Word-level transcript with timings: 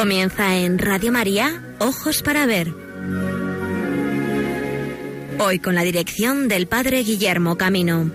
Comienza 0.00 0.56
en 0.56 0.78
Radio 0.78 1.12
María, 1.12 1.62
Ojos 1.78 2.22
para 2.22 2.46
Ver. 2.46 2.72
Hoy 5.38 5.58
con 5.58 5.74
la 5.74 5.82
dirección 5.82 6.48
del 6.48 6.66
Padre 6.66 7.02
Guillermo 7.02 7.58
Camino. 7.58 8.10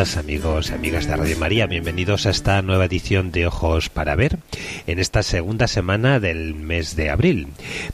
Amigos 0.00 0.70
y 0.70 0.72
amigas 0.72 1.06
de 1.06 1.14
Radio 1.14 1.36
María, 1.36 1.66
bienvenidos 1.66 2.24
a 2.24 2.30
esta 2.30 2.62
nueva 2.62 2.86
edición 2.86 3.32
de 3.32 3.46
Ojos 3.46 3.90
para 3.90 4.16
Ver 4.16 4.38
en 4.86 4.98
esta 4.98 5.22
segunda 5.22 5.66
semana 5.66 6.20
del 6.20 6.54
mes 6.54 6.96
de 6.96 7.10
abril. 7.10 7.48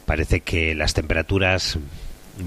Parece 0.05 0.39
que 0.39 0.73
las 0.73 0.93
temperaturas 0.93 1.77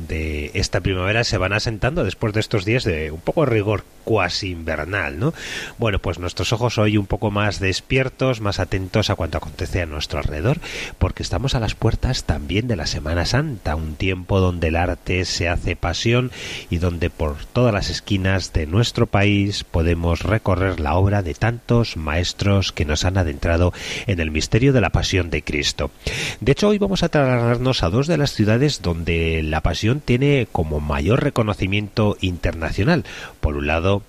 de 0.08 0.50
esta 0.54 0.80
primavera 0.80 1.24
se 1.24 1.36
van 1.36 1.52
asentando 1.52 2.04
después 2.04 2.32
de 2.32 2.40
estos 2.40 2.64
días 2.64 2.84
de 2.84 3.10
un 3.10 3.20
poco 3.20 3.44
rigor 3.44 3.84
cuasi 4.10 4.50
invernal, 4.50 5.20
¿no? 5.20 5.32
Bueno, 5.78 6.00
pues 6.00 6.18
nuestros 6.18 6.52
ojos 6.52 6.78
hoy 6.78 6.96
un 6.96 7.06
poco 7.06 7.30
más 7.30 7.60
despiertos, 7.60 8.40
más 8.40 8.58
atentos 8.58 9.08
a 9.08 9.14
cuanto 9.14 9.38
acontece 9.38 9.82
a 9.82 9.86
nuestro 9.86 10.18
alrededor, 10.18 10.58
porque 10.98 11.22
estamos 11.22 11.54
a 11.54 11.60
las 11.60 11.76
puertas 11.76 12.24
también 12.24 12.66
de 12.66 12.74
la 12.74 12.88
Semana 12.88 13.24
Santa, 13.24 13.76
un 13.76 13.94
tiempo 13.94 14.40
donde 14.40 14.66
el 14.66 14.74
arte 14.74 15.24
se 15.24 15.48
hace 15.48 15.76
pasión 15.76 16.32
y 16.70 16.78
donde 16.78 17.08
por 17.08 17.36
todas 17.44 17.72
las 17.72 17.88
esquinas 17.88 18.52
de 18.52 18.66
nuestro 18.66 19.06
país 19.06 19.62
podemos 19.62 20.22
recorrer 20.22 20.80
la 20.80 20.96
obra 20.96 21.22
de 21.22 21.34
tantos 21.34 21.96
maestros 21.96 22.72
que 22.72 22.84
nos 22.84 23.04
han 23.04 23.16
adentrado 23.16 23.72
en 24.08 24.18
el 24.18 24.32
misterio 24.32 24.72
de 24.72 24.80
la 24.80 24.90
pasión 24.90 25.30
de 25.30 25.44
Cristo. 25.44 25.92
De 26.40 26.50
hecho, 26.50 26.66
hoy 26.66 26.78
vamos 26.78 27.04
a 27.04 27.10
trasladarnos 27.10 27.84
a 27.84 27.90
dos 27.90 28.08
de 28.08 28.16
las 28.16 28.32
ciudades 28.32 28.82
donde 28.82 29.44
la 29.44 29.60
pasión 29.60 30.00
tiene 30.00 30.48
como 30.50 30.80
mayor 30.80 31.22
reconocimiento 31.22 32.16
internacional. 32.20 33.04
Por 33.40 33.56
un 33.56 33.68
lado, 33.68 33.99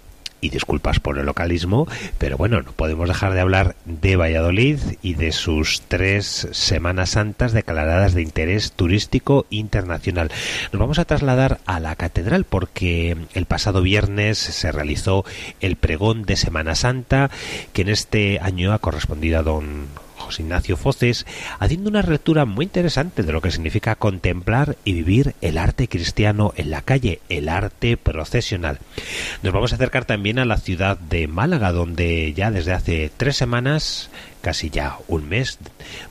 y 0.41 0.49
disculpas 0.49 0.99
por 0.99 1.17
el 1.17 1.25
localismo, 1.25 1.87
pero 2.17 2.35
bueno, 2.35 2.61
no 2.61 2.71
podemos 2.73 3.07
dejar 3.07 3.33
de 3.33 3.39
hablar 3.39 3.75
de 3.85 4.15
Valladolid 4.15 4.79
y 5.01 5.13
de 5.13 5.31
sus 5.31 5.81
tres 5.87 6.47
Semanas 6.51 7.11
Santas 7.11 7.53
declaradas 7.53 8.13
de 8.13 8.23
interés 8.23 8.71
turístico 8.73 9.45
internacional. 9.49 10.31
Nos 10.73 10.79
vamos 10.79 10.99
a 10.99 11.05
trasladar 11.05 11.59
a 11.65 11.79
la 11.79 11.95
catedral 11.95 12.43
porque 12.43 13.15
el 13.33 13.45
pasado 13.45 13.81
viernes 13.81 14.37
se 14.37 14.71
realizó 14.71 15.23
el 15.59 15.75
pregón 15.75 16.23
de 16.23 16.35
Semana 16.35 16.75
Santa 16.75 17.29
que 17.73 17.83
en 17.83 17.89
este 17.89 18.39
año 18.41 18.73
ha 18.73 18.79
correspondido 18.79 19.39
a 19.39 19.43
don 19.43 19.87
Ignacio 20.39 20.77
Foces, 20.77 21.25
haciendo 21.59 21.89
una 21.89 22.01
lectura 22.01 22.45
muy 22.45 22.65
interesante 22.65 23.23
de 23.23 23.31
lo 23.31 23.41
que 23.41 23.51
significa 23.51 23.95
contemplar 23.95 24.77
y 24.83 24.93
vivir 24.93 25.35
el 25.41 25.57
arte 25.57 25.87
cristiano 25.87 26.53
en 26.55 26.71
la 26.71 26.81
calle, 26.81 27.19
el 27.29 27.49
arte 27.49 27.97
procesional. 27.97 28.79
Nos 29.43 29.53
vamos 29.53 29.71
a 29.71 29.75
acercar 29.75 30.05
también 30.05 30.39
a 30.39 30.45
la 30.45 30.57
ciudad 30.57 30.97
de 30.97 31.27
Málaga, 31.27 31.71
donde 31.71 32.33
ya 32.33 32.51
desde 32.51 32.73
hace 32.73 33.11
tres 33.15 33.37
semanas 33.37 34.09
casi 34.41 34.69
ya 34.69 34.97
un 35.07 35.29
mes, 35.29 35.59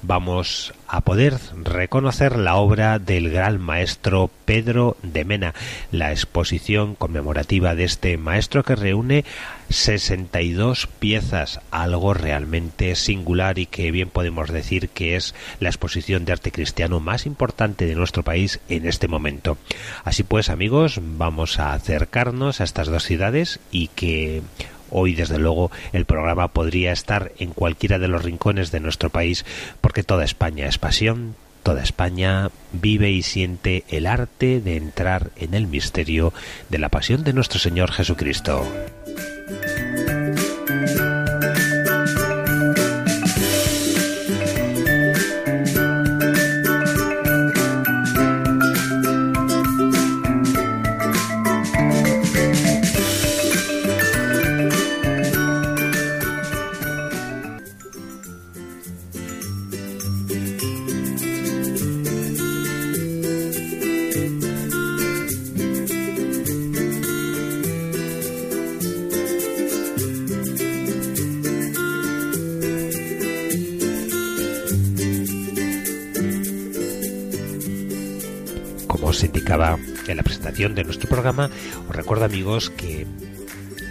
vamos 0.03 0.73
a 0.91 1.03
poder 1.03 1.39
reconocer 1.63 2.37
la 2.37 2.57
obra 2.57 2.99
del 2.99 3.31
gran 3.31 3.61
maestro 3.61 4.29
Pedro 4.45 4.97
de 5.05 5.25
Mena, 5.25 5.55
la 5.93 6.11
exposición 6.11 6.97
conmemorativa 6.97 7.77
de 7.77 7.85
este 7.85 8.17
maestro 8.17 8.65
que 8.65 8.75
reúne 8.75 9.25
62 9.69 10.89
piezas, 10.89 11.61
algo 11.71 12.13
realmente 12.13 12.97
singular 12.97 13.61
y 13.61 13.67
que 13.67 13.93
bien 13.93 14.11
podemos 14.11 14.51
decir 14.51 14.89
que 14.89 15.15
es 15.15 15.33
la 15.61 15.69
exposición 15.69 16.25
de 16.25 16.33
arte 16.33 16.51
cristiano 16.51 16.99
más 16.99 17.25
importante 17.25 17.87
de 17.87 17.95
nuestro 17.95 18.25
país 18.25 18.59
en 18.69 18.85
este 18.85 19.07
momento. 19.07 19.59
Así 20.03 20.25
pues, 20.25 20.51
amigos, 20.51 20.99
vamos 21.01 21.61
a 21.61 21.73
acercarnos 21.73 22.61
a 22.61 22.65
estas 22.65 22.89
dos 22.89 23.05
ciudades 23.05 23.61
y 23.71 23.89
que 23.89 24.43
Hoy, 24.91 25.15
desde 25.15 25.39
luego, 25.39 25.71
el 25.93 26.05
programa 26.05 26.49
podría 26.49 26.93
estar 26.93 27.33
en 27.39 27.51
cualquiera 27.53 27.99
de 27.99 28.09
los 28.09 28.25
rincones 28.25 28.71
de 28.71 28.81
nuestro 28.81 29.11
país 29.11 29.45
porque 29.81 30.03
toda 30.03 30.25
España 30.25 30.67
es 30.67 30.79
pasión, 30.79 31.35
toda 31.63 31.83
España 31.83 32.51
vive 32.73 33.11
y 33.11 33.23
siente 33.23 33.85
el 33.89 34.07
arte 34.07 34.61
de 34.61 34.77
entrar 34.77 35.31
en 35.37 35.55
el 35.55 35.67
misterio 35.67 36.33
de 36.69 36.79
la 36.79 36.89
pasión 36.89 37.25
de 37.25 37.33
nuestro 37.33 37.59
Señor 37.59 37.93
Jesucristo. 37.93 38.67
La 80.15 80.23
presentación 80.23 80.75
de 80.75 80.85
nuestro 80.85 81.09
programa, 81.09 81.51
os 81.89 81.97
recuerdo 81.97 82.25
amigos 82.25 82.71
que 82.71 83.07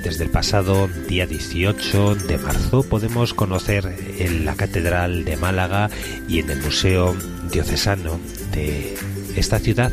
desde 0.04 0.24
el 0.24 0.30
pasado 0.30 0.88
día 1.08 1.28
18 1.28 2.16
de 2.16 2.38
marzo 2.38 2.84
podemos 2.84 3.34
conocer 3.34 3.94
en 4.18 4.46
la 4.46 4.56
Catedral 4.56 5.26
de 5.26 5.36
Málaga 5.36 5.90
y 6.28 6.40
en 6.40 6.50
el 6.50 6.62
Museo 6.62 7.16
Diocesano 7.52 8.20
de 8.54 8.96
esta 9.36 9.60
ciudad 9.60 9.92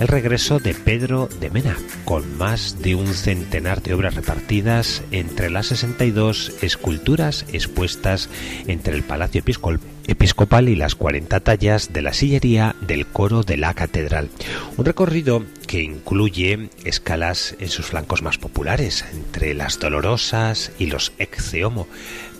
el 0.00 0.08
regreso 0.08 0.58
de 0.58 0.72
Pedro 0.72 1.28
de 1.40 1.50
Mena, 1.50 1.76
con 2.06 2.38
más 2.38 2.80
de 2.80 2.94
un 2.94 3.06
centenar 3.08 3.82
de 3.82 3.92
obras 3.92 4.14
repartidas 4.14 5.02
entre 5.10 5.50
las 5.50 5.66
62 5.66 6.54
esculturas 6.62 7.44
expuestas 7.52 8.30
entre 8.66 8.94
el 8.94 9.02
Palacio 9.02 9.40
Episcopal 9.40 9.78
y 10.06 10.76
las 10.76 10.94
40 10.94 11.40
tallas 11.40 11.92
de 11.92 12.02
la 12.02 12.12
sillería 12.12 12.74
del 12.80 13.06
coro 13.06 13.42
de 13.42 13.56
la 13.56 13.74
catedral. 13.74 14.28
Un 14.76 14.84
recorrido 14.84 15.44
que 15.66 15.82
incluye 15.82 16.68
escalas 16.84 17.56
en 17.60 17.68
sus 17.68 17.86
flancos 17.86 18.22
más 18.22 18.38
populares, 18.38 19.04
entre 19.12 19.54
las 19.54 19.78
dolorosas 19.78 20.72
y 20.78 20.86
los 20.86 21.12
exceomo, 21.18 21.86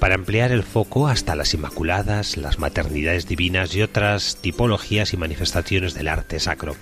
para 0.01 0.15
ampliar 0.15 0.51
el 0.51 0.63
foco 0.63 1.07
hasta 1.07 1.37
las 1.37 1.55
Inmaculadas, 1.55 2.37
las 2.39 2.59
maternidades 2.59 3.29
divinas 3.29 3.75
y 3.75 3.83
otras 3.83 4.39
tipologías 4.41 5.13
y 5.13 5.19
manifestaciones 5.19 5.95
del 5.95 6.09
arte 6.09 6.41
sacro. 6.41 6.75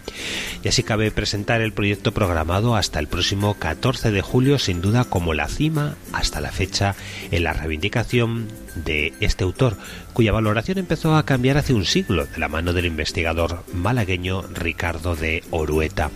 Y 0.62 0.68
así 0.68 0.84
cabe 0.84 1.10
presentar 1.10 1.60
el 1.60 1.72
proyecto 1.72 2.12
programado 2.12 2.76
hasta 2.76 3.00
el 3.00 3.08
próximo 3.08 3.54
14 3.54 4.12
de 4.12 4.22
julio, 4.22 4.58
sin 4.58 4.80
duda 4.80 5.04
como 5.04 5.34
la 5.34 5.48
cima 5.48 5.96
hasta 6.12 6.40
la 6.40 6.52
fecha 6.52 6.94
en 7.30 7.42
la 7.42 7.52
reivindicación 7.52 8.48
de 8.84 9.12
este 9.20 9.44
autor, 9.44 9.76
cuya 10.12 10.32
valoración 10.32 10.78
empezó 10.78 11.16
a 11.16 11.24
cambiar 11.24 11.58
hace 11.58 11.74
un 11.74 11.84
siglo 11.84 12.26
de 12.26 12.38
la 12.38 12.48
mano 12.48 12.72
del 12.72 12.86
investigador 12.86 13.64
malagueño 13.72 14.42
Ricardo 14.54 15.16
de 15.16 15.42
Orueta. 15.50 16.10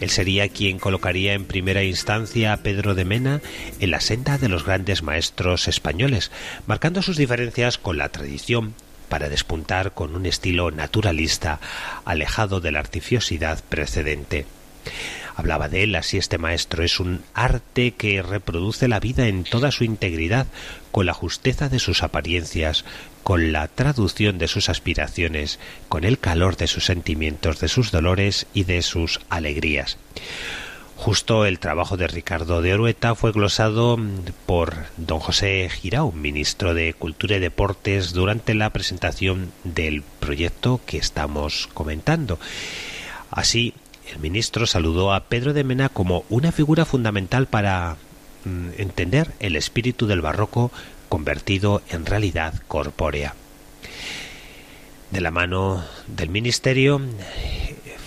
Él 0.00 0.10
sería 0.10 0.48
quien 0.48 0.78
colocaría 0.78 1.34
en 1.34 1.44
primera 1.44 1.82
instancia 1.82 2.52
a 2.52 2.58
Pedro 2.58 2.94
de 2.94 3.04
Mena 3.04 3.40
en 3.80 3.90
la 3.90 4.00
senda 4.00 4.38
de 4.38 4.48
los 4.48 4.64
grandes 4.64 5.02
maestros 5.02 5.68
españoles, 5.68 6.30
marcando 6.66 7.02
sus 7.02 7.16
diferencias 7.16 7.78
con 7.78 7.98
la 7.98 8.08
tradición 8.08 8.74
para 9.08 9.28
despuntar 9.28 9.92
con 9.92 10.14
un 10.14 10.26
estilo 10.26 10.70
naturalista 10.70 11.60
alejado 12.04 12.60
de 12.60 12.72
la 12.72 12.80
artificiosidad 12.80 13.62
precedente. 13.68 14.46
Hablaba 15.38 15.68
de 15.68 15.84
él 15.84 15.94
así 15.94 16.18
este 16.18 16.36
maestro. 16.36 16.82
Es 16.82 16.98
un 16.98 17.22
arte 17.32 17.92
que 17.92 18.22
reproduce 18.22 18.88
la 18.88 18.98
vida 18.98 19.28
en 19.28 19.44
toda 19.44 19.70
su 19.70 19.84
integridad, 19.84 20.48
con 20.90 21.06
la 21.06 21.14
justeza 21.14 21.68
de 21.68 21.78
sus 21.78 22.02
apariencias, 22.02 22.84
con 23.22 23.52
la 23.52 23.68
traducción 23.68 24.38
de 24.38 24.48
sus 24.48 24.68
aspiraciones, 24.68 25.60
con 25.88 26.02
el 26.02 26.18
calor 26.18 26.56
de 26.56 26.66
sus 26.66 26.86
sentimientos, 26.86 27.60
de 27.60 27.68
sus 27.68 27.92
dolores 27.92 28.46
y 28.52 28.64
de 28.64 28.82
sus 28.82 29.20
alegrías. 29.28 29.96
Justo 30.98 31.46
el 31.46 31.60
trabajo 31.60 31.96
de 31.96 32.08
Ricardo 32.08 32.60
de 32.60 32.74
Orueta 32.74 33.14
fue 33.14 33.30
glosado 33.30 33.96
por 34.46 34.74
don 34.96 35.20
José 35.20 35.70
Girau, 35.70 36.10
ministro 36.10 36.74
de 36.74 36.92
Cultura 36.92 37.36
y 37.36 37.38
Deportes, 37.38 38.12
durante 38.12 38.52
la 38.52 38.70
presentación 38.70 39.52
del 39.62 40.02
proyecto 40.02 40.80
que 40.86 40.98
estamos 40.98 41.68
comentando. 41.72 42.40
Así, 43.30 43.74
el 44.12 44.18
ministro 44.18 44.66
saludó 44.66 45.14
a 45.14 45.20
Pedro 45.20 45.52
de 45.52 45.62
Mena 45.62 45.88
como 45.88 46.24
una 46.30 46.50
figura 46.50 46.84
fundamental 46.84 47.46
para 47.46 47.96
mm, 48.44 48.70
entender 48.78 49.30
el 49.38 49.54
espíritu 49.54 50.08
del 50.08 50.20
barroco 50.20 50.72
convertido 51.08 51.80
en 51.90 52.06
realidad 52.06 52.54
corpórea. 52.66 53.36
De 55.12 55.20
la 55.20 55.30
mano 55.30 55.84
del 56.08 56.28
ministerio 56.28 57.00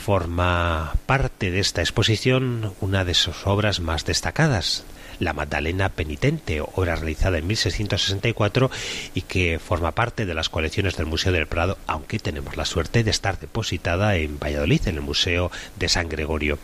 forma 0.01 0.95
parte 1.05 1.51
de 1.51 1.59
esta 1.59 1.81
exposición 1.81 2.73
una 2.81 3.05
de 3.05 3.13
sus 3.13 3.45
obras 3.45 3.79
más 3.79 4.03
destacadas, 4.03 4.83
la 5.21 5.33
Magdalena 5.33 5.89
Penitente, 5.89 6.61
obra 6.61 6.95
realizada 6.95 7.37
en 7.37 7.47
1664 7.47 8.69
y 9.13 9.21
que 9.21 9.59
forma 9.59 9.91
parte 9.91 10.25
de 10.25 10.33
las 10.33 10.49
colecciones 10.49 10.97
del 10.97 11.05
Museo 11.05 11.31
del 11.31 11.47
Prado, 11.47 11.77
aunque 11.87 12.19
tenemos 12.19 12.57
la 12.57 12.65
suerte 12.65 13.03
de 13.03 13.11
estar 13.11 13.39
depositada 13.39 14.15
en 14.17 14.39
Valladolid, 14.39 14.81
en 14.87 14.95
el 14.95 15.01
Museo 15.01 15.51
de 15.77 15.89
San 15.89 16.09
Gregorio. 16.09 16.59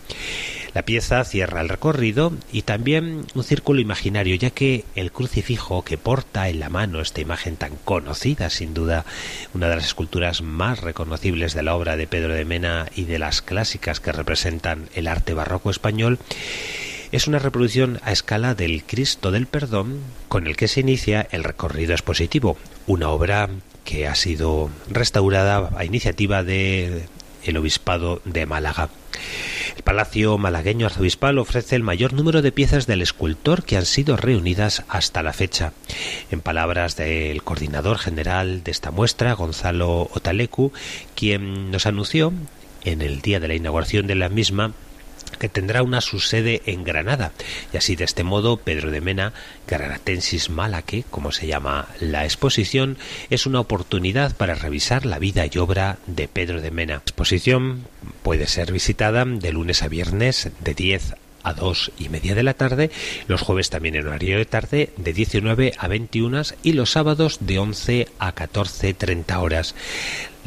La 0.74 0.84
pieza 0.84 1.24
cierra 1.24 1.62
el 1.62 1.70
recorrido 1.70 2.34
y 2.52 2.64
también 2.64 3.26
un 3.34 3.44
círculo 3.44 3.80
imaginario, 3.80 4.36
ya 4.36 4.50
que 4.50 4.86
el 4.96 5.12
crucifijo 5.12 5.84
que 5.84 5.98
porta 5.98 6.50
en 6.50 6.60
la 6.60 6.70
mano 6.70 7.02
esta 7.02 7.22
imagen 7.22 7.56
tan 7.56 7.76
conocida, 7.84 8.50
sin 8.50 8.74
duda, 8.74 9.06
una 9.54 9.70
de 9.70 9.76
las 9.76 9.86
esculturas 9.86 10.42
más 10.42 10.82
reconocibles 10.82 11.54
de 11.54 11.64
la 11.64 11.76
obra 11.76 11.96
de 11.96 12.08
Pedro 12.08 12.34
de 12.34 12.46
Mena 12.46 12.88
y 12.96 13.06
de 13.06 13.20
las 13.20 13.42
clásicas 13.42 14.00
que 14.00 14.12
representan 14.12 14.90
el 14.94 15.08
arte 15.08 15.34
barroco 15.34 15.70
español, 15.70 16.20
es 17.12 17.28
una 17.28 17.40
reproducción 17.40 18.00
a 18.04 18.12
escala 18.12 18.56
del 18.56 18.84
Cristo 18.84 19.32
del 19.32 19.48
Perdón 19.48 20.02
con 20.28 20.48
el 20.48 20.56
que 20.56 20.68
se 20.68 20.82
inicia 20.82 21.28
el 21.32 21.44
recorrido 21.44 21.94
expositivo, 21.94 22.58
una 22.86 23.10
obra 23.10 23.50
que 23.86 24.08
ha 24.08 24.16
sido 24.16 24.70
restaurada 24.90 25.72
a 25.78 25.86
iniciativa 25.86 26.44
de 26.44 27.06
el 27.44 27.58
obispado 27.58 28.22
de 28.26 28.46
Málaga. 28.46 28.90
El 29.78 29.84
Palacio 29.84 30.38
Malagueño 30.38 30.86
Arzobispal 30.86 31.38
ofrece 31.38 31.76
el 31.76 31.84
mayor 31.84 32.12
número 32.12 32.42
de 32.42 32.52
piezas 32.52 32.88
del 32.88 33.02
escultor 33.02 33.64
que 33.64 33.78
han 33.78 33.86
sido 33.86 34.18
reunidas 34.18 34.84
hasta 34.90 35.24
la 35.24 35.34
fecha. 35.34 35.72
En 36.30 36.42
palabras 36.42 36.98
del 36.98 37.44
coordinador 37.44 37.98
general 37.98 38.64
de 38.64 38.72
esta 38.72 38.92
muestra, 38.92 39.34
Gonzalo 39.34 40.10
Otalecu, 40.14 40.74
quien 41.16 41.72
nos 41.72 41.86
anunció 41.86 42.34
en 42.84 43.02
el 43.02 43.22
día 43.22 43.40
de 43.40 43.48
la 43.48 43.56
inauguración 43.56 44.08
de 44.08 44.16
la 44.16 44.30
misma 44.30 44.74
que 45.32 45.50
tendrá 45.50 45.84
una 45.84 46.02
subsede 46.02 46.62
en 46.66 46.84
Granada. 46.84 47.32
Y 47.74 47.78
así 47.78 47.96
de 47.96 48.06
este 48.06 48.24
modo, 48.24 48.58
Pedro 48.58 48.92
de 48.92 49.02
Mena, 49.02 49.34
Granatensis 49.68 50.50
Malaque, 50.50 51.04
como 51.10 51.32
se 51.32 51.48
llama 51.48 51.88
la 52.00 52.26
exposición, 52.26 52.98
es 53.30 53.46
una 53.46 53.60
oportunidad 53.60 54.36
para 54.36 54.56
revisar 54.56 55.06
la 55.06 55.20
vida 55.20 55.46
y 55.46 55.58
obra 55.58 55.98
de 56.08 56.28
Pedro 56.28 56.62
de 56.62 56.72
Mena. 56.72 56.88
La 56.88 57.00
exposición 57.00 57.86
puede 58.24 58.48
ser 58.48 58.72
visitada 58.72 59.26
de 59.26 59.52
lunes 59.52 59.84
a 59.84 59.88
viernes 59.88 60.50
de 60.62 60.74
10 60.74 61.16
a 61.44 61.54
2 61.54 61.92
y 62.00 62.10
media 62.10 62.36
de 62.36 62.44
la 62.44 62.54
tarde, 62.54 62.92
los 63.28 63.42
jueves 63.42 63.70
también 63.70 63.96
en 63.96 64.08
horario 64.08 64.38
de 64.38 64.46
tarde 64.46 64.90
de 64.98 65.14
19 65.14 65.74
a 65.78 65.88
21 65.88 66.42
y 66.64 66.74
los 66.74 66.92
sábados 66.92 67.38
de 67.42 67.60
11 67.60 68.08
a 68.20 68.36
14.30 68.36 69.42
horas. 69.42 69.76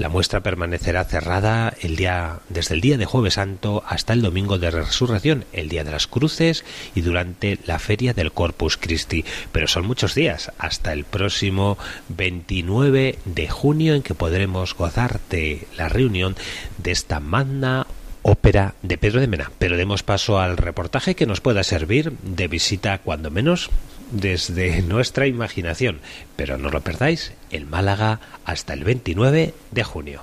La 0.00 0.08
muestra 0.08 0.41
permanecerá 0.41 1.05
cerrada 1.05 1.75
el 1.82 1.94
día, 1.94 2.38
desde 2.49 2.75
el 2.75 2.81
día 2.81 2.97
de 2.97 3.05
Jueves 3.05 3.35
Santo 3.35 3.82
hasta 3.87 4.14
el 4.14 4.23
domingo 4.23 4.58
de 4.58 4.70
Resurrección, 4.70 5.44
el 5.52 5.69
día 5.69 5.85
de 5.85 5.91
las 5.91 6.06
cruces 6.06 6.64
y 6.94 7.02
durante 7.02 7.58
la 7.67 7.79
feria 7.79 8.14
del 8.14 8.32
Corpus 8.32 8.79
Christi. 8.79 9.26
Pero 9.52 9.69
son 9.69 9.87
muchos 9.87 10.14
días, 10.14 10.52
hasta 10.56 10.94
el 10.94 11.05
próximo 11.05 11.76
29 12.08 13.19
de 13.26 13.49
junio 13.50 13.94
en 13.94 14.00
que 14.00 14.14
podremos 14.14 14.75
gozar 14.75 15.20
de 15.29 15.69
la 15.76 15.91
reunión 15.91 16.35
de 16.79 16.93
esta 16.93 17.20
magna 17.20 17.87
ópera 18.23 18.76
de 18.81 18.96
Pedro 18.96 19.20
de 19.20 19.26
Mena. 19.26 19.53
Pero 19.58 19.76
demos 19.76 20.03
paso 20.03 20.41
al 20.41 20.56
reportaje 20.56 21.14
que 21.14 21.26
nos 21.26 21.43
pueda 21.43 21.62
servir 21.62 22.12
de 22.23 22.49
visita, 22.49 22.96
cuando 23.05 23.31
menos, 23.31 23.69
desde 24.10 24.82
nuestra 24.82 25.26
imaginación. 25.26 26.00
Pero 26.36 26.58
no 26.58 26.70
lo 26.70 26.80
perdáis, 26.80 27.32
en 27.50 27.68
Málaga 27.68 28.20
hasta 28.44 28.74
el 28.74 28.84
29 28.84 29.54
de 29.70 29.84
junio. 29.84 30.22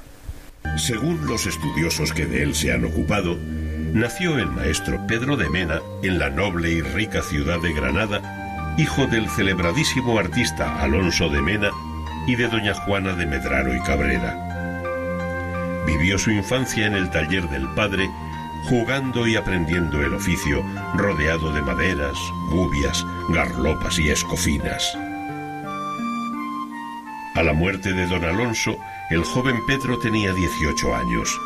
Según 0.76 1.26
los 1.26 1.46
estudiosos 1.46 2.14
que 2.14 2.26
de 2.26 2.44
él 2.44 2.54
se 2.54 2.74
han 2.74 2.86
ocupado, 2.86 3.38
nació 3.94 4.38
el 4.38 4.48
maestro 4.48 5.06
Pedro 5.08 5.38
de 5.38 5.50
Mena 5.50 5.82
en 6.04 6.20
la 6.20 6.30
noble 6.30 6.70
y 6.72 6.82
rica 6.82 7.22
ciudad 7.22 7.60
de 7.62 7.74
Granada, 7.74 8.76
hijo 8.78 9.08
del 9.08 9.30
celebradísimo 9.30 10.20
artista 10.20 10.82
Alonso 10.82 11.30
de 11.30 11.42
Mena 11.42 11.72
y 12.28 12.36
de 12.36 12.48
doña 12.48 12.74
Juana 12.74 13.14
de 13.14 13.26
Medraro 13.26 13.74
y 13.74 13.80
Cabrera. 13.80 14.44
Vivió 15.88 16.20
su 16.20 16.32
infancia 16.32 16.86
en 16.86 16.94
el 16.94 17.10
taller 17.10 17.50
del 17.50 17.68
padre, 17.74 18.10
jugando 18.64 19.28
y 19.28 19.36
aprendiendo 19.36 20.04
el 20.04 20.14
oficio, 20.14 20.64
rodeado 20.96 21.54
de 21.54 21.62
maderas, 21.62 22.18
gubias, 22.52 23.06
garlopas 23.30 23.98
y 24.00 24.10
escofinas. 24.10 24.98
A 27.36 27.44
la 27.44 27.54
muerte 27.54 27.94
de 27.94 28.08
don 28.08 28.24
Alonso, 28.24 28.78
el 29.12 29.24
joven 29.24 29.58
Pedro 29.68 30.00
tenía 30.00 30.34
18 30.34 30.96
años. 30.96 31.40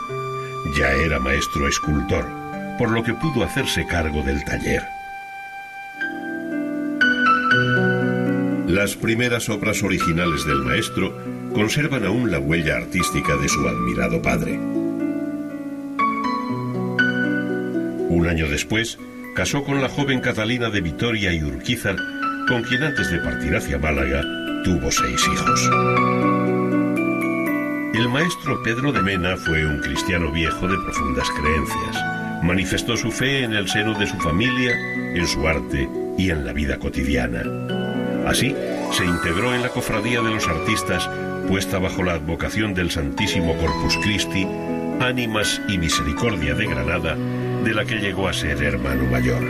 Ya 0.78 0.90
era 0.92 1.20
maestro 1.20 1.68
escultor, 1.68 2.26
por 2.78 2.92
lo 2.92 3.04
que 3.04 3.14
pudo 3.14 3.44
hacerse 3.44 3.86
cargo 3.86 4.24
del 4.24 4.44
taller. 4.46 4.82
Las 8.68 8.96
primeras 8.96 9.50
obras 9.50 9.84
originales 9.84 10.46
del 10.46 10.64
maestro 10.64 11.14
conservan 11.54 12.06
aún 12.06 12.32
la 12.32 12.40
huella 12.40 12.78
artística 12.78 13.36
de 13.36 13.50
su 13.50 13.68
admirado 13.68 14.22
padre. 14.22 14.81
Un 18.12 18.28
año 18.28 18.50
después, 18.50 19.00
casó 19.36 19.64
con 19.64 19.82
la 19.82 19.88
joven 19.88 20.20
Catalina 20.20 20.70
de 20.70 20.82
Vitoria 20.82 21.32
y 21.32 21.42
Urquizar, 21.42 21.96
con 22.46 22.62
quien 22.64 22.84
antes 22.84 23.10
de 23.10 23.20
partir 23.20 23.56
hacia 23.56 23.80
Málaga 23.80 24.22
tuvo 24.66 24.92
seis 24.92 25.22
hijos. 25.34 25.70
El 27.94 28.10
maestro 28.10 28.62
Pedro 28.64 28.92
de 28.92 29.02
Mena 29.02 29.38
fue 29.38 29.66
un 29.66 29.80
cristiano 29.80 30.30
viejo 30.30 30.68
de 30.68 30.78
profundas 30.80 31.30
creencias. 31.30 32.44
Manifestó 32.44 32.98
su 32.98 33.12
fe 33.12 33.44
en 33.44 33.54
el 33.54 33.70
seno 33.70 33.98
de 33.98 34.06
su 34.06 34.18
familia, 34.18 34.76
en 35.16 35.26
su 35.26 35.48
arte 35.48 35.88
y 36.18 36.32
en 36.32 36.46
la 36.46 36.52
vida 36.52 36.78
cotidiana. 36.80 37.44
Así, 38.28 38.54
se 38.92 39.06
integró 39.06 39.56
en 39.56 39.62
la 39.62 39.70
cofradía 39.70 40.22
de 40.22 40.32
los 40.32 40.50
artistas 40.50 41.10
puesta 41.48 41.80
bajo 41.80 42.04
la 42.04 42.16
advocación 42.16 42.74
del 42.74 42.92
Santísimo 42.92 43.56
Corpus 43.56 43.98
Christi, 44.04 44.46
Ánimas 45.00 45.62
y 45.70 45.78
Misericordia 45.78 46.54
de 46.54 46.68
Granada, 46.68 47.16
de 47.64 47.74
la 47.74 47.86
que 47.86 48.00
llegó 48.00 48.28
a 48.28 48.34
ser 48.34 48.64
hermano 48.64 49.04
mayor. 49.06 49.44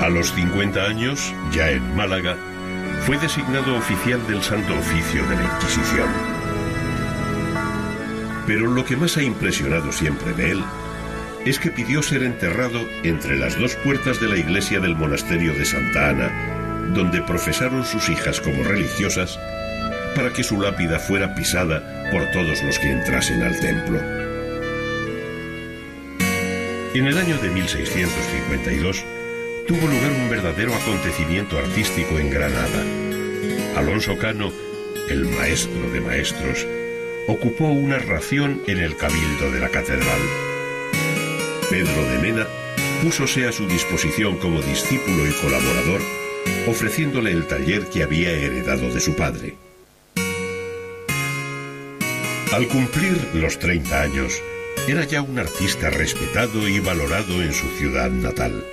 A 0.00 0.08
los 0.08 0.32
50 0.32 0.84
años, 0.84 1.34
ya 1.52 1.70
en 1.70 1.96
Málaga, 1.96 2.36
fue 3.06 3.18
designado 3.18 3.76
oficial 3.76 4.24
del 4.26 4.42
Santo 4.42 4.74
Oficio 4.74 5.26
de 5.26 5.36
la 5.36 5.44
Inquisición. 5.44 6.08
Pero 8.46 8.68
lo 8.68 8.84
que 8.84 8.96
más 8.96 9.16
ha 9.16 9.22
impresionado 9.22 9.92
siempre 9.92 10.32
de 10.32 10.52
él 10.52 10.64
es 11.44 11.58
que 11.58 11.70
pidió 11.70 12.02
ser 12.02 12.22
enterrado 12.22 12.80
entre 13.02 13.38
las 13.38 13.58
dos 13.58 13.74
puertas 13.76 14.20
de 14.20 14.28
la 14.28 14.36
iglesia 14.36 14.80
del 14.80 14.96
monasterio 14.96 15.54
de 15.54 15.64
Santa 15.64 16.10
Ana, 16.10 16.92
donde 16.94 17.22
profesaron 17.22 17.84
sus 17.84 18.08
hijas 18.08 18.40
como 18.40 18.62
religiosas 18.64 19.38
para 20.14 20.32
que 20.32 20.42
su 20.42 20.60
lápida 20.60 20.98
fuera 20.98 21.34
pisada 21.34 22.10
por 22.10 22.30
todos 22.32 22.62
los 22.62 22.78
que 22.78 22.90
entrasen 22.90 23.42
al 23.42 23.58
templo. 23.60 24.17
En 26.94 27.06
el 27.06 27.18
año 27.18 27.36
de 27.38 27.50
1652 27.50 29.04
tuvo 29.66 29.86
lugar 29.86 30.10
un 30.10 30.30
verdadero 30.30 30.74
acontecimiento 30.74 31.58
artístico 31.58 32.18
en 32.18 32.30
Granada. 32.30 32.82
Alonso 33.76 34.16
Cano, 34.16 34.50
el 35.10 35.26
maestro 35.26 35.90
de 35.90 36.00
maestros, 36.00 36.66
ocupó 37.26 37.66
una 37.66 37.98
ración 37.98 38.62
en 38.66 38.78
el 38.78 38.96
cabildo 38.96 39.52
de 39.52 39.60
la 39.60 39.68
catedral. 39.68 40.20
Pedro 41.68 42.04
de 42.10 42.18
Mena 42.18 42.46
púsose 43.02 43.46
a 43.46 43.52
su 43.52 43.68
disposición 43.68 44.38
como 44.38 44.62
discípulo 44.62 45.26
y 45.26 45.32
colaborador, 45.32 46.00
ofreciéndole 46.66 47.32
el 47.32 47.46
taller 47.46 47.90
que 47.90 48.02
había 48.02 48.30
heredado 48.30 48.92
de 48.92 49.00
su 49.00 49.14
padre. 49.14 49.56
Al 52.50 52.66
cumplir 52.66 53.14
los 53.34 53.58
30 53.58 54.00
años, 54.00 54.42
Era 54.88 55.04
ya 55.04 55.20
un 55.20 55.38
artista 55.38 55.90
respetado 55.90 56.66
y 56.66 56.80
valorado 56.80 57.42
en 57.42 57.52
su 57.52 57.68
ciudad 57.76 58.10
natal. 58.10 58.64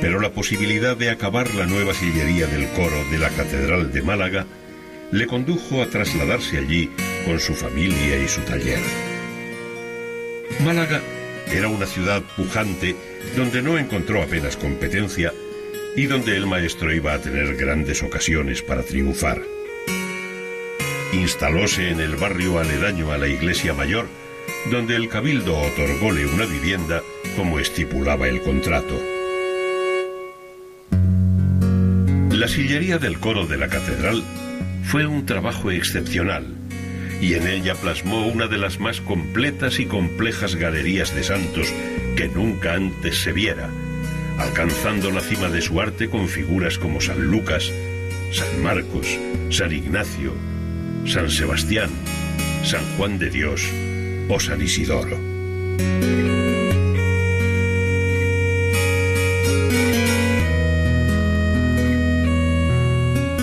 Pero 0.00 0.18
la 0.20 0.30
posibilidad 0.30 0.96
de 0.96 1.10
acabar 1.10 1.54
la 1.54 1.66
nueva 1.66 1.92
sillería 1.92 2.46
del 2.46 2.66
coro 2.70 2.96
de 3.10 3.18
la 3.18 3.28
Catedral 3.28 3.92
de 3.92 4.00
Málaga 4.00 4.46
le 5.10 5.26
condujo 5.26 5.82
a 5.82 5.86
trasladarse 5.86 6.56
allí 6.56 6.90
con 7.26 7.38
su 7.40 7.52
familia 7.52 8.24
y 8.24 8.26
su 8.26 8.40
taller. 8.40 8.80
Málaga 10.64 11.02
era 11.52 11.68
una 11.68 11.84
ciudad 11.84 12.22
pujante 12.34 12.96
donde 13.36 13.60
no 13.60 13.76
encontró 13.76 14.22
apenas 14.22 14.56
competencia 14.56 15.34
y 15.94 16.06
donde 16.06 16.38
el 16.38 16.46
maestro 16.46 16.90
iba 16.90 17.12
a 17.12 17.20
tener 17.20 17.54
grandes 17.56 18.02
ocasiones 18.02 18.62
para 18.62 18.82
triunfar. 18.82 19.42
Instalóse 21.12 21.90
en 21.90 22.00
el 22.00 22.16
barrio 22.16 22.58
aledaño 22.58 23.12
a 23.12 23.18
la 23.18 23.28
iglesia 23.28 23.74
mayor, 23.74 24.06
donde 24.70 24.96
el 24.96 25.08
cabildo 25.08 25.58
otorgóle 25.58 26.26
una 26.26 26.46
vivienda 26.46 27.02
como 27.36 27.58
estipulaba 27.58 28.28
el 28.28 28.40
contrato. 28.42 28.98
La 32.30 32.48
sillería 32.48 32.98
del 32.98 33.18
coro 33.18 33.46
de 33.46 33.56
la 33.56 33.68
catedral 33.68 34.22
fue 34.84 35.06
un 35.06 35.26
trabajo 35.26 35.70
excepcional 35.70 36.46
y 37.20 37.34
en 37.34 37.46
ella 37.46 37.74
plasmó 37.74 38.26
una 38.26 38.46
de 38.46 38.58
las 38.58 38.80
más 38.80 39.00
completas 39.00 39.78
y 39.78 39.86
complejas 39.86 40.56
galerías 40.56 41.14
de 41.14 41.22
santos 41.22 41.72
que 42.16 42.28
nunca 42.28 42.74
antes 42.74 43.22
se 43.22 43.32
viera, 43.32 43.68
alcanzando 44.38 45.10
la 45.10 45.20
cima 45.20 45.48
de 45.48 45.60
su 45.60 45.80
arte 45.80 46.08
con 46.08 46.28
figuras 46.28 46.78
como 46.78 47.00
San 47.00 47.24
Lucas, 47.24 47.70
San 48.32 48.62
Marcos, 48.62 49.06
San 49.50 49.72
Ignacio, 49.72 50.34
San 51.06 51.30
Sebastián, 51.30 51.90
San 52.64 52.84
Juan 52.96 53.18
de 53.18 53.30
Dios 53.30 53.68
o 54.28 54.40
San 54.40 54.60
Isidoro. 54.62 55.18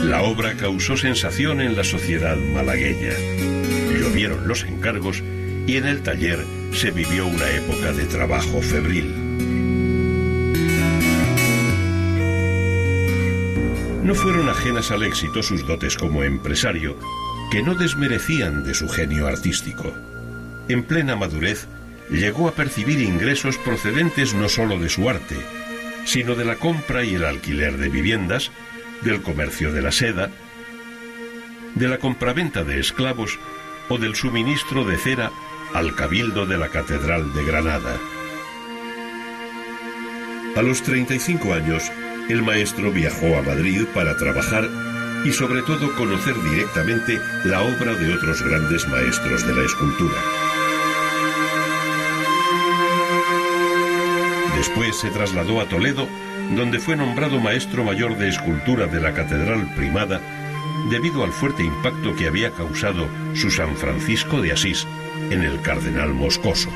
La 0.04 0.24
obra 0.24 0.56
causó 0.56 0.98
sensación 0.98 1.62
en 1.62 1.76
la 1.76 1.84
sociedad 1.84 2.36
malagueña. 2.36 3.14
Llovieron 4.00 4.48
los 4.48 4.64
encargos 4.64 5.24
y 5.68 5.78
en 5.78 5.86
el 5.86 6.02
taller 6.02 6.40
se 6.74 6.92
vivió 6.92 7.28
una 7.28 7.50
época 7.52 7.94
de 7.94 8.06
trabajo 8.06 8.62
febril. 8.62 9.14
No 14.04 14.16
fueron 14.16 14.50
ajenas 14.50 14.90
al 14.90 15.04
éxito 15.04 15.44
sus 15.44 15.68
dotes 15.68 15.96
como 15.96 16.24
empresario, 16.24 16.98
que 17.52 17.62
no 17.62 17.76
desmerecían 17.76 18.64
de 18.64 18.74
su 18.74 18.90
genio 18.90 19.28
artístico. 19.28 19.94
En 20.70 20.84
plena 20.84 21.16
madurez, 21.16 21.68
llegó 22.12 22.48
a 22.48 22.54
percibir 22.54 23.02
ingresos 23.02 23.58
procedentes 23.58 24.36
no 24.36 24.50
sólo 24.50 24.78
de 24.78 24.88
su 24.88 25.10
arte, 25.10 25.36
sino 26.06 26.36
de 26.36 26.46
la 26.46 26.58
compra 26.58 27.04
y 27.04 27.16
el 27.16 27.26
alquiler 27.26 27.78
de 27.78 27.90
viviendas, 27.90 28.52
del 29.02 29.22
comercio 29.24 29.74
de 29.74 29.82
la 29.82 29.92
seda, 29.92 30.30
de 31.74 31.88
la 31.88 31.98
compraventa 31.98 32.64
de 32.64 32.80
esclavos 32.80 33.40
o 33.90 33.98
del 33.98 34.16
suministro 34.16 34.86
de 34.86 34.98
cera 34.98 35.32
al 35.74 35.96
cabildo 35.96 36.46
de 36.46 36.58
la 36.60 36.70
Catedral 36.70 37.34
de 37.34 37.44
Granada. 37.46 37.98
A 40.56 40.62
los 40.62 40.84
35 40.84 41.54
años, 41.54 41.92
el 42.30 42.44
maestro 42.44 42.92
viajó 42.92 43.38
a 43.38 43.42
Madrid 43.42 43.86
para 43.94 44.16
trabajar 44.18 44.70
y 45.26 45.32
sobre 45.32 45.64
todo 45.64 45.96
conocer 45.96 46.36
directamente 46.52 47.20
la 47.44 47.62
obra 47.62 47.96
de 47.96 48.14
otros 48.14 48.42
grandes 48.44 48.88
maestros 48.88 49.48
de 49.48 49.56
la 49.56 49.64
escultura. 49.64 50.49
Después 54.60 54.98
se 54.98 55.10
trasladó 55.10 55.62
a 55.62 55.70
Toledo 55.70 56.06
donde 56.54 56.80
fue 56.80 56.98
nombrado 56.98 57.40
maestro 57.40 57.86
mayor 57.86 58.18
de 58.18 58.28
escultura 58.28 58.88
de 58.88 59.00
la 59.00 59.14
Catedral 59.14 59.74
Primada 59.74 60.20
debido 60.90 61.24
al 61.24 61.32
fuerte 61.32 61.64
impacto 61.64 62.14
que 62.14 62.28
había 62.28 62.52
causado 62.52 63.08
su 63.36 63.52
San 63.52 63.78
Francisco 63.78 64.42
de 64.42 64.52
Asís 64.52 64.86
en 65.30 65.44
el 65.44 65.62
cardenal 65.62 66.14
Moscoso. 66.14 66.70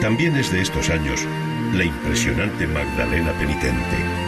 También 0.00 0.36
es 0.36 0.52
de 0.52 0.60
estos 0.60 0.88
años 0.88 1.26
la 1.74 1.82
impresionante 1.82 2.68
Magdalena 2.68 3.32
penitente. 3.32 4.21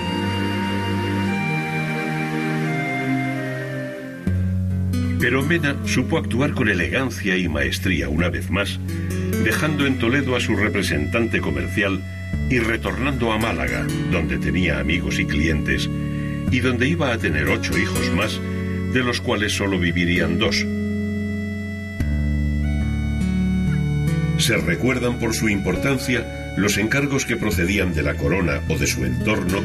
Pero 5.25 5.43
Mena 5.43 5.75
supo 5.87 6.19
actuar 6.19 6.53
con 6.53 6.69
elegancia 6.69 7.35
y 7.39 7.49
maestría 7.49 8.11
una 8.11 8.29
vez 8.29 8.51
más 8.51 8.79
dejando 9.43 9.87
en 9.87 9.99
Toledo 9.99 10.37
a 10.37 10.41
su 10.41 10.55
representante 10.55 11.41
comercial 11.41 12.03
y 12.51 12.59
retornando 12.59 13.33
a 13.33 13.39
Málaga, 13.39 13.87
donde 14.13 14.37
tenía 14.37 14.81
amigos 14.81 15.19
y 15.19 15.25
clientes, 15.25 15.89
y 16.51 16.61
donde 16.61 16.89
iba 16.89 17.11
a 17.11 17.17
tener 17.17 17.49
ocho 17.49 17.75
hijos 17.79 18.11
más, 18.11 18.39
de 18.93 19.03
los 19.03 19.23
cuales 19.23 19.55
solo 19.57 19.79
vivirían 19.79 20.39
dos. 20.39 20.67
Se 24.37 24.59
recuerdan 24.59 25.19
por 25.19 25.33
su 25.33 25.49
importancia 25.49 26.55
los 26.59 26.77
encargos 26.77 27.25
que 27.25 27.39
procedían 27.39 27.95
de 27.95 28.03
la 28.03 28.13
corona 28.13 28.61
o 28.69 28.77
de 28.77 28.87
su 28.87 29.03
entorno, 29.07 29.63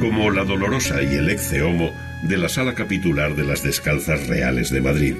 como 0.00 0.32
la 0.32 0.42
Dolorosa 0.42 1.00
y 1.00 1.14
el 1.14 1.30
Exceomo 1.30 1.92
de 2.22 2.36
la 2.36 2.48
Sala 2.48 2.74
Capitular 2.74 3.34
de 3.34 3.44
las 3.44 3.62
Descalzas 3.62 4.26
Reales 4.26 4.70
de 4.70 4.80
Madrid. 4.80 5.16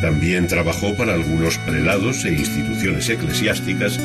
También 0.00 0.48
trabajó 0.48 0.94
para 0.96 1.14
algunos 1.14 1.56
prelados 1.58 2.24
e 2.26 2.32
instituciones 2.32 3.08
eclesiásticas, 3.08 3.98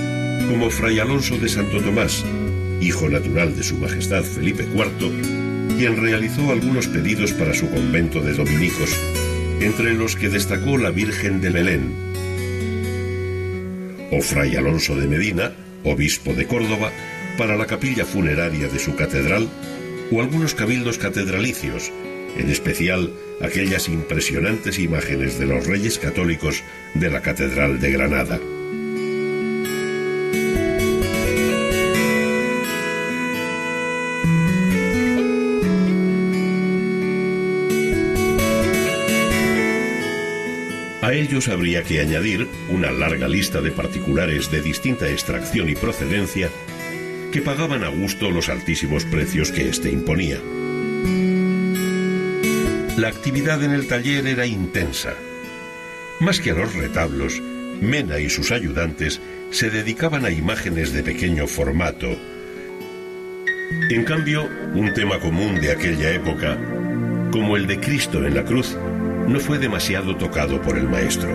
como 0.47 0.69
Fray 0.69 0.99
Alonso 0.99 1.37
de 1.37 1.49
Santo 1.49 1.81
Tomás, 1.81 2.23
hijo 2.79 3.09
natural 3.09 3.55
de 3.55 3.63
su 3.63 3.77
Majestad 3.77 4.23
Felipe 4.23 4.63
IV, 4.63 5.11
quien 5.77 6.01
realizó 6.01 6.51
algunos 6.51 6.87
pedidos 6.87 7.33
para 7.33 7.53
su 7.53 7.69
convento 7.69 8.21
de 8.21 8.33
dominicos, 8.33 8.89
entre 9.59 9.93
los 9.93 10.15
que 10.15 10.29
destacó 10.29 10.77
la 10.77 10.89
Virgen 10.89 11.41
de 11.41 11.49
Belén, 11.49 12.08
o 14.11 14.21
Fray 14.21 14.55
Alonso 14.55 14.95
de 14.95 15.07
Medina, 15.07 15.51
obispo 15.83 16.33
de 16.33 16.45
Córdoba, 16.45 16.91
para 17.37 17.55
la 17.55 17.65
capilla 17.65 18.05
funeraria 18.05 18.67
de 18.67 18.79
su 18.79 18.95
catedral, 18.95 19.47
o 20.11 20.21
algunos 20.21 20.55
cabildos 20.55 20.97
catedralicios, 20.97 21.91
en 22.37 22.49
especial 22.49 23.13
aquellas 23.41 23.87
impresionantes 23.87 24.79
imágenes 24.79 25.39
de 25.39 25.45
los 25.45 25.65
reyes 25.65 25.99
católicos 25.99 26.63
de 26.95 27.09
la 27.09 27.21
Catedral 27.21 27.79
de 27.79 27.91
Granada. 27.91 28.39
Ellos 41.29 41.47
habría 41.47 41.83
que 41.83 41.99
añadir 41.99 42.47
una 42.69 42.91
larga 42.91 43.27
lista 43.27 43.61
de 43.61 43.69
particulares 43.69 44.49
de 44.49 44.63
distinta 44.63 45.07
extracción 45.11 45.69
y 45.69 45.75
procedencia 45.75 46.49
que 47.31 47.43
pagaban 47.43 47.83
a 47.83 47.89
gusto 47.89 48.31
los 48.31 48.49
altísimos 48.49 49.05
precios 49.05 49.51
que 49.51 49.69
éste 49.69 49.91
imponía. 49.91 50.39
La 52.97 53.09
actividad 53.09 53.63
en 53.63 53.73
el 53.73 53.85
taller 53.87 54.25
era 54.25 54.47
intensa. 54.47 55.13
Más 56.19 56.39
que 56.39 56.49
a 56.49 56.55
los 56.55 56.73
retablos, 56.73 57.39
Mena 57.79 58.17
y 58.17 58.31
sus 58.31 58.51
ayudantes 58.51 59.21
se 59.51 59.69
dedicaban 59.69 60.25
a 60.25 60.31
imágenes 60.31 60.93
de 60.93 61.03
pequeño 61.03 61.45
formato. 61.45 62.09
En 63.91 64.03
cambio, 64.03 64.49
un 64.73 64.95
tema 64.95 65.19
común 65.19 65.61
de 65.61 65.73
aquella 65.73 66.11
época, 66.11 66.57
como 67.31 67.55
el 67.55 67.67
de 67.67 67.79
Cristo 67.79 68.25
en 68.25 68.33
la 68.33 68.43
cruz, 68.43 68.75
no 69.29 69.39
fue 69.39 69.59
demasiado 69.59 70.15
tocado 70.15 70.59
por 70.59 70.75
el 70.75 70.89
maestro. 70.89 71.29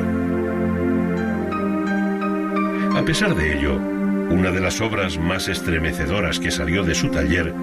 A 2.96 3.02
pesar 3.04 3.36
de 3.36 3.56
ello, 3.56 3.76
una 3.76 4.50
de 4.50 4.60
las 4.60 4.80
obras 4.80 5.16
más 5.16 5.46
estremecedoras 5.46 6.40
que 6.40 6.50
salió 6.50 6.82
de 6.82 6.96
su 6.96 7.08
taller 7.10 7.54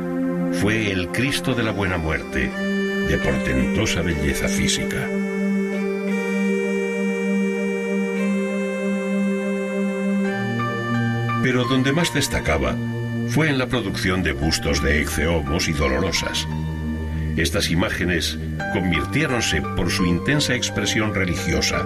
fue 0.54 0.90
El 0.92 1.10
Cristo 1.10 1.54
de 1.54 1.64
la 1.64 1.72
Buena 1.72 1.98
Muerte, 1.98 2.50
de 2.50 3.18
portentosa 3.18 4.02
belleza 4.02 4.48
física. 4.48 5.10
Pero 11.44 11.66
donde 11.66 11.92
más 11.92 12.14
destacaba 12.14 12.76
fue 13.28 13.50
en 13.50 13.58
la 13.58 13.68
producción 13.68 14.24
de 14.24 14.32
bustos 14.32 14.82
de 14.82 15.02
exceomos 15.02 15.68
y 15.68 15.74
dolorosas. 15.74 16.48
Estas 17.38 17.70
imágenes 17.70 18.38
convirtiéronse 18.74 19.62
por 19.62 19.90
su 19.90 20.06
intensa 20.06 20.56
expresión 20.56 21.14
religiosa 21.14 21.86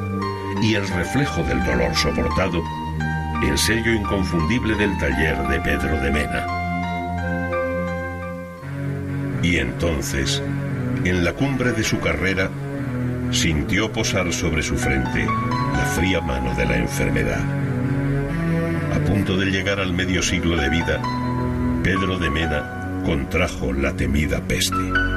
y 0.62 0.76
el 0.76 0.88
reflejo 0.88 1.44
del 1.44 1.64
dolor 1.64 1.96
soportado 1.96 2.64
en 3.44 3.58
sello 3.58 3.94
inconfundible 3.94 4.76
del 4.76 4.98
taller 4.98 5.38
de 5.48 5.60
Pedro 5.60 6.02
de 6.02 6.12
Mena. 6.12 6.46
Y 9.44 9.58
entonces, 9.58 10.42
en 11.04 11.24
la 11.24 11.34
cumbre 11.34 11.72
de 11.74 11.84
su 11.84 12.00
carrera, 12.00 12.50
sintió 13.32 13.92
posar 13.92 14.34
sobre 14.34 14.64
su 14.64 14.76
frente 14.76 15.26
la 15.74 15.86
fría 15.96 16.22
mano 16.22 16.56
de 16.56 16.66
la 16.66 16.78
enfermedad. 16.78 17.44
A 18.96 19.00
punto 19.06 19.38
de 19.38 19.46
llegar 19.48 19.80
al 19.80 19.94
medio 19.94 20.24
siglo 20.24 20.58
de 20.58 20.70
vida, 20.70 21.02
Pedro 21.84 22.18
de 22.18 22.30
Mena 22.30 23.02
contrajo 23.06 23.72
la 23.74 23.96
temida 23.96 24.42
peste. 24.48 25.15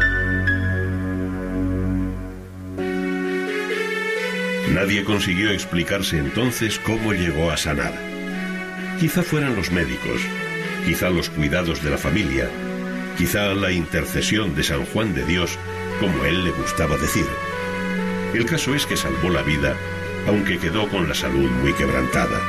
Nadie 4.79 5.03
consiguió 5.03 5.51
explicarse 5.51 6.19
entonces 6.19 6.79
cómo 6.79 7.13
llegó 7.13 7.51
a 7.51 7.57
sanar. 7.57 7.93
Quizá 9.01 9.25
fueran 9.25 9.57
los 9.57 9.73
médicos, 9.73 10.21
quizá 10.87 11.11
los 11.11 11.31
cuidados 11.31 11.83
de 11.83 11.91
la 11.91 11.99
familia, 11.99 12.49
quizá 13.17 13.55
la 13.55 13.73
intercesión 13.73 14.55
de 14.55 14.63
San 14.63 14.85
Juan 14.85 15.17
de 15.17 15.25
Dios, 15.25 15.59
como 15.99 16.25
él 16.25 16.45
le 16.45 16.53
gustaba 16.53 16.97
decir. 16.97 17.27
El 18.33 18.47
caso 18.47 18.73
es 18.73 18.87
que 18.87 18.97
salvó 18.97 19.31
la 19.31 19.43
vida, 19.43 19.75
aunque 20.29 20.59
quedó 20.59 20.89
con 20.89 21.09
la 21.09 21.15
salud 21.17 21.51
muy 21.61 21.73
quebrantada. 21.73 22.41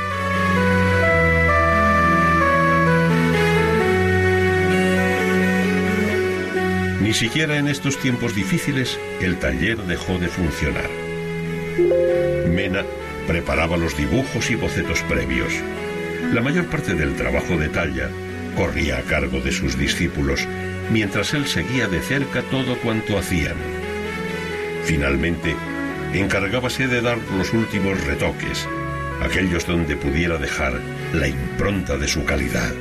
Ni 7.02 7.12
siquiera 7.12 7.56
en 7.56 7.66
estos 7.66 7.96
tiempos 7.96 8.36
difíciles 8.36 9.00
el 9.20 9.40
taller 9.40 9.78
dejó 9.78 10.20
de 10.20 10.28
funcionar. 10.28 10.99
Mena 12.48 12.84
preparaba 13.26 13.76
los 13.76 13.96
dibujos 13.96 14.50
y 14.50 14.56
bocetos 14.56 15.02
previos. 15.02 15.52
La 16.32 16.40
mayor 16.40 16.66
parte 16.66 16.94
del 16.94 17.14
trabajo 17.14 17.56
de 17.56 17.68
talla 17.68 18.10
corría 18.56 18.98
a 18.98 19.02
cargo 19.02 19.40
de 19.40 19.52
sus 19.52 19.78
discípulos, 19.78 20.46
mientras 20.90 21.34
él 21.34 21.46
seguía 21.46 21.88
de 21.88 22.00
cerca 22.00 22.42
todo 22.42 22.76
cuanto 22.78 23.18
hacían. 23.18 23.56
Finalmente, 24.84 25.54
encargábase 26.12 26.88
de 26.88 27.00
dar 27.00 27.18
los 27.36 27.52
últimos 27.52 28.02
retoques, 28.04 28.66
aquellos 29.22 29.66
donde 29.66 29.96
pudiera 29.96 30.38
dejar 30.38 30.80
la 31.12 31.28
impronta 31.28 31.96
de 31.96 32.08
su 32.08 32.24
calidad. 32.24 32.72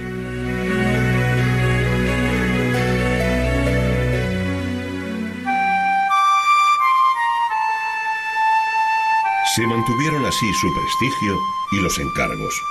Se 9.59 9.67
mantuvieron 9.67 10.25
así 10.25 10.53
su 10.53 10.73
prestigio 10.73 11.37
y 11.73 11.81
los 11.81 11.99
encargos. 11.99 12.63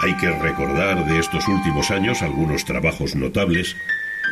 Hay 0.00 0.16
que 0.16 0.30
recordar 0.30 1.04
de 1.04 1.18
estos 1.18 1.46
últimos 1.48 1.90
años 1.90 2.22
algunos 2.22 2.64
trabajos 2.64 3.14
notables, 3.14 3.76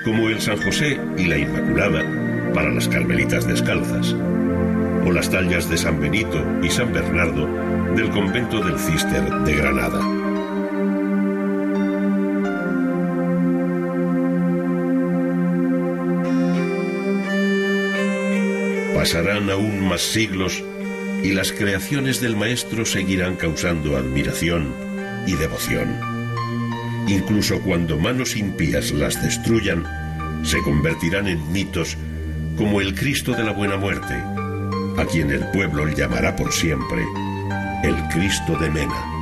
como 0.03 0.31
el 0.31 0.41
San 0.41 0.57
José 0.57 0.99
y 1.19 1.27
la 1.27 1.37
Inmaculada 1.37 2.03
para 2.55 2.71
las 2.71 2.89
Carmelitas 2.89 3.47
Descalzas, 3.47 4.15
o 5.05 5.13
las 5.13 5.29
tallas 5.29 5.69
de 5.69 5.77
San 5.77 6.01
Benito 6.01 6.43
y 6.63 6.71
San 6.71 6.95
Bernardo 6.95 7.47
del 7.95 8.09
convento 8.09 8.65
del 8.65 8.79
Cister 8.79 9.23
de 9.23 9.55
Granada. 9.55 10.01
Pasarán 18.95 19.51
aún 19.51 19.87
más 19.87 20.01
siglos 20.01 20.65
y 21.23 21.33
las 21.33 21.53
creaciones 21.53 22.21
del 22.21 22.37
Maestro 22.37 22.85
seguirán 22.85 23.37
causando 23.37 23.97
admiración 23.97 24.75
y 25.27 25.35
devoción. 25.35 25.99
Incluso 27.09 27.61
cuando 27.61 27.99
manos 27.99 28.37
impías 28.37 28.93
las 28.93 29.23
destruyan, 29.23 29.85
se 30.45 30.59
convertirán 30.63 31.29
en 31.29 31.53
mitos 31.53 31.97
como 32.57 32.81
el 32.81 32.95
Cristo 32.95 33.33
de 33.33 33.45
la 33.45 33.53
Buena 33.53 33.77
Muerte, 33.77 34.15
a 34.97 35.07
quien 35.11 35.31
el 35.31 35.47
pueblo 35.51 35.89
llamará 35.89 36.37
por 36.37 36.53
siempre 36.53 37.03
el 37.83 37.97
Cristo 38.09 38.57
de 38.59 38.71
Mena. 38.71 39.20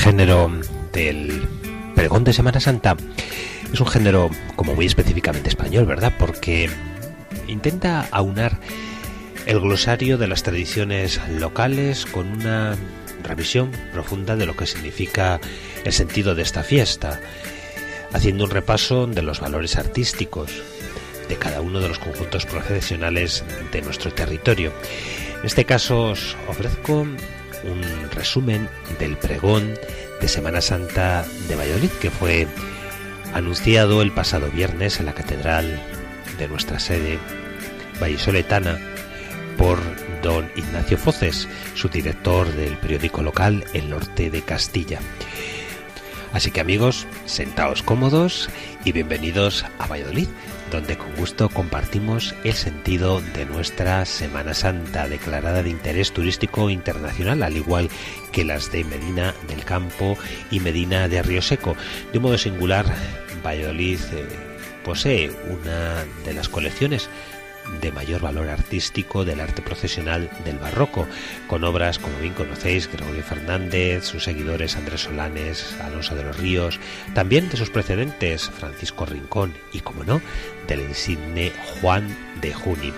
Género 0.00 0.50
del 0.94 1.46
pregón 1.94 2.24
de 2.24 2.32
Semana 2.32 2.58
Santa 2.58 2.96
es 3.70 3.80
un 3.80 3.86
género 3.86 4.30
como 4.56 4.74
muy 4.74 4.86
específicamente 4.86 5.50
español, 5.50 5.84
¿verdad? 5.84 6.14
Porque 6.18 6.70
intenta 7.48 8.08
aunar 8.10 8.58
el 9.44 9.60
glosario 9.60 10.16
de 10.16 10.26
las 10.26 10.42
tradiciones 10.42 11.20
locales 11.28 12.06
con 12.06 12.28
una 12.28 12.76
revisión 13.22 13.72
profunda 13.92 14.36
de 14.36 14.46
lo 14.46 14.56
que 14.56 14.66
significa 14.66 15.38
el 15.84 15.92
sentido 15.92 16.34
de 16.34 16.42
esta 16.44 16.62
fiesta, 16.62 17.20
haciendo 18.14 18.44
un 18.44 18.50
repaso 18.50 19.06
de 19.06 19.20
los 19.20 19.40
valores 19.40 19.76
artísticos 19.76 20.62
de 21.28 21.36
cada 21.36 21.60
uno 21.60 21.78
de 21.78 21.88
los 21.88 21.98
conjuntos 21.98 22.46
profesionales 22.46 23.44
de 23.70 23.82
nuestro 23.82 24.10
territorio. 24.14 24.72
En 25.40 25.46
este 25.46 25.66
caso 25.66 26.12
os 26.12 26.38
ofrezco 26.48 27.06
un 27.64 28.10
resumen 28.10 28.68
del 28.98 29.16
pregón 29.16 29.74
de 30.20 30.28
Semana 30.28 30.60
Santa 30.60 31.24
de 31.48 31.56
Valladolid 31.56 31.90
que 32.00 32.10
fue 32.10 32.46
anunciado 33.34 34.02
el 34.02 34.12
pasado 34.12 34.50
viernes 34.50 35.00
en 35.00 35.06
la 35.06 35.14
catedral 35.14 35.80
de 36.38 36.48
nuestra 36.48 36.78
sede 36.78 37.18
vallisoletana 38.00 38.78
por 39.56 39.78
don 40.22 40.50
Ignacio 40.56 40.96
Foces, 40.96 41.48
su 41.74 41.88
director 41.88 42.50
del 42.52 42.76
periódico 42.78 43.22
local 43.22 43.64
El 43.72 43.90
Norte 43.90 44.30
de 44.30 44.42
Castilla. 44.42 45.00
Así 46.32 46.50
que 46.50 46.60
amigos, 46.60 47.06
sentaos 47.26 47.82
cómodos 47.82 48.48
y 48.84 48.92
bienvenidos 48.92 49.64
a 49.78 49.86
Valladolid, 49.86 50.28
donde 50.70 50.96
con 50.96 51.14
gusto 51.16 51.48
compartimos 51.48 52.34
el 52.44 52.54
sentido 52.54 53.20
de 53.34 53.44
nuestra 53.44 54.04
Semana 54.04 54.54
Santa, 54.54 55.08
declarada 55.08 55.62
de 55.62 55.70
interés 55.70 56.12
turístico 56.12 56.70
internacional, 56.70 57.42
al 57.42 57.56
igual 57.56 57.88
que 58.32 58.44
las 58.44 58.70
de 58.70 58.84
Medina 58.84 59.34
del 59.48 59.64
Campo 59.64 60.16
y 60.50 60.60
Medina 60.60 61.08
de 61.08 61.22
Río 61.22 61.42
Seco. 61.42 61.76
De 62.12 62.18
un 62.18 62.24
modo 62.24 62.38
singular, 62.38 62.86
Valladolid 63.44 63.98
eh, 64.12 64.24
posee 64.84 65.30
una 65.48 66.04
de 66.24 66.34
las 66.34 66.48
colecciones 66.48 67.08
de 67.80 67.92
mayor 67.92 68.20
valor 68.20 68.48
artístico 68.48 69.24
del 69.24 69.40
arte 69.40 69.62
procesional 69.62 70.30
del 70.44 70.58
barroco, 70.58 71.06
con 71.46 71.64
obras, 71.64 71.98
como 71.98 72.18
bien 72.18 72.34
conocéis, 72.34 72.90
Gregorio 72.90 73.22
Fernández, 73.22 74.04
sus 74.04 74.24
seguidores 74.24 74.76
Andrés 74.76 75.02
Solanes, 75.02 75.76
Alonso 75.80 76.14
de 76.14 76.24
los 76.24 76.36
Ríos, 76.36 76.78
también 77.14 77.48
de 77.48 77.56
sus 77.56 77.70
precedentes 77.70 78.50
Francisco 78.50 79.06
Rincón 79.06 79.54
y, 79.72 79.80
como 79.80 80.04
no, 80.04 80.20
del 80.66 80.80
insigne 80.80 81.52
Juan 81.80 82.16
de 82.40 82.52
Juni. 82.52 82.92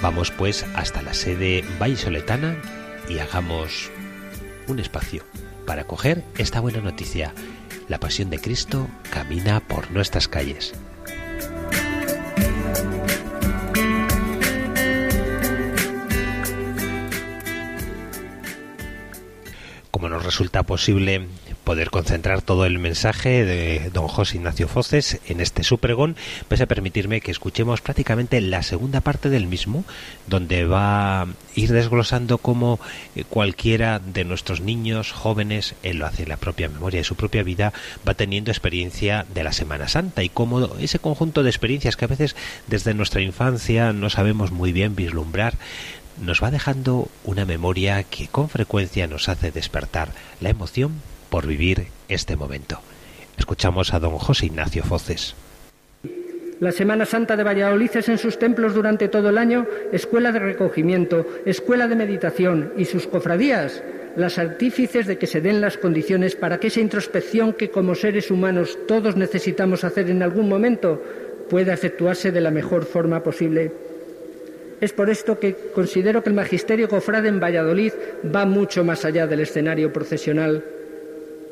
Vamos 0.00 0.30
pues 0.30 0.64
hasta 0.74 1.02
la 1.02 1.14
sede 1.14 1.64
vallisoletana 1.78 2.56
y 3.08 3.18
hagamos 3.18 3.90
un 4.68 4.78
espacio 4.78 5.24
para 5.66 5.84
coger 5.84 6.22
esta 6.36 6.60
buena 6.60 6.80
noticia. 6.80 7.34
La 7.88 7.98
pasión 7.98 8.30
de 8.30 8.38
Cristo 8.38 8.88
camina 9.10 9.60
por 9.60 9.90
nuestras 9.90 10.28
calles. 10.28 10.74
Como 19.98 20.10
nos 20.10 20.24
resulta 20.24 20.62
posible 20.62 21.26
poder 21.64 21.90
concentrar 21.90 22.40
todo 22.40 22.66
el 22.66 22.78
mensaje 22.78 23.44
de 23.44 23.90
don 23.92 24.06
José 24.06 24.36
Ignacio 24.36 24.68
Foces 24.68 25.18
en 25.26 25.40
este 25.40 25.64
supregón, 25.64 26.14
vais 26.48 26.60
a 26.60 26.66
permitirme 26.66 27.20
que 27.20 27.32
escuchemos 27.32 27.80
prácticamente 27.80 28.40
la 28.40 28.62
segunda 28.62 29.00
parte 29.00 29.28
del 29.28 29.48
mismo, 29.48 29.84
donde 30.28 30.66
va 30.66 31.22
a 31.22 31.26
ir 31.56 31.72
desglosando 31.72 32.38
cómo 32.38 32.78
cualquiera 33.28 33.98
de 33.98 34.24
nuestros 34.24 34.60
niños, 34.60 35.10
jóvenes, 35.10 35.74
él 35.82 35.98
lo 35.98 36.06
hace 36.06 36.22
en 36.22 36.28
la 36.28 36.36
propia 36.36 36.68
memoria 36.68 37.00
de 37.00 37.04
su 37.04 37.16
propia 37.16 37.42
vida, 37.42 37.72
va 38.06 38.14
teniendo 38.14 38.52
experiencia 38.52 39.26
de 39.34 39.42
la 39.42 39.52
Semana 39.52 39.88
Santa 39.88 40.22
y 40.22 40.28
cómo 40.28 40.76
ese 40.76 41.00
conjunto 41.00 41.42
de 41.42 41.50
experiencias 41.50 41.96
que 41.96 42.04
a 42.04 42.08
veces 42.08 42.36
desde 42.68 42.94
nuestra 42.94 43.20
infancia 43.20 43.92
no 43.92 44.10
sabemos 44.10 44.52
muy 44.52 44.70
bien 44.70 44.94
vislumbrar, 44.94 45.54
nos 46.20 46.42
va 46.42 46.50
dejando 46.50 47.08
una 47.24 47.44
memoria 47.44 48.02
que 48.02 48.28
con 48.28 48.48
frecuencia 48.48 49.06
nos 49.06 49.28
hace 49.28 49.50
despertar 49.50 50.08
la 50.40 50.50
emoción 50.50 50.92
por 51.30 51.46
vivir 51.46 51.86
este 52.08 52.36
momento. 52.36 52.80
Escuchamos 53.36 53.94
a 53.94 54.00
don 54.00 54.18
José 54.18 54.46
Ignacio 54.46 54.82
Foces. 54.82 55.34
La 56.60 56.72
Semana 56.72 57.06
Santa 57.06 57.36
de 57.36 57.44
Valladolid 57.44 57.90
es 57.94 58.08
en 58.08 58.18
sus 58.18 58.38
templos 58.38 58.74
durante 58.74 59.06
todo 59.06 59.28
el 59.28 59.38
año 59.38 59.66
escuela 59.92 60.32
de 60.32 60.40
recogimiento, 60.40 61.24
escuela 61.46 61.86
de 61.86 61.94
meditación 61.94 62.72
y 62.76 62.84
sus 62.84 63.06
cofradías 63.06 63.82
las 64.16 64.38
artífices 64.38 65.06
de 65.06 65.16
que 65.16 65.28
se 65.28 65.40
den 65.40 65.60
las 65.60 65.78
condiciones 65.78 66.34
para 66.34 66.58
que 66.58 66.66
esa 66.66 66.80
introspección 66.80 67.52
que 67.52 67.70
como 67.70 67.94
seres 67.94 68.32
humanos 68.32 68.76
todos 68.88 69.14
necesitamos 69.14 69.84
hacer 69.84 70.10
en 70.10 70.24
algún 70.24 70.48
momento 70.48 71.00
pueda 71.48 71.72
efectuarse 71.72 72.32
de 72.32 72.40
la 72.40 72.50
mejor 72.50 72.84
forma 72.84 73.22
posible. 73.22 73.70
Es 74.80 74.92
por 74.92 75.10
esto 75.10 75.38
que 75.38 75.54
considero 75.74 76.22
que 76.22 76.28
el 76.28 76.36
magisterio 76.36 76.88
cofrade 76.88 77.28
en 77.28 77.40
Valladolid 77.40 77.92
va 78.34 78.44
mucho 78.44 78.84
más 78.84 79.04
allá 79.04 79.26
del 79.26 79.40
escenario 79.40 79.92
procesional. 79.92 80.64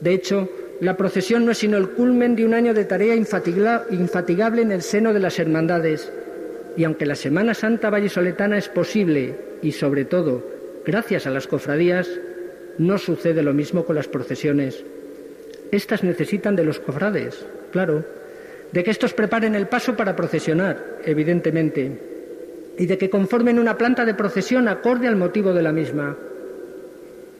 De 0.01 0.13
hecho, 0.13 0.49
la 0.81 0.97
procesión 0.97 1.45
no 1.45 1.53
es 1.53 1.59
sino 1.59 1.77
el 1.77 1.91
culmen 1.91 2.37
de 2.37 2.45
un 2.45 2.55
año 2.55 2.75
de 2.75 2.85
tarea 2.85 3.17
infatigable 3.17 4.63
en 4.63 4.71
el 4.71 4.83
seno 4.83 5.13
de 5.13 5.21
las 5.21 5.39
hermandades. 5.39 6.13
Y 6.77 6.85
aunque 6.85 7.07
la 7.07 7.17
Semana 7.17 7.55
Santa 7.55 7.91
vallisoletana 7.91 8.59
es 8.59 8.69
posible, 8.69 9.35
y 9.63 9.73
sobre 9.73 10.05
todo 10.05 10.45
gracias 10.85 11.27
a 11.27 11.31
las 11.31 11.47
cofradías, 11.47 12.09
no 12.79 12.99
sucede 12.99 13.43
lo 13.43 13.55
mismo 13.55 13.85
con 13.85 13.97
las 13.97 14.07
procesiones. 14.07 14.85
Estas 15.73 16.05
necesitan 16.05 16.55
de 16.55 16.65
los 16.65 16.79
cofrades, 16.79 17.45
claro, 17.73 18.05
de 18.71 18.85
que 18.85 18.91
estos 18.91 19.15
preparen 19.15 19.55
el 19.55 19.67
paso 19.67 19.97
para 19.97 20.15
procesionar, 20.15 20.99
evidentemente, 21.05 22.16
y 22.79 22.87
de 22.87 22.99
que 22.99 23.11
conformen 23.11 23.59
una 23.59 23.77
planta 23.77 24.05
de 24.05 24.15
procesión 24.15 24.69
acorde 24.69 25.09
al 25.09 25.17
motivo 25.17 25.53
de 25.53 25.63
la 25.63 25.73
misma. 25.73 26.17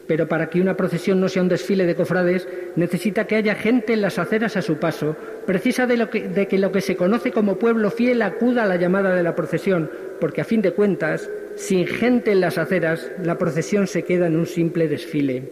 Pero 0.07 0.29
para 0.29 0.49
que 0.49 0.61
una 0.61 0.77
procesión 0.77 1.21
no 1.21 1.29
sea 1.29 1.43
un 1.43 1.49
desfile 1.49 1.85
de 1.85 1.97
cofrades, 1.97 2.47
necesita 2.77 3.27
que 3.27 3.37
haya 3.37 3.57
gente 3.57 3.93
en 3.93 4.03
las 4.03 4.19
aceras 4.19 4.57
a 4.57 4.63
su 4.63 4.77
paso. 4.77 5.17
Precisa 5.47 5.87
de, 5.87 5.97
de, 6.33 6.47
que 6.47 6.59
lo 6.59 6.71
que 6.71 6.81
se 6.81 6.97
conoce 6.97 7.33
como 7.33 7.59
pueblo 7.59 7.91
fiel 7.91 8.23
acuda 8.23 8.63
a 8.63 8.67
la 8.67 8.77
llamada 8.77 9.15
de 9.15 9.23
la 9.23 9.35
procesión, 9.35 9.91
porque 10.21 10.41
a 10.41 10.45
fin 10.45 10.63
de 10.63 10.73
cuentas, 10.73 11.29
sin 11.57 11.87
gente 11.87 12.31
en 12.31 12.41
las 12.41 12.57
aceras, 12.57 13.11
la 13.23 13.37
procesión 13.37 13.89
se 13.89 14.05
queda 14.05 14.29
en 14.29 14.37
un 14.37 14.47
simple 14.47 14.87
desfile. 14.87 15.51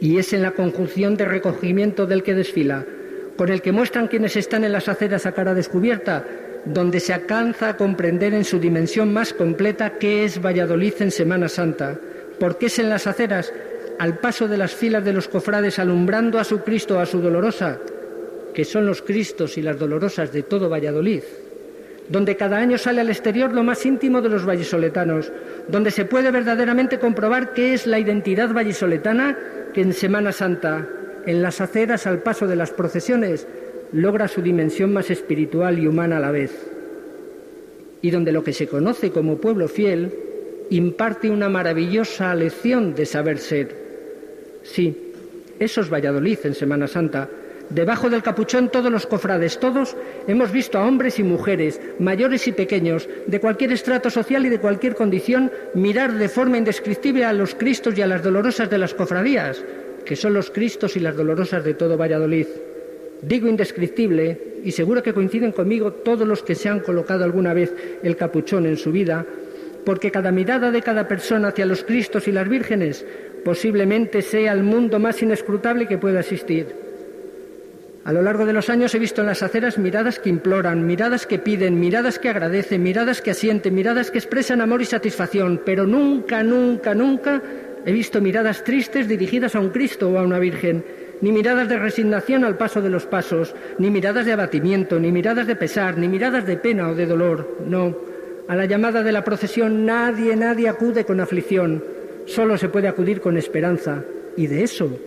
Y 0.00 0.18
es 0.18 0.32
en 0.32 0.42
la 0.42 0.52
conjunción 0.52 1.16
de 1.16 1.24
recogimiento 1.24 2.06
del 2.06 2.22
que 2.22 2.34
desfila, 2.34 2.84
con 3.36 3.48
el 3.48 3.60
que 3.60 3.72
muestran 3.72 4.06
quienes 4.06 4.36
están 4.36 4.62
en 4.62 4.72
las 4.72 4.88
aceras 4.88 5.26
a 5.26 5.32
cara 5.32 5.54
descubierta, 5.54 6.24
donde 6.64 7.00
se 7.00 7.12
alcanza 7.12 7.70
a 7.70 7.76
comprender 7.76 8.34
en 8.34 8.44
su 8.44 8.58
dimensión 8.58 9.12
más 9.12 9.32
completa 9.32 9.98
qué 9.98 10.24
es 10.24 10.40
Valladolid 10.40 10.94
en 11.00 11.10
Semana 11.10 11.48
Santa 11.48 11.98
porque 12.38 12.66
es 12.66 12.78
en 12.78 12.88
las 12.88 13.06
aceras, 13.06 13.52
al 13.98 14.18
paso 14.18 14.48
de 14.48 14.56
las 14.56 14.74
filas 14.74 15.04
de 15.04 15.12
los 15.12 15.28
cofrades, 15.28 15.78
alumbrando 15.78 16.38
a 16.38 16.44
su 16.44 16.60
Cristo, 16.60 16.98
a 16.98 17.06
su 17.06 17.20
dolorosa, 17.20 17.78
que 18.52 18.64
son 18.64 18.86
los 18.86 19.02
Cristos 19.02 19.56
y 19.58 19.62
las 19.62 19.78
dolorosas 19.78 20.32
de 20.32 20.42
todo 20.42 20.68
Valladolid, 20.68 21.22
donde 22.08 22.36
cada 22.36 22.58
año 22.58 22.76
sale 22.76 23.00
al 23.00 23.08
exterior 23.08 23.52
lo 23.52 23.62
más 23.62 23.84
íntimo 23.86 24.20
de 24.20 24.28
los 24.28 24.46
vallisoletanos, 24.46 25.32
donde 25.68 25.90
se 25.90 26.04
puede 26.04 26.30
verdaderamente 26.30 26.98
comprobar 26.98 27.54
qué 27.54 27.74
es 27.74 27.86
la 27.86 27.98
identidad 27.98 28.52
vallisoletana 28.52 29.38
que 29.72 29.80
en 29.80 29.92
Semana 29.92 30.32
Santa, 30.32 30.86
en 31.26 31.40
las 31.40 31.60
aceras 31.60 32.06
al 32.06 32.18
paso 32.18 32.46
de 32.46 32.56
las 32.56 32.70
procesiones, 32.70 33.46
logra 33.94 34.26
su 34.26 34.42
dimensión 34.42 34.92
más 34.92 35.10
espiritual 35.10 35.78
y 35.78 35.86
humana 35.86 36.16
a 36.16 36.20
la 36.20 36.32
vez, 36.32 36.50
y 38.02 38.10
donde 38.10 38.32
lo 38.32 38.42
que 38.42 38.52
se 38.52 38.66
conoce 38.66 39.10
como 39.10 39.38
pueblo 39.38 39.68
fiel 39.68 40.12
imparte 40.70 41.30
una 41.30 41.48
maravillosa 41.48 42.34
lección 42.34 42.94
de 42.94 43.06
saber 43.06 43.38
ser. 43.38 43.76
Sí, 44.64 45.12
eso 45.60 45.80
es 45.80 45.92
Valladolid 45.92 46.38
en 46.42 46.54
Semana 46.54 46.88
Santa. 46.88 47.28
Debajo 47.70 48.10
del 48.10 48.22
capuchón 48.22 48.68
todos 48.68 48.90
los 48.90 49.06
cofrades, 49.06 49.58
todos 49.58 49.96
hemos 50.26 50.50
visto 50.50 50.76
a 50.78 50.86
hombres 50.86 51.18
y 51.18 51.22
mujeres, 51.22 51.80
mayores 52.00 52.48
y 52.48 52.52
pequeños, 52.52 53.08
de 53.26 53.40
cualquier 53.40 53.72
estrato 53.72 54.10
social 54.10 54.44
y 54.44 54.48
de 54.48 54.58
cualquier 54.58 54.96
condición, 54.96 55.52
mirar 55.74 56.12
de 56.14 56.28
forma 56.28 56.58
indescriptible 56.58 57.24
a 57.24 57.32
los 57.32 57.54
Cristos 57.54 57.96
y 57.96 58.02
a 58.02 58.06
las 58.06 58.22
dolorosas 58.22 58.68
de 58.68 58.78
las 58.78 58.92
cofradías, 58.92 59.64
que 60.04 60.16
son 60.16 60.34
los 60.34 60.50
Cristos 60.50 60.96
y 60.96 61.00
las 61.00 61.16
dolorosas 61.16 61.64
de 61.64 61.74
todo 61.74 61.96
Valladolid. 61.96 62.46
Digo 63.26 63.48
indescriptible, 63.48 64.60
y 64.64 64.72
seguro 64.72 65.02
que 65.02 65.14
coinciden 65.14 65.52
conmigo 65.52 65.92
todos 65.92 66.26
los 66.26 66.42
que 66.42 66.54
se 66.54 66.68
han 66.68 66.80
colocado 66.80 67.24
alguna 67.24 67.54
vez 67.54 67.72
el 68.02 68.16
capuchón 68.16 68.66
en 68.66 68.76
su 68.76 68.92
vida, 68.92 69.24
porque 69.84 70.10
cada 70.10 70.30
mirada 70.30 70.70
de 70.70 70.82
cada 70.82 71.08
persona 71.08 71.48
hacia 71.48 71.66
los 71.66 71.84
Cristos 71.84 72.28
y 72.28 72.32
las 72.32 72.48
vírgenes 72.48 73.04
posiblemente 73.44 74.22
sea 74.22 74.52
el 74.52 74.62
mundo 74.62 74.98
más 74.98 75.22
inescrutable 75.22 75.86
que 75.86 75.98
pueda 75.98 76.20
existir. 76.20 76.66
A 78.04 78.12
lo 78.12 78.20
largo 78.20 78.44
de 78.44 78.52
los 78.52 78.68
años 78.68 78.94
he 78.94 78.98
visto 78.98 79.22
en 79.22 79.28
las 79.28 79.42
aceras 79.42 79.78
miradas 79.78 80.18
que 80.18 80.28
imploran, 80.28 80.86
miradas 80.86 81.26
que 81.26 81.38
piden, 81.38 81.80
miradas 81.80 82.18
que 82.18 82.28
agradecen, 82.28 82.82
miradas 82.82 83.22
que 83.22 83.30
asienten, 83.30 83.74
miradas 83.74 84.10
que 84.10 84.18
expresan 84.18 84.60
amor 84.60 84.82
y 84.82 84.84
satisfacción, 84.84 85.62
pero 85.64 85.86
nunca, 85.86 86.42
nunca, 86.42 86.94
nunca 86.94 87.42
he 87.86 87.92
visto 87.92 88.20
miradas 88.20 88.64
tristes 88.64 89.08
dirigidas 89.08 89.54
a 89.54 89.60
un 89.60 89.70
Cristo 89.70 90.10
o 90.10 90.18
a 90.18 90.22
una 90.22 90.38
Virgen, 90.38 90.84
ni 91.24 91.32
miradas 91.32 91.70
de 91.70 91.78
resignación 91.78 92.44
al 92.44 92.58
paso 92.58 92.82
de 92.82 92.90
los 92.90 93.06
pasos, 93.06 93.54
ni 93.78 93.88
miradas 93.88 94.26
de 94.26 94.34
abatimiento, 94.34 95.00
ni 95.00 95.10
miradas 95.10 95.46
de 95.46 95.56
pesar, 95.56 95.96
ni 95.96 96.06
miradas 96.06 96.46
de 96.46 96.58
pena 96.58 96.90
o 96.90 96.94
de 96.94 97.06
dolor, 97.06 97.60
no 97.66 97.96
a 98.46 98.54
la 98.54 98.66
llamada 98.66 99.02
de 99.02 99.10
la 99.10 99.24
procesión 99.24 99.86
nadie, 99.86 100.36
nadie 100.36 100.68
acude 100.68 101.06
con 101.06 101.18
aflicción, 101.20 101.82
solo 102.26 102.58
se 102.58 102.68
puede 102.68 102.88
acudir 102.88 103.22
con 103.22 103.38
esperanza. 103.38 104.04
Y 104.36 104.48
de 104.48 104.64
eso 104.64 104.98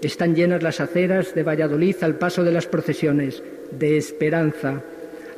están 0.00 0.36
llenas 0.36 0.62
las 0.62 0.78
aceras 0.78 1.34
de 1.34 1.42
Valladolid 1.42 1.96
al 2.02 2.14
paso 2.14 2.44
de 2.44 2.52
las 2.52 2.66
procesiones, 2.66 3.42
de 3.72 3.96
esperanza. 3.96 4.80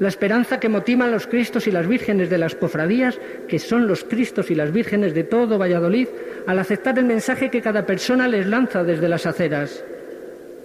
La 0.00 0.08
esperanza 0.08 0.60
que 0.60 0.68
motiva 0.68 1.06
a 1.06 1.10
los 1.10 1.26
Cristos 1.26 1.66
y 1.66 1.70
las 1.70 1.88
vírgenes 1.88 2.28
de 2.28 2.36
las 2.36 2.54
cofradías, 2.54 3.18
que 3.48 3.58
son 3.58 3.86
los 3.86 4.04
Cristos 4.04 4.50
y 4.50 4.54
las 4.54 4.70
vírgenes 4.70 5.14
de 5.14 5.24
todo 5.24 5.56
Valladolid, 5.56 6.08
al 6.46 6.58
aceptar 6.58 6.98
el 6.98 7.06
mensaje 7.06 7.48
que 7.48 7.62
cada 7.62 7.86
persona 7.86 8.28
les 8.28 8.46
lanza 8.46 8.84
desde 8.84 9.08
las 9.08 9.24
aceras. 9.24 9.82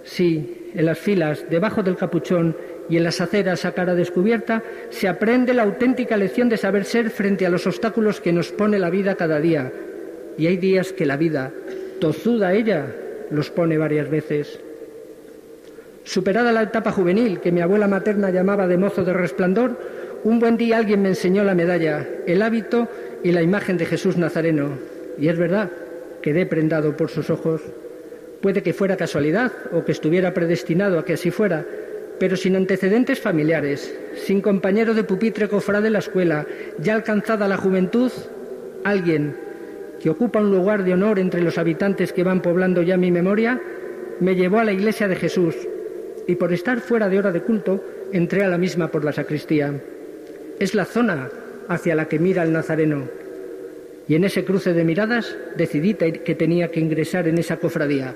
Sí, 0.04 0.70
en 0.74 0.86
las 0.86 0.98
filas, 0.98 1.44
debajo 1.48 1.82
del 1.82 1.96
capuchón, 1.96 2.56
y 2.88 2.96
en 2.96 3.04
las 3.04 3.20
aceras 3.20 3.64
a 3.64 3.72
cara 3.72 3.94
descubierta 3.94 4.62
se 4.90 5.08
aprende 5.08 5.54
la 5.54 5.62
auténtica 5.62 6.16
lección 6.16 6.48
de 6.48 6.56
saber 6.56 6.84
ser 6.84 7.10
frente 7.10 7.46
a 7.46 7.50
los 7.50 7.66
obstáculos 7.66 8.20
que 8.20 8.32
nos 8.32 8.50
pone 8.52 8.78
la 8.78 8.90
vida 8.90 9.14
cada 9.14 9.40
día. 9.40 9.72
Y 10.36 10.46
hay 10.46 10.56
días 10.56 10.92
que 10.92 11.06
la 11.06 11.16
vida, 11.16 11.52
tozuda 12.00 12.52
ella, 12.52 12.86
los 13.30 13.50
pone 13.50 13.78
varias 13.78 14.10
veces. 14.10 14.60
Superada 16.04 16.52
la 16.52 16.62
etapa 16.62 16.90
juvenil, 16.90 17.40
que 17.40 17.52
mi 17.52 17.60
abuela 17.60 17.86
materna 17.86 18.30
llamaba 18.30 18.66
de 18.66 18.76
mozo 18.76 19.04
de 19.04 19.12
resplandor, 19.12 19.78
un 20.24 20.38
buen 20.38 20.56
día 20.56 20.78
alguien 20.78 21.02
me 21.02 21.10
enseñó 21.10 21.44
la 21.44 21.54
medalla, 21.54 22.06
el 22.26 22.42
hábito 22.42 22.88
y 23.22 23.32
la 23.32 23.42
imagen 23.42 23.76
de 23.76 23.86
Jesús 23.86 24.16
Nazareno. 24.16 24.78
Y 25.18 25.28
es 25.28 25.38
verdad, 25.38 25.70
quedé 26.20 26.46
prendado 26.46 26.96
por 26.96 27.08
sus 27.08 27.30
ojos. 27.30 27.62
Puede 28.42 28.62
que 28.62 28.72
fuera 28.72 28.96
casualidad 28.96 29.52
o 29.70 29.84
que 29.84 29.92
estuviera 29.92 30.34
predestinado 30.34 30.98
a 30.98 31.04
que 31.04 31.14
así 31.14 31.30
fuera, 31.30 31.64
pero 32.18 32.36
sin 32.36 32.56
antecedentes 32.56 33.20
familiares, 33.20 33.94
sin 34.26 34.40
compañero 34.40 34.94
de 34.94 35.04
pupitre 35.04 35.48
cofrade 35.48 35.84
de 35.84 35.90
la 35.90 36.00
escuela, 36.00 36.44
ya 36.78 36.94
alcanzada 36.94 37.46
la 37.46 37.56
juventud, 37.56 38.10
alguien 38.82 39.36
que 40.02 40.10
ocupa 40.10 40.40
un 40.40 40.50
lugar 40.50 40.82
de 40.82 40.92
honor 40.92 41.20
entre 41.20 41.40
los 41.40 41.56
habitantes 41.56 42.12
que 42.12 42.24
van 42.24 42.42
poblando 42.42 42.82
ya 42.82 42.96
mi 42.96 43.12
memoria, 43.12 43.60
me 44.18 44.34
llevó 44.34 44.58
a 44.58 44.64
la 44.64 44.72
iglesia 44.72 45.06
de 45.06 45.14
Jesús 45.14 45.54
y 46.26 46.34
por 46.34 46.52
estar 46.52 46.80
fuera 46.80 47.08
de 47.08 47.18
hora 47.18 47.30
de 47.30 47.42
culto 47.42 47.82
entré 48.12 48.42
a 48.42 48.48
la 48.48 48.58
misma 48.58 48.88
por 48.88 49.04
la 49.04 49.12
sacristía. 49.12 49.72
Es 50.58 50.74
la 50.74 50.84
zona 50.84 51.28
hacia 51.68 51.94
la 51.94 52.08
que 52.08 52.18
mira 52.18 52.42
el 52.42 52.52
nazareno. 52.52 53.04
Y 54.08 54.16
en 54.16 54.24
ese 54.24 54.44
cruce 54.44 54.72
de 54.72 54.82
miradas 54.82 55.36
decidí 55.56 55.94
que 55.94 56.34
tenía 56.34 56.72
que 56.72 56.80
ingresar 56.80 57.28
en 57.28 57.38
esa 57.38 57.58
cofradía, 57.58 58.14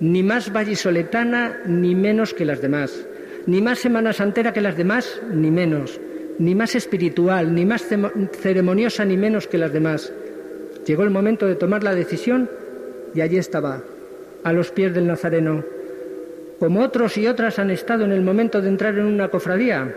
ni 0.00 0.22
más 0.22 0.52
vallisoletana 0.52 1.60
ni 1.66 1.94
menos 1.94 2.34
que 2.34 2.44
las 2.44 2.60
demás 2.60 3.06
ni 3.46 3.62
más 3.62 3.78
Semana 3.78 4.12
Santera 4.12 4.52
que 4.52 4.60
las 4.60 4.76
demás, 4.76 5.20
ni 5.32 5.50
menos, 5.50 6.00
ni 6.38 6.54
más 6.54 6.74
espiritual, 6.74 7.54
ni 7.54 7.64
más 7.64 7.86
ceremoniosa, 8.32 9.04
ni 9.04 9.16
menos 9.16 9.46
que 9.46 9.58
las 9.58 9.72
demás. 9.72 10.12
Llegó 10.84 11.04
el 11.04 11.10
momento 11.10 11.46
de 11.46 11.54
tomar 11.54 11.82
la 11.82 11.94
decisión 11.94 12.50
y 13.14 13.20
allí 13.20 13.38
estaba, 13.38 13.82
a 14.42 14.52
los 14.52 14.70
pies 14.72 14.92
del 14.94 15.06
Nazareno. 15.06 15.64
Como 16.58 16.82
otros 16.82 17.16
y 17.18 17.28
otras 17.28 17.58
han 17.58 17.70
estado 17.70 18.04
en 18.04 18.12
el 18.12 18.22
momento 18.22 18.60
de 18.60 18.68
entrar 18.68 18.98
en 18.98 19.06
una 19.06 19.28
cofradía, 19.28 19.94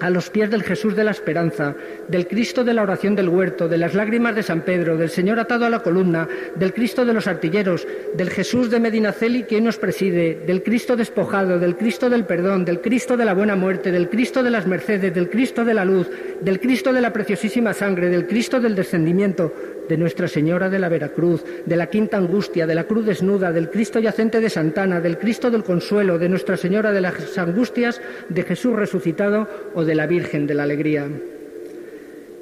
a 0.00 0.10
los 0.10 0.30
pies 0.30 0.50
del 0.50 0.62
Jesús 0.62 0.94
de 0.94 1.04
la 1.04 1.10
Esperanza, 1.10 1.74
del 2.08 2.26
Cristo 2.26 2.64
de 2.64 2.74
la 2.74 2.82
oración 2.82 3.16
del 3.16 3.28
huerto, 3.28 3.68
de 3.68 3.78
las 3.78 3.94
lágrimas 3.94 4.34
de 4.34 4.42
San 4.42 4.62
Pedro, 4.62 4.96
del 4.96 5.10
Señor 5.10 5.38
atado 5.38 5.64
a 5.64 5.70
la 5.70 5.80
columna, 5.82 6.28
del 6.54 6.72
Cristo 6.72 7.04
de 7.04 7.12
los 7.12 7.26
artilleros, 7.26 7.86
del 8.14 8.30
Jesús 8.30 8.70
de 8.70 8.80
Medinaceli 8.80 9.44
que 9.44 9.60
nos 9.60 9.78
preside, 9.78 10.42
del 10.46 10.62
Cristo 10.62 10.96
despojado, 10.96 11.58
del 11.58 11.76
Cristo 11.76 12.10
del 12.10 12.24
perdón, 12.24 12.64
del 12.64 12.80
Cristo 12.80 13.16
de 13.16 13.24
la 13.24 13.34
buena 13.34 13.56
muerte, 13.56 13.92
del 13.92 14.08
Cristo 14.08 14.42
de 14.42 14.50
las 14.50 14.66
mercedes, 14.66 15.14
del 15.14 15.30
Cristo 15.30 15.64
de 15.64 15.74
la 15.74 15.84
luz, 15.84 16.08
del 16.40 16.60
Cristo 16.60 16.92
de 16.92 17.00
la 17.00 17.12
preciosísima 17.12 17.72
sangre, 17.72 18.08
del 18.08 18.26
Cristo 18.26 18.60
del 18.60 18.74
descendimiento, 18.74 19.52
de 19.88 19.96
Nuestra 19.96 20.28
Señora 20.28 20.68
de 20.70 20.78
la 20.78 20.88
Veracruz, 20.88 21.44
de 21.64 21.76
la 21.76 21.88
Quinta 21.88 22.16
Angustia, 22.16 22.66
de 22.66 22.74
la 22.74 22.84
Cruz 22.84 23.06
Desnuda, 23.06 23.52
del 23.52 23.70
Cristo 23.70 23.98
yacente 23.98 24.40
de 24.40 24.50
Santana, 24.50 25.00
del 25.00 25.18
Cristo 25.18 25.50
del 25.50 25.64
Consuelo, 25.64 26.18
de 26.18 26.28
Nuestra 26.28 26.56
Señora 26.56 26.92
de 26.92 27.00
las 27.00 27.38
Angustias, 27.38 28.00
de 28.28 28.42
Jesús 28.42 28.74
resucitado 28.74 29.48
o 29.74 29.84
de 29.84 29.94
la 29.94 30.06
Virgen 30.06 30.46
de 30.46 30.54
la 30.54 30.64
Alegría. 30.64 31.08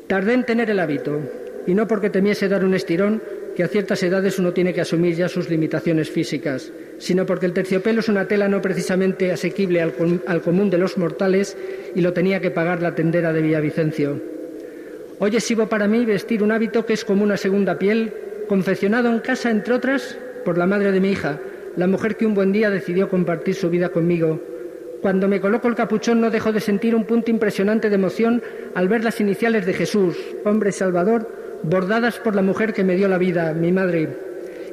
Tardé 0.06 0.34
en 0.34 0.44
tener 0.44 0.70
el 0.70 0.80
hábito, 0.80 1.20
y 1.66 1.74
no 1.74 1.88
porque 1.88 2.10
temiese 2.10 2.48
dar 2.48 2.64
un 2.64 2.74
estirón, 2.74 3.22
que 3.54 3.62
a 3.62 3.68
ciertas 3.68 4.02
edades 4.02 4.38
uno 4.38 4.52
tiene 4.52 4.74
que 4.74 4.80
asumir 4.80 5.14
ya 5.14 5.28
sus 5.28 5.48
limitaciones 5.48 6.10
físicas, 6.10 6.72
sino 6.98 7.24
porque 7.24 7.46
el 7.46 7.52
terciopelo 7.52 8.00
es 8.00 8.08
una 8.08 8.26
tela 8.26 8.48
no 8.48 8.60
precisamente 8.60 9.30
asequible 9.30 9.80
al, 9.80 9.94
al 10.26 10.42
común 10.42 10.70
de 10.70 10.78
los 10.78 10.98
mortales 10.98 11.56
y 11.94 12.00
lo 12.00 12.12
tenía 12.12 12.40
que 12.40 12.50
pagar 12.50 12.82
la 12.82 12.94
tendera 12.94 13.32
de 13.32 13.42
Villavicencio. 13.42 14.33
Hoy 15.20 15.36
es 15.36 15.54
para 15.70 15.86
mí 15.86 16.04
vestir 16.04 16.42
un 16.42 16.50
hábito 16.50 16.84
que 16.84 16.92
es 16.92 17.04
como 17.04 17.22
una 17.22 17.36
segunda 17.36 17.78
piel, 17.78 18.12
confeccionado 18.48 19.08
en 19.08 19.20
casa, 19.20 19.50
entre 19.50 19.74
otras, 19.74 20.18
por 20.44 20.58
la 20.58 20.66
madre 20.66 20.90
de 20.90 21.00
mi 21.00 21.12
hija, 21.12 21.38
la 21.76 21.86
mujer 21.86 22.16
que 22.16 22.26
un 22.26 22.34
buen 22.34 22.50
día 22.52 22.68
decidió 22.68 23.08
compartir 23.08 23.54
su 23.54 23.70
vida 23.70 23.90
conmigo. 23.90 24.40
Cuando 25.00 25.28
me 25.28 25.40
coloco 25.40 25.68
el 25.68 25.76
capuchón 25.76 26.20
no 26.20 26.30
dejo 26.30 26.52
de 26.52 26.60
sentir 26.60 26.96
un 26.96 27.04
punto 27.04 27.30
impresionante 27.30 27.90
de 27.90 27.94
emoción 27.94 28.42
al 28.74 28.88
ver 28.88 29.04
las 29.04 29.20
iniciales 29.20 29.66
de 29.66 29.74
Jesús, 29.74 30.16
hombre 30.44 30.72
salvador, 30.72 31.60
bordadas 31.62 32.18
por 32.18 32.34
la 32.34 32.42
mujer 32.42 32.72
que 32.72 32.84
me 32.84 32.96
dio 32.96 33.06
la 33.06 33.18
vida, 33.18 33.52
mi 33.52 33.70
madre. 33.70 34.08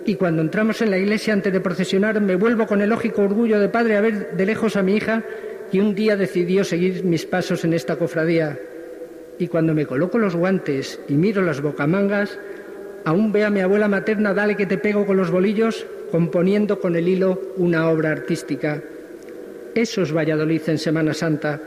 Y 0.06 0.16
cuando 0.16 0.42
entramos 0.42 0.82
en 0.82 0.90
la 0.90 0.98
iglesia 0.98 1.34
antes 1.34 1.54
de 1.54 1.62
procesionar, 1.62 2.20
me 2.20 2.36
vuelvo 2.36 2.66
con 2.66 2.82
el 2.82 2.90
lógico 2.90 3.22
orgullo 3.22 3.60
de 3.60 3.70
padre 3.70 3.96
a 3.96 4.02
ver 4.02 4.32
de 4.32 4.46
lejos 4.48 4.76
a 4.76 4.82
mi 4.82 4.96
hija 4.96 5.24
que 5.72 5.80
un 5.80 5.94
día 5.94 6.18
decidió 6.18 6.64
seguir 6.64 7.04
mis 7.04 7.26
pasos 7.26 7.64
en 7.64 7.74
esta 7.74 7.96
cofradía. 7.96 8.58
Y 9.42 9.48
cuando 9.48 9.74
me 9.74 9.88
coloco 9.88 10.20
los 10.20 10.36
guantes 10.36 11.00
y 11.10 11.16
miro 11.16 11.42
las 11.42 11.62
bocamangas, 11.62 12.38
aún 13.06 13.32
ve 13.32 13.44
a 13.44 13.50
mi 13.50 13.60
abuela 13.60 13.88
materna, 13.88 14.36
dale 14.36 14.56
que 14.56 14.68
te 14.68 14.78
pego 14.78 15.04
con 15.08 15.18
los 15.18 15.32
bolillos, 15.32 15.88
componiendo 16.12 16.80
con 16.80 16.96
el 16.96 17.08
hilo 17.08 17.42
una 17.58 17.90
obra 17.90 18.12
artística. 18.12 18.84
Eso 19.74 20.04
es 20.04 20.14
Valladolid 20.14 20.62
en 20.68 20.78
Semana 20.78 21.16
Santa 21.16 21.60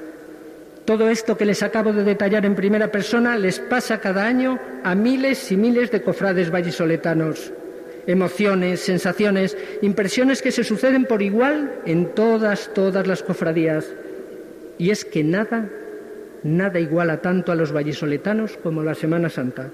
todo 0.85 1.09
esto 1.09 1.37
que 1.37 1.47
les 1.47 1.63
acabo 1.63 1.95
de 1.95 2.05
detallar 2.05 2.45
en 2.45 2.55
primera 2.55 2.93
persona 2.93 3.39
les 3.39 3.59
pasa 3.59 4.01
cada 4.01 4.27
año 4.27 4.59
a 4.83 4.95
miles 4.95 5.51
y 5.51 5.57
miles 5.57 5.91
de 5.91 6.03
cofrades 6.03 6.51
vallisoletanos. 6.51 7.53
Emociones, 8.07 8.81
sensaciones, 8.81 9.57
impresiones 9.81 10.43
que 10.43 10.53
se 10.53 10.63
suceden 10.63 11.07
por 11.07 11.23
igual 11.23 11.73
en 11.87 12.15
todas, 12.15 12.71
todas 12.75 13.07
las 13.07 13.23
cofradías. 13.23 13.87
Y 14.77 14.91
es 14.91 15.07
que 15.07 15.25
nada, 15.25 15.71
nada 16.45 16.79
iguala 16.79 17.21
tanto 17.21 17.51
a 17.51 17.57
los 17.57 17.73
vallisoletanos 17.73 18.57
como 18.63 18.83
la 18.85 18.95
Semana 18.95 19.29
Santa. 19.29 19.71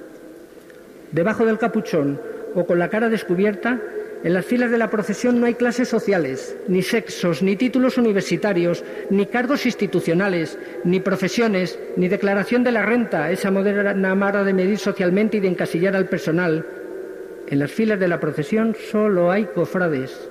Debajo 1.13 1.45
del 1.45 1.59
capuchón 1.59 2.21
o 2.55 2.65
con 2.65 2.79
la 2.79 2.89
cara 2.89 3.09
descubierta 3.09 3.79
en 4.23 4.35
las 4.35 4.45
filas 4.45 4.71
de 4.71 4.79
la 4.79 4.91
procesión 4.91 5.41
no 5.41 5.47
hay 5.47 5.55
clases 5.55 5.89
sociales, 5.89 6.57
ni 6.69 6.83
sexos, 6.83 7.43
ni 7.43 7.57
títulos 7.57 7.97
universitarios, 7.97 8.85
ni 9.09 9.27
cargos 9.27 9.65
institucionales, 9.65 10.59
ni 10.85 11.01
profesiones, 11.01 11.79
ni 11.97 12.07
declaración 12.09 12.63
de 12.63 12.73
la 12.73 12.83
renta, 12.83 13.31
esa 13.31 13.51
moderna 13.51 14.15
mara 14.15 14.45
de 14.45 14.53
medir 14.53 14.79
socialmente 14.79 15.39
y 15.39 15.41
de 15.41 15.49
encasillar 15.49 15.97
al 15.97 16.09
personal. 16.09 16.67
En 17.49 17.59
las 17.59 17.73
filas 17.73 17.99
de 17.99 18.09
la 18.09 18.21
procesión 18.21 18.77
solo 18.91 19.31
hay 19.31 19.47
cofrades 19.47 20.30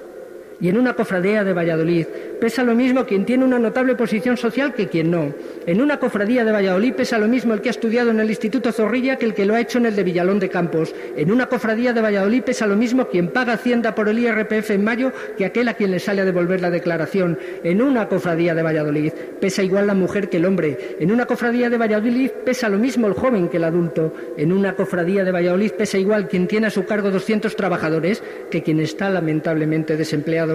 y 0.62 0.70
en 0.70 0.78
una 0.78 0.94
cofradía 0.94 1.44
de 1.44 1.54
Valladolid. 1.54 2.06
Pesa 2.40 2.64
lo 2.64 2.76
mismo 2.76 3.06
quien 3.06 3.26
tiene 3.26 3.46
una 3.46 3.60
notable 3.60 3.96
posición 3.96 4.38
social 4.38 4.74
que 4.74 4.88
quien 4.88 5.12
no. 5.12 5.34
En 5.66 5.82
una 5.82 6.00
cofradía 6.00 6.46
de 6.46 6.52
Valladolid 6.52 6.94
pesa 6.94 7.18
lo 7.18 7.28
mismo 7.28 7.54
el 7.54 7.62
que 7.62 7.70
ha 7.70 7.72
estudiado 7.72 8.12
en 8.12 8.20
el 8.20 8.30
Instituto 8.30 8.72
Zorrilla 8.72 9.18
que 9.18 9.26
el 9.26 9.34
que 9.34 9.46
lo 9.46 9.56
ha 9.56 9.62
hecho 9.62 9.78
en 9.78 9.86
el 9.86 9.96
de 9.96 10.04
Villalón 10.04 10.40
de 10.40 10.50
Campos. 10.50 10.94
En 11.16 11.32
una 11.32 11.48
cofradía 11.48 11.94
de 11.94 12.02
Valladolid 12.02 12.44
pesa 12.44 12.66
lo 12.66 12.76
mismo 12.76 13.08
quien 13.08 13.30
paga 13.30 13.54
Hacienda 13.54 13.96
por 13.96 14.10
el 14.10 14.20
IRPF 14.20 14.72
en 14.72 14.84
mayo 14.84 15.12
que 15.38 15.46
aquel 15.46 15.68
a 15.68 15.74
quien 15.74 15.92
le 15.92 16.00
sale 16.00 16.22
a 16.22 16.26
devolver 16.26 16.62
la 16.62 16.70
declaración. 16.70 17.38
En 17.64 17.82
una 17.82 18.08
cofradía 18.08 18.56
de 18.56 18.64
Valladolid 18.64 19.12
pesa 19.40 19.64
igual 19.64 19.88
la 19.88 19.94
mujer 19.94 20.30
que 20.30 20.38
el 20.38 20.46
hombre. 20.46 20.98
En 21.00 21.12
una 21.12 21.26
cofradía 21.26 21.70
de 21.70 21.78
Valladolid 21.78 22.32
pesa 22.46 22.70
lo 22.70 22.80
mismo 22.80 23.08
el 23.08 23.14
joven 23.14 23.50
que 23.50 23.58
el 23.58 23.64
adulto. 23.64 24.14
En 24.38 24.52
una 24.52 24.76
cofradía 24.76 25.24
de 25.24 25.32
Valladolid 25.32 25.72
pesa 25.72 25.98
igual 25.98 26.28
quien 26.28 26.48
tiene 26.48 26.68
a 26.68 26.72
su 26.72 26.86
cargo 26.86 27.12
200 27.12 27.56
trabajadores 27.56 28.24
que 28.50 28.64
quien 28.64 28.80
está 28.80 29.10
lamentablemente 29.10 29.98
desempleado. 29.98 30.49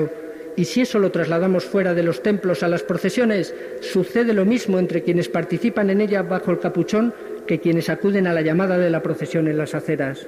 Y 0.56 0.66
si 0.66 0.82
eso 0.82 0.98
lo 0.98 1.10
trasladamos 1.10 1.64
fuera 1.64 1.94
de 1.94 2.04
los 2.04 2.22
templos 2.22 2.62
a 2.62 2.68
las 2.68 2.82
procesiones, 2.82 3.54
sucede 3.80 4.32
lo 4.32 4.44
mismo 4.44 4.78
entre 4.78 5.02
quienes 5.02 5.28
participan 5.28 5.90
en 5.90 6.00
ella 6.00 6.22
bajo 6.22 6.52
el 6.52 6.60
capuchón 6.60 7.12
que 7.46 7.58
quienes 7.58 7.88
acuden 7.88 8.26
a 8.26 8.32
la 8.32 8.42
llamada 8.42 8.78
de 8.78 8.90
la 8.90 9.02
procesión 9.02 9.48
en 9.48 9.58
las 9.58 9.74
aceras. 9.74 10.26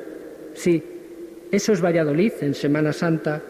Sí, 0.55 0.83
eso 1.52 1.72
es 1.72 1.81
Valladolid 1.85 2.33
en 2.40 2.55
Semana 2.55 2.92
Santa. 2.92 3.40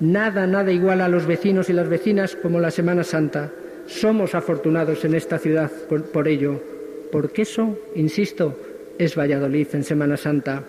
Nada, 0.00 0.46
nada 0.46 0.72
igual 0.72 1.00
a 1.00 1.08
los 1.08 1.26
vecinos 1.26 1.70
y 1.70 1.72
las 1.72 1.88
vecinas 1.88 2.36
como 2.36 2.60
la 2.60 2.70
Semana 2.70 3.04
Santa. 3.04 3.52
Somos 3.86 4.34
afortunados 4.34 5.04
en 5.04 5.14
esta 5.14 5.38
ciudad 5.38 5.70
por, 5.88 6.04
por 6.06 6.26
ello, 6.26 6.60
porque 7.12 7.42
eso, 7.42 7.78
insisto, 7.94 8.58
es 8.98 9.16
Valladolid 9.16 9.68
en 9.72 9.84
Semana 9.84 10.16
Santa. 10.16 10.64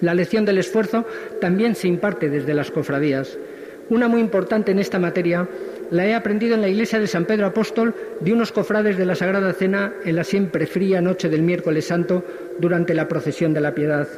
La 0.00 0.14
lección 0.14 0.44
del 0.44 0.58
esfuerzo 0.58 1.04
también 1.40 1.74
se 1.74 1.88
imparte 1.88 2.28
desde 2.28 2.54
las 2.54 2.70
cofradías. 2.70 3.36
Una 3.88 4.08
muy 4.08 4.20
importante 4.20 4.72
en 4.72 4.80
esta 4.80 4.98
materia 4.98 5.48
la 5.90 6.06
he 6.06 6.14
aprendido 6.14 6.54
en 6.54 6.62
la 6.62 6.68
iglesia 6.68 6.98
de 6.98 7.06
San 7.06 7.24
Pedro 7.24 7.46
Apóstol 7.46 7.94
de 8.20 8.32
unos 8.32 8.50
cofrades 8.50 8.96
de 8.96 9.06
la 9.06 9.14
Sagrada 9.14 9.52
Cena 9.52 9.92
en 10.04 10.16
la 10.16 10.24
siempre 10.24 10.66
fría 10.66 11.00
noche 11.00 11.28
del 11.28 11.42
miércoles 11.42 11.86
santo 11.86 12.24
durante 12.58 12.94
la 12.94 13.06
procesión 13.06 13.54
de 13.54 13.60
la 13.60 13.74
piedad. 13.74 14.08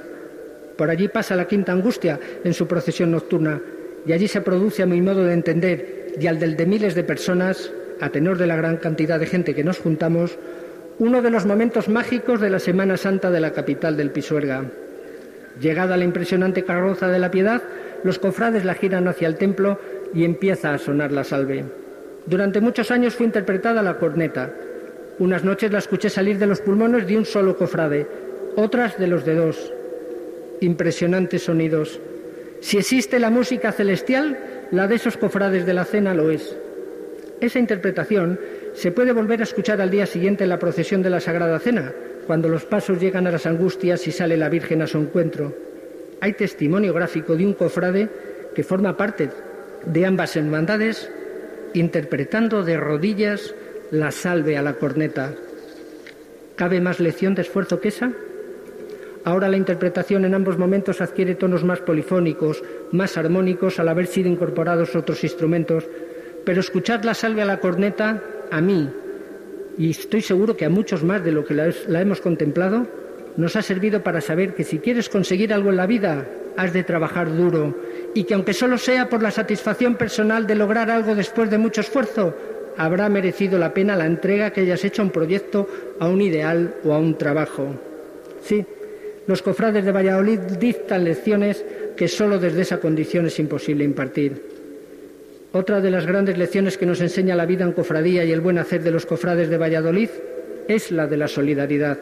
Por 0.76 0.88
allí 0.88 1.08
pasa 1.08 1.36
la 1.36 1.46
quinta 1.46 1.72
angustia 1.72 2.18
en 2.44 2.54
su 2.54 2.66
procesión 2.66 3.10
nocturna 3.10 3.60
y 4.06 4.12
allí 4.12 4.28
se 4.28 4.40
produce 4.40 4.82
a 4.82 4.86
mi 4.86 5.02
modo 5.02 5.24
de 5.24 5.34
entender 5.34 6.14
y 6.18 6.26
al 6.26 6.38
del 6.38 6.56
de 6.56 6.66
miles 6.66 6.94
de 6.94 7.04
personas, 7.04 7.70
a 8.00 8.08
tenor 8.08 8.38
de 8.38 8.46
la 8.46 8.56
gran 8.56 8.78
cantidad 8.78 9.20
de 9.20 9.26
gente 9.26 9.54
que 9.54 9.64
nos 9.64 9.78
juntamos, 9.78 10.38
uno 10.98 11.20
de 11.20 11.30
los 11.30 11.46
momentos 11.46 11.88
mágicos 11.88 12.40
de 12.40 12.50
la 12.50 12.58
Semana 12.58 12.96
Santa 12.96 13.30
de 13.30 13.40
la 13.40 13.52
capital 13.52 13.96
del 13.96 14.10
Pisuerga. 14.10 14.64
Llegada 15.60 15.96
la 15.96 16.04
impresionante 16.04 16.64
carroza 16.64 17.08
de 17.08 17.18
la 17.18 17.30
piedad, 17.30 17.62
los 18.04 18.18
cofrades 18.18 18.64
la 18.64 18.74
giran 18.74 19.08
hacia 19.08 19.28
el 19.28 19.36
templo 19.36 19.78
y 20.14 20.24
empieza 20.24 20.72
a 20.72 20.78
sonar 20.78 21.12
la 21.12 21.24
salve. 21.24 21.64
Durante 22.26 22.60
muchos 22.60 22.90
años 22.90 23.14
fue 23.14 23.26
interpretada 23.26 23.82
la 23.82 23.98
corneta. 23.98 24.52
Unas 25.18 25.44
noches 25.44 25.72
la 25.72 25.78
escuché 25.78 26.10
salir 26.10 26.38
de 26.38 26.46
los 26.46 26.60
pulmones 26.60 27.06
de 27.06 27.16
un 27.16 27.24
solo 27.24 27.56
cofrade, 27.56 28.06
otras 28.56 28.98
de 28.98 29.06
los 29.08 29.24
de 29.24 29.34
dos. 29.34 29.72
Impresionantes 30.60 31.44
sonidos. 31.44 32.00
Si 32.60 32.76
existe 32.76 33.18
la 33.18 33.30
música 33.30 33.72
celestial, 33.72 34.38
la 34.70 34.86
de 34.86 34.96
esos 34.96 35.16
cofrades 35.16 35.64
de 35.66 35.74
la 35.74 35.84
cena 35.84 36.14
lo 36.14 36.30
es. 36.30 36.56
Esa 37.40 37.58
interpretación 37.58 38.38
se 38.74 38.90
puede 38.90 39.12
volver 39.12 39.40
a 39.40 39.44
escuchar 39.44 39.80
al 39.80 39.90
día 39.90 40.06
siguiente 40.06 40.44
en 40.44 40.50
la 40.50 40.58
procesión 40.58 41.02
de 41.02 41.10
la 41.10 41.20
Sagrada 41.20 41.58
Cena, 41.60 41.92
cuando 42.26 42.48
los 42.48 42.64
pasos 42.64 43.00
llegan 43.00 43.26
a 43.26 43.30
las 43.30 43.46
angustias 43.46 44.06
y 44.06 44.12
sale 44.12 44.36
la 44.36 44.48
Virgen 44.48 44.82
a 44.82 44.86
su 44.86 44.98
encuentro 44.98 45.67
hay 46.20 46.32
testimonio 46.32 46.92
gráfico 46.92 47.36
de 47.36 47.46
un 47.46 47.54
cofrade 47.54 48.08
que 48.54 48.64
forma 48.64 48.96
parte 48.96 49.30
de 49.86 50.06
ambas 50.06 50.36
hermandades 50.36 51.10
interpretando 51.74 52.64
de 52.64 52.76
rodillas 52.76 53.54
la 53.90 54.10
salve 54.10 54.56
a 54.56 54.62
la 54.62 54.74
corneta. 54.74 55.34
¿Cabe 56.56 56.80
más 56.80 57.00
lección 57.00 57.34
de 57.34 57.42
esfuerzo 57.42 57.80
que 57.80 57.88
esa? 57.88 58.12
Ahora 59.24 59.48
la 59.48 59.56
interpretación 59.56 60.24
en 60.24 60.34
ambos 60.34 60.58
momentos 60.58 61.00
adquiere 61.00 61.34
tonos 61.34 61.62
más 61.62 61.80
polifónicos, 61.80 62.62
más 62.92 63.16
armónicos 63.16 63.78
al 63.78 63.88
haber 63.88 64.06
sido 64.06 64.28
incorporados 64.28 64.96
otros 64.96 65.22
instrumentos, 65.22 65.84
pero 66.44 66.60
escuchar 66.60 67.04
la 67.04 67.14
salve 67.14 67.42
a 67.42 67.46
la 67.46 67.60
corneta, 67.60 68.22
a 68.50 68.60
mí, 68.60 68.88
y 69.76 69.90
estoy 69.90 70.22
seguro 70.22 70.56
que 70.56 70.64
a 70.64 70.70
muchos 70.70 71.04
más 71.04 71.22
de 71.22 71.32
lo 71.32 71.44
que 71.44 71.54
la 71.54 72.00
hemos 72.00 72.20
contemplado, 72.20 72.86
nos 73.38 73.54
ha 73.54 73.62
servido 73.62 74.02
para 74.02 74.20
saber 74.20 74.52
que 74.52 74.64
si 74.64 74.80
quieres 74.80 75.08
conseguir 75.08 75.54
algo 75.54 75.70
en 75.70 75.76
la 75.76 75.86
vida, 75.86 76.26
has 76.56 76.72
de 76.72 76.82
trabajar 76.82 77.34
duro 77.34 77.72
y 78.12 78.24
que 78.24 78.34
aunque 78.34 78.52
solo 78.52 78.76
sea 78.78 79.08
por 79.08 79.22
la 79.22 79.30
satisfacción 79.30 79.94
personal 79.94 80.44
de 80.44 80.56
lograr 80.56 80.90
algo 80.90 81.14
después 81.14 81.48
de 81.48 81.56
mucho 81.56 81.80
esfuerzo, 81.80 82.34
habrá 82.76 83.08
merecido 83.08 83.56
la 83.56 83.72
pena 83.72 83.94
la 83.94 84.06
entrega 84.06 84.50
que 84.50 84.62
hayas 84.62 84.84
hecho 84.84 85.02
a 85.02 85.04
un 85.04 85.12
proyecto, 85.12 85.68
a 86.00 86.08
un 86.08 86.20
ideal 86.20 86.74
o 86.82 86.92
a 86.92 86.98
un 86.98 87.16
trabajo. 87.16 87.76
Sí, 88.42 88.66
los 89.28 89.40
cofrades 89.40 89.84
de 89.84 89.92
Valladolid 89.92 90.40
dictan 90.58 91.04
lecciones 91.04 91.64
que 91.96 92.08
solo 92.08 92.40
desde 92.40 92.62
esa 92.62 92.80
condición 92.80 93.26
es 93.26 93.38
imposible 93.38 93.84
impartir. 93.84 94.42
Otra 95.52 95.80
de 95.80 95.92
las 95.92 96.06
grandes 96.06 96.36
lecciones 96.36 96.76
que 96.76 96.86
nos 96.86 97.00
enseña 97.00 97.36
la 97.36 97.46
vida 97.46 97.64
en 97.64 97.72
cofradía 97.72 98.24
y 98.24 98.32
el 98.32 98.40
buen 98.40 98.58
hacer 98.58 98.82
de 98.82 98.90
los 98.90 99.06
cofrades 99.06 99.48
de 99.48 99.58
Valladolid 99.58 100.10
es 100.66 100.90
la 100.90 101.06
de 101.06 101.16
la 101.16 101.28
solidaridad. 101.28 101.98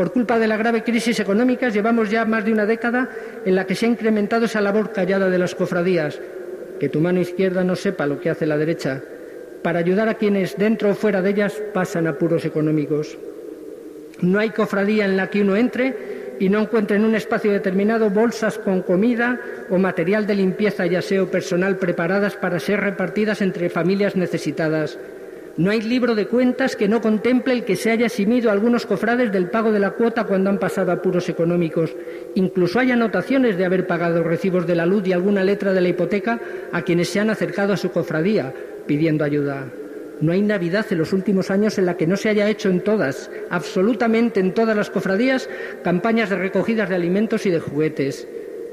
Por 0.00 0.14
culpa 0.14 0.38
de 0.38 0.48
la 0.48 0.56
grave 0.56 0.82
crisis 0.82 1.20
económica, 1.20 1.68
llevamos 1.68 2.08
ya 2.08 2.24
más 2.24 2.42
de 2.42 2.54
una 2.54 2.64
década 2.64 3.10
en 3.44 3.54
la 3.54 3.66
que 3.66 3.74
se 3.74 3.84
ha 3.84 3.90
incrementado 3.90 4.46
esa 4.46 4.62
labor 4.62 4.92
callada 4.92 5.28
de 5.28 5.36
las 5.36 5.54
cofradías, 5.54 6.18
que 6.78 6.88
tu 6.88 7.02
mano 7.02 7.20
izquierda 7.20 7.64
no 7.64 7.76
sepa 7.76 8.06
lo 8.06 8.18
que 8.18 8.30
hace 8.30 8.46
la 8.46 8.56
derecha, 8.56 9.02
para 9.62 9.80
ayudar 9.80 10.08
a 10.08 10.14
quienes, 10.14 10.56
dentro 10.56 10.88
o 10.88 10.94
fuera 10.94 11.20
de 11.20 11.28
ellas, 11.28 11.62
pasan 11.74 12.06
apuros 12.06 12.46
económicos. 12.46 13.18
No 14.22 14.38
hay 14.38 14.48
cofradía 14.48 15.04
en 15.04 15.18
la 15.18 15.28
que 15.28 15.42
uno 15.42 15.54
entre 15.54 16.36
y 16.40 16.48
no 16.48 16.60
encuentre 16.60 16.96
en 16.96 17.04
un 17.04 17.14
espacio 17.14 17.52
determinado 17.52 18.08
bolsas 18.08 18.56
con 18.56 18.80
comida 18.80 19.38
o 19.68 19.76
material 19.76 20.26
de 20.26 20.34
limpieza 20.34 20.86
y 20.86 20.96
aseo 20.96 21.30
personal 21.30 21.76
preparadas 21.76 22.36
para 22.36 22.58
ser 22.58 22.80
repartidas 22.80 23.42
entre 23.42 23.68
familias 23.68 24.16
necesitadas. 24.16 24.98
No 25.60 25.72
hay 25.72 25.82
libro 25.82 26.14
de 26.14 26.26
cuentas 26.26 26.74
que 26.74 26.88
no 26.88 27.02
contemple 27.02 27.52
el 27.52 27.64
que 27.66 27.76
se 27.76 27.90
haya 27.90 28.06
eximido 28.06 28.48
a 28.48 28.54
algunos 28.54 28.86
cofrades 28.86 29.30
del 29.30 29.50
pago 29.50 29.72
de 29.72 29.78
la 29.78 29.90
cuota 29.90 30.24
cuando 30.24 30.48
han 30.48 30.58
pasado 30.58 30.90
apuros 30.90 31.28
económicos. 31.28 31.94
Incluso 32.34 32.78
hay 32.78 32.92
anotaciones 32.92 33.58
de 33.58 33.66
haber 33.66 33.86
pagado 33.86 34.22
recibos 34.22 34.66
de 34.66 34.74
la 34.74 34.86
luz 34.86 35.06
y 35.06 35.12
alguna 35.12 35.44
letra 35.44 35.74
de 35.74 35.82
la 35.82 35.90
hipoteca 35.90 36.40
a 36.72 36.80
quienes 36.80 37.10
se 37.10 37.20
han 37.20 37.28
acercado 37.28 37.74
a 37.74 37.76
su 37.76 37.90
cofradía 37.90 38.54
pidiendo 38.86 39.22
ayuda. 39.22 39.66
No 40.22 40.32
hay 40.32 40.40
Navidad 40.40 40.86
en 40.88 40.96
los 40.96 41.12
últimos 41.12 41.50
años 41.50 41.76
en 41.76 41.84
la 41.84 41.98
que 41.98 42.06
no 42.06 42.16
se 42.16 42.30
haya 42.30 42.48
hecho 42.48 42.70
en 42.70 42.80
todas, 42.80 43.30
absolutamente 43.50 44.40
en 44.40 44.54
todas 44.54 44.74
las 44.74 44.88
cofradías, 44.88 45.46
campañas 45.84 46.30
de 46.30 46.36
recogidas 46.36 46.88
de 46.88 46.94
alimentos 46.94 47.44
y 47.44 47.50
de 47.50 47.60
juguetes, 47.60 48.26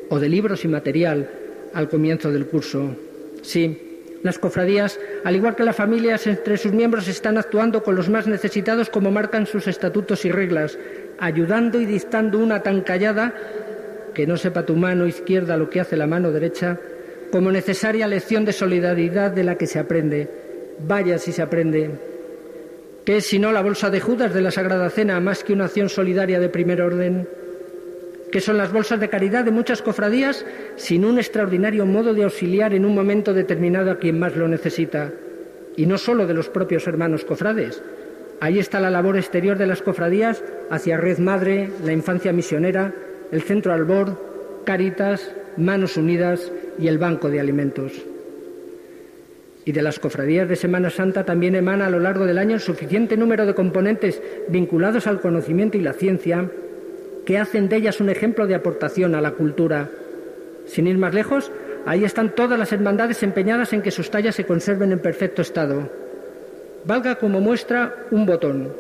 o 0.08 0.22
de 0.22 0.30
libros 0.30 0.64
y 0.64 0.70
material 0.70 1.30
al 1.74 1.90
comienzo 1.90 2.32
del 2.32 2.46
curso. 2.46 2.96
Sí, 3.42 3.87
las 4.28 4.38
cofradías, 4.38 5.00
al 5.24 5.36
igual 5.36 5.56
que 5.56 5.64
las 5.64 5.76
familias 5.76 6.28
entre 6.28 6.58
sus 6.58 6.72
miembros, 6.72 7.08
están 7.08 7.40
actuando 7.40 7.82
con 7.82 7.96
los 7.96 8.10
más 8.10 8.28
necesitados 8.28 8.90
como 8.90 9.10
marcan 9.10 9.48
sus 9.48 9.68
estatutos 9.68 10.24
y 10.26 10.32
reglas, 10.32 10.78
ayudando 11.18 11.82
y 11.82 11.86
dictando 11.86 12.38
una 12.38 12.62
tan 12.62 12.82
callada 12.82 13.34
que 14.14 14.28
no 14.28 14.38
sepa 14.38 14.66
tu 14.66 14.76
mano 14.76 15.08
izquierda 15.08 15.58
lo 15.58 15.70
que 15.70 15.80
hace 15.80 15.98
la 15.98 16.06
mano 16.06 16.32
derecha, 16.32 16.80
como 17.32 17.52
necesaria 17.52 18.08
lección 18.08 18.46
de 18.46 18.54
solidaridad 18.54 19.32
de 19.32 19.44
la 19.44 19.56
que 19.56 19.68
se 19.68 19.80
aprende 19.80 20.30
Vaya 20.80 21.18
si 21.18 21.32
se 21.32 21.42
aprende. 21.42 21.90
¿Qué 23.04 23.18
es 23.18 23.26
sino 23.26 23.52
la 23.52 23.62
bolsa 23.62 23.90
de 23.90 24.00
Judas 24.00 24.34
de 24.34 24.42
la 24.42 24.52
Sagrada 24.52 24.90
Cena 24.90 25.20
más 25.20 25.44
que 25.44 25.54
una 25.54 25.66
acción 25.66 25.90
solidaria 25.90 26.40
de 26.40 26.50
primer 26.50 26.82
orden? 26.82 27.28
¿Qué 28.32 28.42
son 28.42 28.58
las 28.58 28.74
bolsas 28.74 29.00
de 29.00 29.10
caridad 29.10 29.46
de 29.46 29.52
muchas 29.52 29.82
cofradías 29.82 30.46
sin 30.76 31.06
un 31.06 31.18
extraordinario 31.18 31.86
modo 31.86 32.14
de 32.14 32.24
auxiliar 32.24 32.74
en 32.74 32.86
un 32.86 32.94
momento 32.94 33.34
determinado 33.34 33.90
a 33.90 33.98
quien 33.98 34.20
más 34.20 34.36
lo 34.36 34.48
necesita? 34.48 35.12
Y 35.76 35.86
no 35.86 35.98
solo 35.98 36.28
de 36.28 36.34
los 36.34 36.50
propios 36.50 36.88
hermanos 36.88 37.24
cofrades. 37.24 37.82
Ahí 38.40 38.60
está 38.60 38.80
la 38.80 38.90
labor 38.90 39.18
exterior 39.18 39.58
de 39.58 39.68
las 39.68 39.82
cofradías 39.82 40.44
hacia 40.70 40.98
Red 40.98 41.20
Madre, 41.20 41.70
la 41.84 41.94
Infancia 41.94 42.34
Misionera, 42.34 42.94
el 43.32 43.42
Centro 43.42 43.74
Albor, 43.74 44.62
Caritas, 44.66 45.34
Manos 45.56 45.98
Unidas 45.98 46.52
y 46.78 46.88
el 46.88 46.98
Banco 46.98 47.30
de 47.30 47.40
Alimentos 47.40 47.94
y 49.68 49.74
de 49.74 49.82
las 49.82 50.00
cofradías 50.00 50.48
de 50.48 50.56
Semana 50.56 50.90
Santa 50.90 51.26
también 51.26 51.54
emana 51.54 51.88
a 51.88 51.90
lo 51.90 52.00
largo 52.00 52.26
del 52.26 52.38
año 52.38 52.56
el 52.56 52.62
suficiente 52.62 53.18
número 53.18 53.46
de 53.46 53.54
componentes 53.54 54.22
vinculados 54.48 55.08
al 55.08 55.20
conocimiento 55.20 55.78
y 55.78 55.82
la 55.82 55.92
ciencia 55.92 56.50
que 57.28 57.38
hacen 57.38 57.68
de 57.68 57.76
ellas 57.76 58.00
un 58.00 58.10
ejemplo 58.10 58.48
de 58.48 58.56
aportación 58.56 59.14
a 59.14 59.20
la 59.20 59.32
cultura. 59.32 59.90
Sin 60.66 60.88
ir 60.88 60.98
más 60.98 61.14
lejos, 61.14 61.52
ahí 61.86 62.06
están 62.06 62.34
todas 62.34 62.58
las 62.58 62.72
hermandades 62.72 63.22
empeñadas 63.22 63.74
en 63.74 63.82
que 63.82 63.92
sus 63.92 64.10
tallas 64.10 64.34
se 64.34 64.46
conserven 64.46 64.94
en 64.94 65.00
perfecto 65.00 65.42
estado. 65.42 65.92
Valga 66.86 67.16
como 67.16 67.42
muestra 67.42 68.06
un 68.12 68.26
botón, 68.26 68.72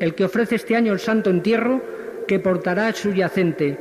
el 0.00 0.14
que 0.14 0.24
ofrece 0.24 0.54
este 0.54 0.76
año 0.76 0.94
el 0.94 0.98
Santo 0.98 1.28
Entierro 1.28 1.82
que 2.26 2.40
portará 2.40 2.90
subyacente 2.94 3.76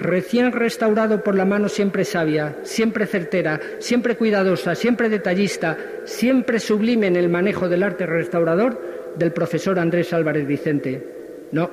recién 0.00 0.50
restaurado 0.50 1.22
por 1.22 1.36
la 1.36 1.44
mano 1.44 1.68
siempre 1.68 2.04
sabia, 2.04 2.56
siempre 2.64 3.06
certera, 3.06 3.60
siempre 3.78 4.16
cuidadosa, 4.16 4.74
siempre 4.74 5.08
detallista, 5.08 5.76
siempre 6.02 6.58
sublime 6.58 7.06
en 7.06 7.14
el 7.14 7.28
manejo 7.28 7.68
del 7.68 7.84
arte 7.84 8.04
restaurador 8.04 9.14
del 9.16 9.30
profesor 9.30 9.78
Andrés 9.78 10.12
Álvarez 10.12 10.44
Vicente. 10.44 11.46
No, 11.52 11.70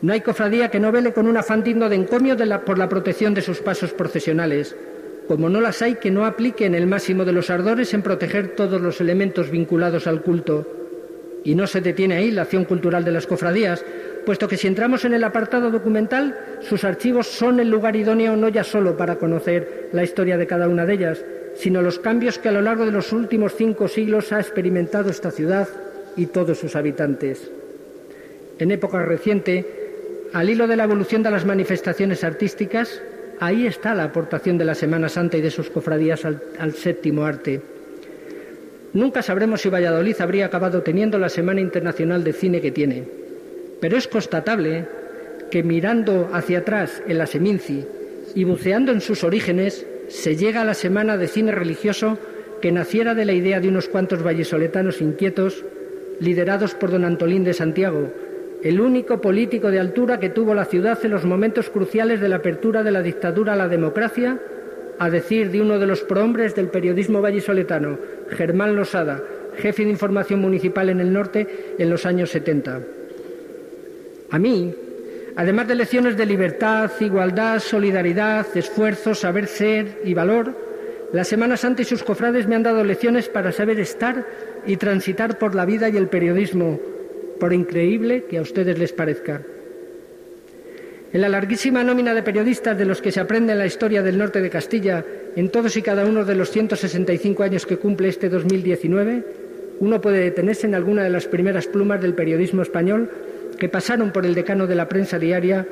no 0.00 0.12
hay 0.12 0.20
cofradía 0.20 0.70
que 0.70 0.78
no 0.78 0.92
vele 0.92 1.12
con 1.12 1.26
un 1.26 1.36
afán 1.36 1.64
digno 1.64 1.88
de 1.88 1.96
encomio 1.96 2.36
por 2.64 2.78
la 2.78 2.88
protección 2.88 3.34
de 3.34 3.42
sus 3.42 3.58
pasos 3.58 3.92
procesionales, 3.92 4.76
como 5.26 5.48
no 5.48 5.60
las 5.60 5.82
hay 5.82 5.96
que 5.96 6.10
no 6.10 6.24
apliquen 6.24 6.74
el 6.74 6.86
máximo 6.86 7.24
de 7.24 7.32
los 7.32 7.50
ardores 7.50 7.92
en 7.94 8.02
proteger 8.02 8.54
todos 8.54 8.80
los 8.80 9.00
elementos 9.00 9.50
vinculados 9.50 10.06
al 10.06 10.22
culto. 10.22 10.66
Y 11.44 11.54
no 11.54 11.66
se 11.66 11.80
detiene 11.80 12.16
ahí 12.16 12.30
la 12.30 12.42
acción 12.42 12.64
cultural 12.64 13.04
de 13.04 13.12
las 13.12 13.26
cofradías, 13.26 13.84
puesto 14.24 14.46
que 14.46 14.56
si 14.56 14.68
entramos 14.68 15.04
en 15.04 15.14
el 15.14 15.24
apartado 15.24 15.70
documental, 15.70 16.38
sus 16.60 16.84
archivos 16.84 17.26
son 17.26 17.58
el 17.58 17.70
lugar 17.70 17.96
idóneo 17.96 18.36
no 18.36 18.48
ya 18.48 18.64
solo 18.64 18.96
para 18.96 19.16
conocer 19.16 19.88
la 19.92 20.04
historia 20.04 20.36
de 20.36 20.46
cada 20.46 20.68
una 20.68 20.86
de 20.86 20.94
ellas, 20.94 21.24
sino 21.56 21.82
los 21.82 21.98
cambios 21.98 22.38
que 22.38 22.48
a 22.48 22.52
lo 22.52 22.62
largo 22.62 22.86
de 22.86 22.92
los 22.92 23.12
últimos 23.12 23.54
cinco 23.56 23.88
siglos 23.88 24.32
ha 24.32 24.38
experimentado 24.38 25.10
esta 25.10 25.30
ciudad 25.32 25.68
y 26.16 26.26
todos 26.26 26.58
sus 26.58 26.76
habitantes. 26.76 27.50
En 28.58 28.70
época 28.70 29.04
reciente, 29.04 29.87
al 30.32 30.50
hilo 30.50 30.66
de 30.66 30.76
la 30.76 30.84
evolución 30.84 31.22
de 31.22 31.30
las 31.30 31.44
manifestaciones 31.44 32.24
artísticas, 32.24 33.02
ahí 33.40 33.66
está 33.66 33.94
la 33.94 34.04
aportación 34.04 34.58
de 34.58 34.64
la 34.64 34.74
Semana 34.74 35.08
Santa 35.08 35.36
y 35.36 35.40
de 35.40 35.50
sus 35.50 35.70
cofradías 35.70 36.24
al, 36.24 36.72
séptimo 36.74 37.24
arte. 37.24 37.60
Nunca 38.92 39.22
sabremos 39.22 39.60
si 39.60 39.68
Valladolid 39.68 40.16
habría 40.20 40.46
acabado 40.46 40.82
teniendo 40.82 41.18
la 41.18 41.28
Semana 41.28 41.60
Internacional 41.60 42.24
de 42.24 42.32
Cine 42.32 42.60
que 42.60 42.70
tiene 42.70 43.28
pero 43.80 43.96
es 43.96 44.08
constatable 44.08 44.86
que 45.50 45.62
mirando 45.62 46.28
hacia 46.32 46.58
atrás 46.58 47.02
en 47.06 47.18
la 47.18 47.26
Seminci 47.26 47.84
y 48.34 48.44
buceando 48.44 48.92
en 48.92 49.00
sus 49.00 49.24
orígenes, 49.24 49.86
se 50.08 50.36
llega 50.36 50.62
a 50.62 50.64
la 50.64 50.74
semana 50.74 51.16
de 51.16 51.28
cine 51.28 51.52
religioso 51.52 52.18
que 52.60 52.72
naciera 52.72 53.14
de 53.14 53.24
la 53.24 53.32
idea 53.32 53.60
de 53.60 53.68
unos 53.68 53.88
cuantos 53.88 54.22
vallesoletanos 54.22 55.00
inquietos, 55.00 55.64
liderados 56.20 56.74
por 56.74 56.90
don 56.90 57.04
Antolín 57.04 57.44
de 57.44 57.54
Santiago, 57.54 58.12
el 58.62 58.80
único 58.80 59.20
político 59.20 59.70
de 59.70 59.78
altura 59.78 60.18
que 60.18 60.30
tuvo 60.30 60.54
la 60.54 60.64
ciudad 60.64 60.98
en 61.04 61.12
los 61.12 61.24
momentos 61.24 61.70
cruciales 61.70 62.20
de 62.20 62.28
la 62.28 62.36
apertura 62.36 62.82
de 62.82 62.90
la 62.90 63.02
dictadura 63.02 63.52
a 63.52 63.56
la 63.56 63.68
democracia, 63.68 64.38
a 64.98 65.10
decir 65.10 65.50
de 65.50 65.60
uno 65.60 65.78
de 65.78 65.86
los 65.86 66.02
prohombres 66.02 66.54
del 66.54 66.68
periodismo 66.68 67.20
vallisoletano, 67.20 67.98
Germán 68.30 68.74
Losada, 68.74 69.22
jefe 69.56 69.84
de 69.84 69.90
información 69.90 70.40
municipal 70.40 70.88
en 70.88 71.00
el 71.00 71.12
norte 71.12 71.74
en 71.78 71.88
los 71.88 72.04
años 72.04 72.30
70. 72.30 72.80
A 74.30 74.38
mí, 74.38 74.74
además 75.36 75.68
de 75.68 75.74
lecciones 75.76 76.16
de 76.16 76.26
libertad, 76.26 76.90
igualdad, 77.00 77.60
solidaridad, 77.60 78.46
esfuerzo, 78.56 79.14
saber 79.14 79.46
ser 79.46 80.00
y 80.04 80.14
valor, 80.14 80.52
la 81.12 81.24
Semana 81.24 81.56
Santa 81.56 81.82
y 81.82 81.84
sus 81.84 82.02
cofrades 82.02 82.46
me 82.46 82.56
han 82.56 82.64
dado 82.64 82.84
lecciones 82.84 83.28
para 83.28 83.52
saber 83.52 83.80
estar 83.80 84.26
y 84.66 84.76
transitar 84.76 85.38
por 85.38 85.54
la 85.54 85.64
vida 85.64 85.88
y 85.88 85.96
el 85.96 86.08
periodismo, 86.08 86.78
por 87.38 87.52
increíble 87.52 88.24
que 88.24 88.38
a 88.38 88.42
ustedes 88.42 88.78
les 88.78 88.92
parezca. 88.92 89.42
En 91.12 91.22
la 91.22 91.28
larguísima 91.30 91.82
nómina 91.84 92.12
de 92.12 92.22
periodistas 92.22 92.76
de 92.76 92.84
los 92.84 93.00
que 93.00 93.12
se 93.12 93.20
aprende 93.20 93.52
en 93.52 93.58
la 93.58 93.66
historia 93.66 94.02
del 94.02 94.18
norte 94.18 94.42
de 94.42 94.50
Castilla, 94.50 95.04
en 95.36 95.48
todos 95.48 95.76
y 95.76 95.82
cada 95.82 96.04
uno 96.04 96.24
de 96.24 96.34
los 96.34 96.50
165 96.50 97.42
años 97.42 97.64
que 97.64 97.78
cumple 97.78 98.08
este 98.08 98.28
2019, 98.28 99.24
uno 99.80 100.00
puede 100.00 100.20
detenerse 100.20 100.66
en 100.66 100.74
alguna 100.74 101.02
de 101.02 101.10
las 101.10 101.26
primeras 101.26 101.66
plumas 101.66 102.02
del 102.02 102.14
periodismo 102.14 102.60
español 102.60 103.10
que 103.58 103.70
pasaron 103.70 104.12
por 104.12 104.26
el 104.26 104.34
decano 104.34 104.66
de 104.66 104.74
la 104.74 104.88
prensa 104.88 105.18
diaria, 105.18 105.66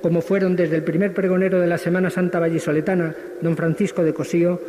como 0.00 0.22
fueron 0.22 0.56
desde 0.56 0.76
el 0.76 0.84
primer 0.84 1.12
pregonero 1.12 1.60
de 1.60 1.66
la 1.66 1.76
Semana 1.76 2.08
Santa 2.08 2.38
vallisoletana, 2.38 3.14
don 3.42 3.56
Francisco 3.56 4.02
de 4.02 4.14
Cosío, 4.14 4.60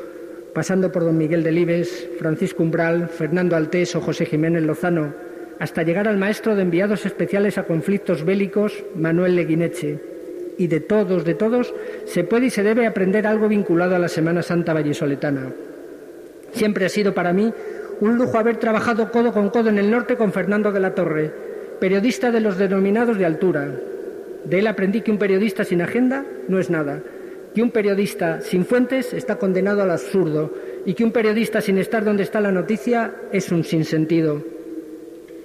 pasando 0.53 0.91
por 0.91 1.03
don 1.03 1.17
Miguel 1.17 1.43
Delibes, 1.43 2.09
Francisco 2.19 2.63
Umbral, 2.63 3.07
Fernando 3.07 3.55
Altés 3.55 3.95
o 3.95 4.01
José 4.01 4.25
Jiménez 4.25 4.63
Lozano, 4.63 5.13
hasta 5.59 5.83
llegar 5.83 6.07
al 6.07 6.17
maestro 6.17 6.55
de 6.55 6.61
enviados 6.61 7.05
especiales 7.05 7.57
a 7.57 7.63
conflictos 7.63 8.23
bélicos, 8.23 8.83
Manuel 8.95 9.35
Leguineche. 9.35 9.99
Y 10.57 10.67
de 10.67 10.79
todos, 10.79 11.25
de 11.25 11.35
todos, 11.35 11.73
se 12.05 12.23
puede 12.23 12.47
y 12.47 12.49
se 12.49 12.63
debe 12.63 12.87
aprender 12.87 13.27
algo 13.27 13.47
vinculado 13.47 13.95
a 13.95 13.99
la 13.99 14.07
Semana 14.07 14.41
Santa 14.41 14.73
vallisoletana. 14.73 15.51
Siempre 16.53 16.85
ha 16.85 16.89
sido 16.89 17.13
para 17.13 17.33
mí 17.33 17.53
un 17.99 18.17
lujo 18.17 18.37
haber 18.37 18.57
trabajado 18.57 19.11
codo 19.11 19.33
con 19.33 19.49
codo 19.49 19.69
en 19.69 19.77
el 19.77 19.91
norte 19.91 20.15
con 20.15 20.31
Fernando 20.31 20.71
de 20.71 20.79
la 20.79 20.95
Torre, 20.95 21.31
periodista 21.79 22.31
de 22.31 22.39
los 22.39 22.57
denominados 22.57 23.17
de 23.17 23.25
altura. 23.25 23.69
De 24.45 24.59
él 24.59 24.67
aprendí 24.67 25.01
que 25.01 25.11
un 25.11 25.17
periodista 25.17 25.65
sin 25.65 25.81
agenda 25.81 26.25
no 26.47 26.59
es 26.59 26.69
nada, 26.69 27.01
que 27.53 27.61
un 27.61 27.71
periodista 27.71 28.39
sin 28.41 28.65
fuentes 28.65 29.13
está 29.13 29.35
condenado 29.37 29.81
al 29.81 29.91
absurdo 29.91 30.53
y 30.85 30.93
que 30.93 31.03
un 31.03 31.11
periodista 31.11 31.59
sin 31.59 31.77
estar 31.77 32.05
donde 32.05 32.23
está 32.23 32.39
la 32.39 32.51
noticia 32.51 33.13
es 33.31 33.51
un 33.51 33.65
sinsentido. 33.65 34.58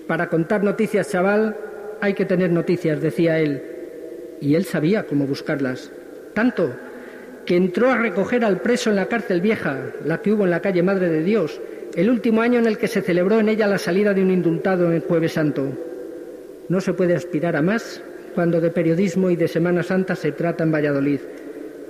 Para 0.06 0.28
contar 0.28 0.62
noticias, 0.62 1.10
chaval, 1.10 1.56
hay 2.00 2.14
que 2.14 2.24
tener 2.24 2.50
noticias, 2.50 3.00
decía 3.00 3.38
él. 3.38 3.62
Y 4.40 4.54
él 4.54 4.64
sabía 4.64 5.04
cómo 5.04 5.26
buscarlas. 5.26 5.90
Tanto 6.34 6.74
que 7.46 7.56
entró 7.56 7.90
a 7.90 7.98
recoger 7.98 8.44
al 8.44 8.60
preso 8.60 8.90
en 8.90 8.96
la 8.96 9.06
cárcel 9.06 9.40
vieja, 9.40 9.92
la 10.04 10.20
que 10.20 10.32
hubo 10.32 10.44
en 10.44 10.50
la 10.50 10.60
calle 10.60 10.82
Madre 10.82 11.08
de 11.08 11.22
Dios, 11.22 11.60
el 11.94 12.10
último 12.10 12.42
año 12.42 12.58
en 12.58 12.66
el 12.66 12.78
que 12.78 12.88
se 12.88 13.02
celebró 13.02 13.38
en 13.40 13.48
ella 13.48 13.66
la 13.66 13.78
salida 13.78 14.14
de 14.14 14.22
un 14.22 14.30
indultado 14.30 14.92
en 14.92 15.00
Jueves 15.00 15.32
Santo. 15.32 15.68
No 16.68 16.80
se 16.80 16.94
puede 16.94 17.14
aspirar 17.14 17.56
a 17.56 17.62
más 17.62 18.02
cuando 18.34 18.60
de 18.60 18.70
periodismo 18.70 19.30
y 19.30 19.36
de 19.36 19.48
Semana 19.48 19.82
Santa 19.82 20.16
se 20.16 20.32
trata 20.32 20.64
en 20.64 20.72
Valladolid. 20.72 21.20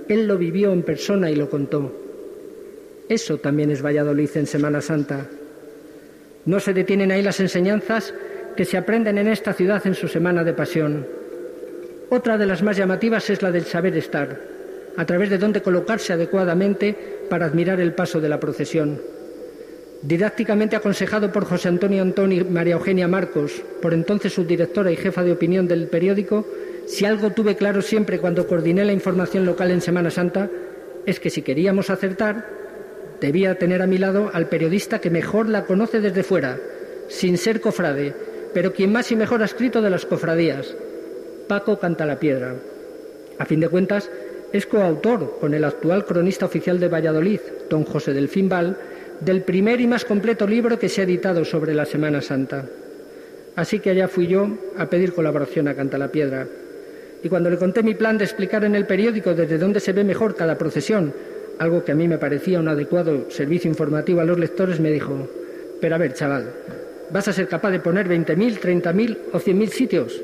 Él 0.09 0.27
lo 0.27 0.37
vivió 0.37 0.73
en 0.73 0.83
persona 0.83 1.31
y 1.31 1.37
lo 1.37 1.49
contó. 1.49 1.93
Eso 3.09 3.39
también 3.39 3.71
es 3.71 3.83
Valladolid 3.83 4.31
en 4.35 4.47
Semana 4.47 4.81
Santa. 4.81 5.27
No 6.47 6.61
se 6.61 6.75
detienen 6.75 7.11
ahí 7.11 7.23
las 7.23 7.41
enseñanzas 7.41 8.13
que 8.57 8.65
se 8.65 8.77
aprenden 8.77 9.19
en 9.19 9.29
esta 9.29 9.53
ciudad 9.53 9.87
en 9.87 9.95
su 9.95 10.09
semana 10.09 10.45
de 10.45 10.53
pasión. 10.53 11.07
Otra 12.11 12.39
de 12.39 12.47
las 12.47 12.63
más 12.63 12.77
llamativas 12.77 13.29
es 13.31 13.43
la 13.43 13.51
del 13.51 13.65
saber 13.65 13.97
estar, 13.97 14.41
a 14.97 15.07
través 15.07 15.31
de 15.31 15.39
dónde 15.39 15.63
colocarse 15.63 16.13
adecuadamente 16.13 16.97
para 17.29 17.47
admirar 17.47 17.81
el 17.81 17.95
paso 17.95 18.21
de 18.21 18.29
la 18.29 18.39
procesión. 18.39 19.01
Didácticamente 20.03 20.77
aconsejado 20.77 21.33
por 21.33 21.47
José 21.47 21.69
Antonio 21.69 22.03
Antón 22.03 22.31
y 22.31 22.45
María 22.45 22.75
Eugenia 22.75 23.09
Marcos, 23.09 23.63
por 23.81 23.95
entonces 23.95 24.35
subdirectora 24.35 24.93
y 24.93 24.97
jefa 24.97 25.25
de 25.25 25.33
opinión 25.33 25.67
del 25.67 25.89
periódico, 25.89 26.47
si 26.87 27.07
algo 27.07 27.31
tuve 27.31 27.57
claro 27.57 27.81
siempre 27.81 28.19
cuando 28.19 28.47
coordiné 28.47 28.85
la 28.85 28.93
información 28.93 29.47
local 29.47 29.71
en 29.71 29.81
Semana 29.81 30.11
Santa, 30.11 30.51
es 31.07 31.19
que 31.19 31.31
si 31.31 31.41
queríamos 31.41 31.89
acertar, 31.89 32.47
debía 33.25 33.55
tener 33.55 33.81
a 33.81 33.87
mi 33.87 33.97
lado 33.97 34.31
al 34.35 34.51
periodista 34.51 35.01
que 35.01 35.09
mejor 35.09 35.49
la 35.49 35.65
conoce 35.65 36.03
desde 36.03 36.23
fuera, 36.23 36.59
sin 37.09 37.39
ser 37.39 37.63
cofrade, 37.63 38.13
pero 38.53 38.75
quien 38.75 38.93
más 38.93 39.11
y 39.13 39.17
mejor 39.17 39.41
ha 39.41 39.47
escrito 39.47 39.81
de 39.81 39.89
las 39.89 40.05
cofradías, 40.05 40.77
Paco 41.49 41.79
Cantalapiedra. 41.79 42.55
A 43.39 43.47
fin 43.47 43.61
de 43.61 43.71
cuentas, 43.71 44.11
es 44.53 44.67
coautor 44.67 45.39
con 45.41 45.55
el 45.55 45.65
actual 45.65 46.05
cronista 46.05 46.45
oficial 46.45 46.79
de 46.79 46.89
Valladolid, 46.89 47.41
don 47.71 47.85
José 47.85 48.13
Delfín 48.13 48.51
Val, 48.51 48.77
del 49.21 49.41
primer 49.41 49.81
y 49.81 49.87
más 49.87 50.05
completo 50.05 50.47
libro 50.47 50.79
que 50.79 50.91
se 50.91 51.01
ha 51.01 51.05
editado 51.05 51.47
sobre 51.47 51.73
la 51.73 51.87
Semana 51.87 52.21
Santa. 52.21 52.67
Así 53.57 53.79
que 53.81 53.89
allá 53.89 54.07
fui 54.07 54.27
yo 54.27 54.49
a 54.77 54.85
pedir 54.85 55.15
colaboración 55.15 55.67
a 55.69 55.75
Cantalapiedra. 55.75 56.47
Y 57.23 57.31
cuando 57.31 57.49
le 57.49 57.57
conté 57.57 57.83
mi 57.83 57.95
plan 57.95 58.19
de 58.19 58.25
explicar 58.25 58.65
en 58.65 58.75
el 58.75 58.87
periódico 58.87 59.33
desde 59.33 59.57
dónde 59.57 59.81
se 59.81 59.95
ve 59.95 60.05
mejor 60.05 60.35
cada 60.35 60.59
procesión, 60.59 61.15
algo 61.59 61.85
que 61.85 61.93
a 61.93 61.95
mí 61.95 62.09
me 62.09 62.19
parecía 62.19 62.61
un 62.61 62.69
adecuado 62.69 63.31
servicio 63.31 63.69
informativo 63.69 64.21
a 64.21 64.25
los 64.25 64.39
lectores, 64.39 64.81
me 64.81 64.91
dijo, 64.91 65.29
pero 65.81 65.95
a 65.95 65.99
ver, 65.99 66.15
chaval, 66.15 66.51
¿vas 67.11 67.29
a 67.29 67.33
ser 67.33 67.49
capaz 67.49 67.71
de 67.71 67.81
poner 67.81 68.09
20.000, 68.09 68.59
30.000 68.59 69.19
o 69.33 69.41
100.000 69.41 69.69
sitios? 69.69 70.21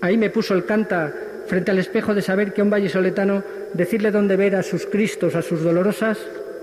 Ahí 0.00 0.16
me 0.16 0.30
puso 0.30 0.54
el 0.54 0.64
canta 0.64 1.12
frente 1.46 1.70
al 1.70 1.78
espejo 1.78 2.14
de 2.14 2.22
saber 2.22 2.52
que 2.52 2.60
a 2.60 2.64
un 2.64 2.70
vallesoletano 2.70 3.42
decirle 3.74 4.10
dónde 4.10 4.36
ver 4.36 4.56
a 4.56 4.62
sus 4.62 4.86
cristos, 4.86 5.34
a 5.34 5.42
sus 5.42 5.62
dolorosas, 5.62 6.18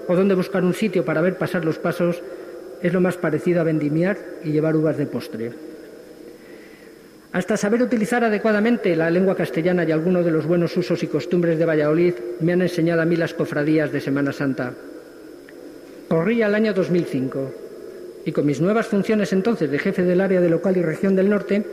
o 0.08 0.16
dónde 0.16 0.34
buscar 0.34 0.64
un 0.64 0.74
sitio 0.74 1.06
para 1.06 1.22
ver 1.22 1.38
pasar 1.38 1.64
los 1.64 1.78
pasos, 1.78 2.22
es 2.82 2.94
lo 2.94 3.02
más 3.02 3.18
parecido 3.18 3.62
a 3.62 3.64
vendimiar 3.64 4.18
y 4.44 4.52
llevar 4.52 4.76
uvas 4.76 4.98
de 4.98 5.06
postre. 5.06 5.69
Hasta 7.32 7.58
saber 7.58 7.84
utilizar 7.84 8.24
adecuadamente 8.24 8.96
la 8.96 9.12
lengua 9.12 9.36
castellana 9.36 9.84
y 9.84 9.92
algunos 9.92 10.26
de 10.26 10.32
los 10.32 10.48
buenos 10.48 10.76
usos 10.76 11.04
y 11.04 11.08
costumbres 11.08 11.60
de 11.60 11.66
Valladolid 11.66 12.16
me 12.40 12.54
han 12.54 12.64
enseñado 12.64 13.02
a 13.02 13.06
mí 13.06 13.16
las 13.16 13.36
cofradías 13.36 13.92
de 13.92 14.02
Semana 14.02 14.34
Santa. 14.34 14.74
Corría 16.08 16.48
el 16.48 16.56
año 16.56 16.74
2005 16.74 17.54
y 18.26 18.32
con 18.32 18.48
mis 18.48 18.60
nuevas 18.62 18.88
funciones 18.88 19.32
entonces 19.32 19.70
de 19.70 19.78
jefe 19.78 20.04
del 20.04 20.22
área 20.22 20.42
de 20.42 20.50
local 20.50 20.76
y 20.78 20.82
región 20.82 21.16
del 21.16 21.30
norte, 21.30 21.64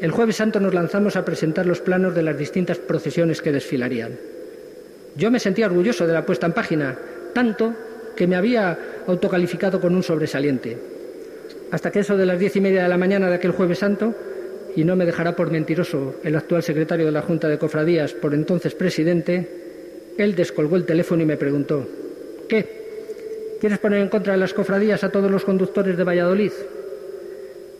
el 0.00 0.12
jueves 0.12 0.36
santo 0.36 0.60
nos 0.60 0.74
lanzamos 0.74 1.16
a 1.16 1.24
presentar 1.24 1.66
los 1.66 1.80
planos 1.80 2.14
de 2.14 2.22
las 2.22 2.38
distintas 2.38 2.78
procesiones 2.78 3.42
que 3.42 3.50
desfilarían. 3.50 4.12
Yo 5.16 5.32
me 5.32 5.40
sentía 5.40 5.66
orgulloso 5.66 6.06
de 6.06 6.12
la 6.12 6.24
puesta 6.24 6.46
en 6.46 6.52
página, 6.52 6.96
tanto 7.34 7.74
que 8.16 8.28
me 8.28 8.36
había 8.36 8.78
autocalificado 9.08 9.80
con 9.80 9.94
un 9.94 10.04
sobresaliente. 10.04 10.78
Hasta 11.72 11.90
que 11.90 12.00
eso 12.00 12.16
de 12.16 12.26
las 12.26 12.38
diez 12.38 12.54
y 12.54 12.60
media 12.60 12.84
de 12.84 12.88
la 12.88 12.96
mañana 12.96 13.28
de 13.28 13.34
aquel 13.34 13.50
jueves 13.50 13.80
santo, 13.80 14.14
y 14.76 14.84
no 14.84 14.96
me 14.96 15.06
dejará 15.06 15.36
por 15.36 15.50
mentiroso 15.50 16.16
el 16.22 16.36
actual 16.36 16.62
secretario 16.62 17.06
de 17.06 17.12
la 17.12 17.22
Junta 17.22 17.48
de 17.48 17.58
Cofradías, 17.58 18.12
por 18.12 18.34
entonces 18.34 18.74
presidente, 18.74 19.48
él 20.18 20.34
descolgó 20.34 20.76
el 20.76 20.84
teléfono 20.84 21.22
y 21.22 21.26
me 21.26 21.36
preguntó, 21.36 21.86
¿qué? 22.48 22.80
¿Quieres 23.60 23.78
poner 23.78 24.00
en 24.00 24.08
contra 24.08 24.32
de 24.32 24.38
las 24.38 24.54
cofradías 24.54 25.04
a 25.04 25.10
todos 25.10 25.30
los 25.30 25.44
conductores 25.44 25.96
de 25.96 26.04
Valladolid? 26.04 26.52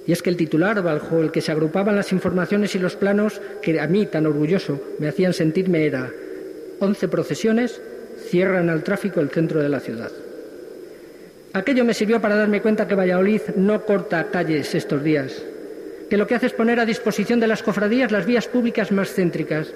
Y 0.07 0.13
es 0.13 0.23
que 0.23 0.31
el 0.31 0.37
titular 0.37 0.83
bajo 0.83 1.21
el 1.21 1.31
que 1.31 1.41
se 1.41 1.53
agrupaban 1.53 1.97
las 1.97 2.13
informaciones 2.13 2.75
y 2.75 2.79
los 2.79 2.97
planos 2.97 3.41
que 3.63 3.81
a 3.81 3.87
mí, 3.87 4.07
tan 4.07 4.27
orgulloso, 4.27 4.81
me 4.99 5.09
hacían 5.09 5.33
sentirme 5.33 5.87
era 5.87 6.11
once 6.81 7.09
procesiones 7.09 7.81
cierran 8.29 8.71
al 8.71 8.83
tráfico 8.83 9.21
el 9.21 9.31
centro 9.31 9.63
de 9.63 9.69
la 9.69 9.81
ciudad. 9.81 10.11
Aquello 11.53 11.85
me 11.85 11.95
sirvió 11.95 12.21
para 12.21 12.37
darme 12.37 12.63
cuenta 12.63 12.87
que 12.87 12.95
Valladolid 12.95 13.43
no 13.57 13.85
corta 13.85 14.31
calles 14.31 14.75
estos 14.75 15.03
días, 15.03 15.43
que 16.11 16.17
lo 16.17 16.27
que 16.27 16.35
hace 16.35 16.47
es 16.47 16.53
poner 16.53 16.81
a 16.81 16.85
disposición 16.85 17.39
de 17.39 17.47
las 17.47 17.63
cofradías 17.63 18.11
las 18.11 18.27
vías 18.27 18.49
públicas 18.49 18.91
más 18.91 19.15
céntricas. 19.15 19.73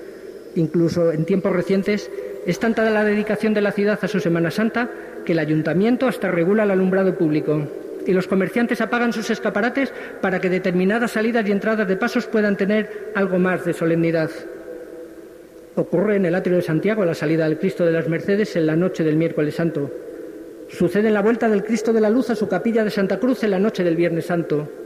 Incluso 0.57 1.13
en 1.13 1.25
tiempos 1.25 1.53
recientes 1.53 2.11
es 2.45 2.59
tanta 2.59 2.89
la 2.91 3.05
dedicación 3.05 3.55
de 3.55 3.61
la 3.61 3.71
ciudad 3.71 4.01
a 4.03 4.09
su 4.09 4.19
Semana 4.19 4.51
Santa 4.51 4.91
que 5.25 5.33
el 5.33 5.39
ayuntamiento 5.39 6.09
hasta 6.09 6.33
regula 6.33 6.65
el 6.65 6.73
alumbrado 6.73 7.17
público 7.17 7.67
y 8.05 8.13
los 8.13 8.27
comerciantes 8.27 8.81
apagan 8.81 9.13
sus 9.13 9.31
escaparates 9.31 9.93
para 10.21 10.41
que 10.41 10.51
determinadas 10.51 11.13
salidas 11.13 11.49
y 11.49 11.53
entradas 11.53 11.89
de 11.89 11.97
pasos 11.97 12.27
puedan 12.27 12.57
tener 12.57 13.13
algo 13.15 13.39
más 13.39 13.65
de 13.65 13.73
solemnidad. 13.73 14.31
Ocurre 15.77 16.17
en 16.17 16.27
el 16.27 16.35
atrio 16.35 16.57
de 16.57 16.63
Santiago 16.63 17.05
la 17.05 17.15
salida 17.15 17.49
del 17.49 17.59
Cristo 17.59 17.87
de 17.87 17.93
las 17.93 18.09
Mercedes 18.09 18.55
en 18.57 18.67
la 18.67 18.77
noche 18.77 19.05
del 19.05 19.17
miércoles 19.17 19.55
santo. 19.55 19.91
Sucede 20.69 21.09
en 21.09 21.15
la 21.15 21.23
vuelta 21.23 21.49
del 21.49 21.65
Cristo 21.65 21.93
de 21.93 22.01
la 22.01 22.11
Luz 22.11 22.31
a 22.31 22.35
su 22.35 22.49
capilla 22.49 22.85
de 22.85 22.91
Santa 22.91 23.19
Cruz 23.21 23.45
en 23.45 23.53
la 23.53 23.59
noche 23.59 23.85
del 23.85 23.97
Viernes 23.97 24.27
Santo. 24.27 24.84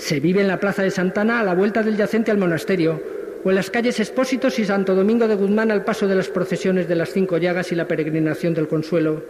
Se 0.00 0.18
vive 0.18 0.40
en 0.40 0.48
la 0.48 0.58
plaza 0.58 0.82
de 0.82 0.90
Santana 0.90 1.40
a 1.40 1.44
la 1.44 1.54
vuelta 1.54 1.82
del 1.82 1.98
yacente 1.98 2.30
al 2.30 2.38
monasterio, 2.38 3.02
o 3.44 3.50
en 3.50 3.54
las 3.54 3.70
calles 3.70 4.00
Expósitos 4.00 4.58
y 4.58 4.64
Santo 4.64 4.94
Domingo 4.94 5.28
de 5.28 5.34
Guzmán 5.34 5.70
al 5.70 5.84
paso 5.84 6.08
de 6.08 6.14
las 6.14 6.28
procesiones 6.28 6.88
de 6.88 6.96
las 6.96 7.10
cinco 7.10 7.36
llagas 7.36 7.70
y 7.70 7.74
la 7.74 7.86
peregrinación 7.86 8.54
del 8.54 8.66
consuelo. 8.66 9.22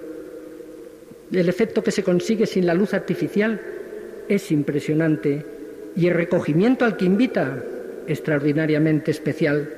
El 1.33 1.49
efecto 1.49 1.83
que 1.83 1.91
se 1.91 2.05
consigue 2.05 2.47
sin 2.47 2.67
la 2.67 2.75
luz 2.75 2.95
artificial 2.95 3.61
es 4.29 4.53
impresionante 4.53 5.45
y 5.97 6.07
el 6.07 6.15
recogimiento 6.15 6.85
al 6.85 6.97
que 6.97 7.05
invita 7.05 7.63
extraordinariamente 8.07 9.11
especial 9.11 9.69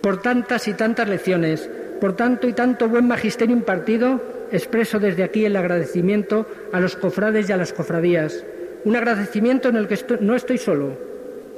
por 0.00 0.22
tantas 0.22 0.68
y 0.68 0.74
tantas 0.74 1.08
lecciones, 1.08 1.68
por 2.00 2.14
tanto 2.14 2.46
y 2.46 2.52
tanto 2.52 2.88
buen 2.88 3.08
magisterio 3.08 3.56
impartido, 3.56 4.22
expreso 4.52 5.00
desde 5.00 5.24
aquí 5.24 5.44
el 5.44 5.56
agradecimiento 5.56 6.46
a 6.72 6.78
los 6.78 6.94
cofrades 6.94 7.48
y 7.48 7.52
a 7.52 7.56
las 7.56 7.72
cofradías. 7.72 8.44
Un 8.88 8.96
agradecimiento 8.96 9.68
en 9.68 9.76
el 9.76 9.86
que 9.86 9.98
no 10.20 10.34
estoy 10.34 10.56
solo, 10.56 10.96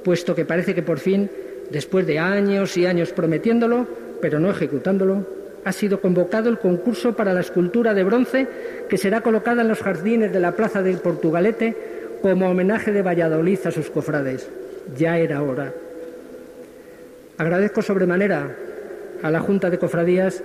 puesto 0.02 0.34
que 0.34 0.44
parece 0.44 0.74
que 0.74 0.82
por 0.82 0.98
fin, 0.98 1.30
después 1.70 2.04
de 2.04 2.18
años 2.18 2.76
y 2.76 2.86
años 2.86 3.12
prometiéndolo, 3.12 3.86
pero 4.20 4.40
no 4.40 4.50
ejecutándolo, 4.50 5.24
ha 5.64 5.70
sido 5.70 6.00
convocado 6.00 6.48
el 6.48 6.58
concurso 6.58 7.14
para 7.14 7.32
la 7.32 7.38
escultura 7.38 7.94
de 7.94 8.02
bronce 8.02 8.48
que 8.88 8.98
será 8.98 9.20
colocada 9.20 9.62
en 9.62 9.68
los 9.68 9.78
jardines 9.78 10.32
de 10.32 10.40
la 10.40 10.56
Plaza 10.56 10.82
del 10.82 10.98
Portugalete 10.98 11.76
como 12.20 12.50
homenaje 12.50 12.90
de 12.90 13.02
Valladolid 13.02 13.60
a 13.64 13.70
sus 13.70 13.90
cofrades. 13.90 14.50
Ya 14.98 15.16
era 15.16 15.40
hora. 15.40 15.72
Agradezco 17.38 17.80
sobremanera 17.80 18.56
a 19.22 19.30
la 19.30 19.38
Junta 19.38 19.70
de 19.70 19.78
Cofradías 19.78 20.42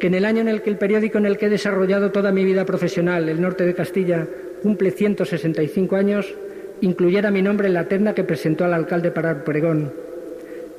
que 0.00 0.08
en 0.08 0.14
el 0.14 0.24
año 0.24 0.40
en 0.40 0.48
el 0.48 0.62
que 0.62 0.70
el 0.70 0.78
periódico 0.78 1.18
en 1.18 1.26
el 1.26 1.38
que 1.38 1.46
he 1.46 1.50
desarrollado 1.50 2.10
toda 2.10 2.32
mi 2.32 2.44
vida 2.44 2.64
profesional, 2.64 3.28
El 3.28 3.40
Norte 3.40 3.64
de 3.64 3.74
Castilla, 3.74 4.26
cumple 4.64 4.92
165 4.92 5.94
años, 5.94 6.34
incluyera 6.80 7.30
mi 7.30 7.42
nombre 7.42 7.68
en 7.68 7.74
la 7.74 7.84
terna 7.84 8.14
que 8.14 8.24
presentó 8.24 8.64
al 8.64 8.72
alcalde 8.72 9.10
para 9.10 9.44
Pregón. 9.44 9.92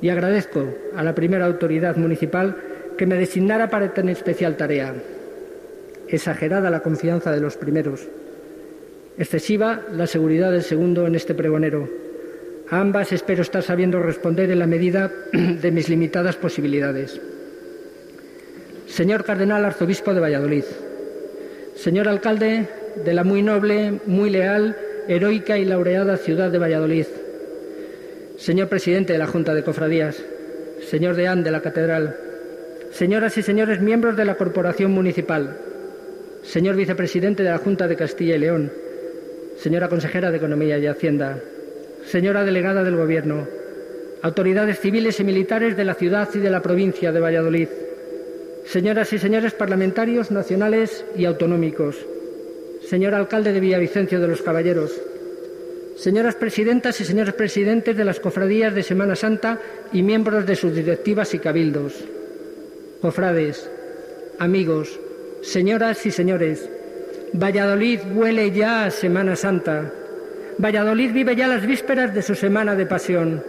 Y 0.02 0.08
agradezco 0.08 0.66
a 0.96 1.04
la 1.04 1.14
primera 1.14 1.46
autoridad 1.46 1.96
municipal 1.96 2.56
que 2.98 3.06
me 3.06 3.14
designara 3.14 3.70
para 3.70 3.94
tan 3.94 4.08
especial 4.08 4.56
tarea. 4.56 4.92
Exagerada 6.08 6.68
la 6.68 6.80
confianza 6.80 7.30
de 7.30 7.40
los 7.40 7.56
primeros. 7.56 8.08
Excesiva 9.18 9.82
la 9.92 10.08
seguridad 10.08 10.50
del 10.50 10.64
segundo 10.64 11.06
en 11.06 11.14
este 11.14 11.34
pregonero 11.34 11.88
a 12.68 12.80
ambas 12.80 13.12
espero 13.12 13.42
estar 13.42 13.62
sabiendo 13.62 14.00
responder 14.00 14.50
en 14.50 14.58
la 14.58 14.66
medida 14.66 15.12
de 15.32 15.70
mis 15.70 15.88
limitadas 15.88 16.34
posibilidades. 16.34 17.20
Señor 18.88 19.24
Cardenal 19.24 19.64
Arzobispo 19.64 20.12
de 20.12 20.20
Valladolid, 20.20 20.64
señor 21.76 22.08
alcalde 22.08 22.66
de 23.04 23.14
la 23.14 23.24
muy 23.24 23.42
noble, 23.42 24.00
muy 24.06 24.30
leal, 24.30 24.76
heroica 25.08 25.58
y 25.58 25.64
laureada 25.64 26.16
ciudad 26.16 26.50
de 26.50 26.58
Valladolid, 26.58 27.06
señor 28.38 28.68
presidente 28.68 29.12
de 29.12 29.18
la 29.18 29.26
Junta 29.26 29.54
de 29.54 29.62
Cofradías, 29.62 30.22
señor 30.88 31.14
deán 31.14 31.42
de 31.42 31.50
la 31.50 31.60
Catedral, 31.60 32.16
señoras 32.90 33.36
y 33.38 33.42
señores 33.42 33.80
miembros 33.80 34.16
de 34.16 34.24
la 34.24 34.36
Corporación 34.36 34.92
Municipal, 34.92 35.56
señor 36.42 36.76
vicepresidente 36.76 37.42
de 37.42 37.50
la 37.50 37.58
Junta 37.58 37.86
de 37.86 37.96
Castilla 37.96 38.36
y 38.36 38.40
León, 38.40 38.72
señora 39.58 39.88
consejera 39.88 40.30
de 40.30 40.38
Economía 40.38 40.78
y 40.78 40.86
Hacienda, 40.86 41.38
señora 42.06 42.44
delegada 42.44 42.82
del 42.82 42.96
Gobierno, 42.96 43.46
autoridades 44.22 44.80
civiles 44.80 45.20
y 45.20 45.24
militares 45.24 45.76
de 45.76 45.84
la 45.84 45.94
ciudad 45.94 46.28
y 46.34 46.38
de 46.38 46.50
la 46.50 46.62
provincia 46.62 47.12
de 47.12 47.20
Valladolid, 47.20 47.68
señoras 48.64 49.12
y 49.12 49.18
señores 49.18 49.52
parlamentarios 49.52 50.30
nacionales 50.30 51.04
y 51.16 51.24
autonómicos, 51.24 51.96
señor 52.88 53.14
alcalde 53.14 53.52
de 53.52 53.60
Villavicencio 53.60 54.20
de 54.20 54.28
los 54.28 54.42
Caballeros, 54.42 54.92
señoras 55.96 56.34
presidentas 56.36 57.00
y 57.00 57.04
señores 57.04 57.34
presidentes 57.34 57.96
de 57.96 58.04
las 58.04 58.20
cofradías 58.20 58.74
de 58.74 58.82
Semana 58.82 59.16
Santa 59.16 59.58
y 59.92 60.02
miembros 60.02 60.46
de 60.46 60.56
sus 60.56 60.74
directivas 60.74 61.34
y 61.34 61.38
cabildos, 61.38 62.04
cofrades, 63.00 63.68
amigos, 64.38 65.00
señoras 65.42 66.06
y 66.06 66.10
señores, 66.10 66.68
Valladolid 67.32 68.00
huele 68.14 68.50
ya 68.52 68.84
a 68.84 68.90
Semana 68.90 69.36
Santa. 69.36 69.92
Valladolid 70.58 71.12
vive 71.12 71.36
ya 71.36 71.48
las 71.48 71.66
vísperas 71.66 72.14
de 72.14 72.22
su 72.22 72.34
semana 72.34 72.74
de 72.74 72.86
pasión. 72.86 73.42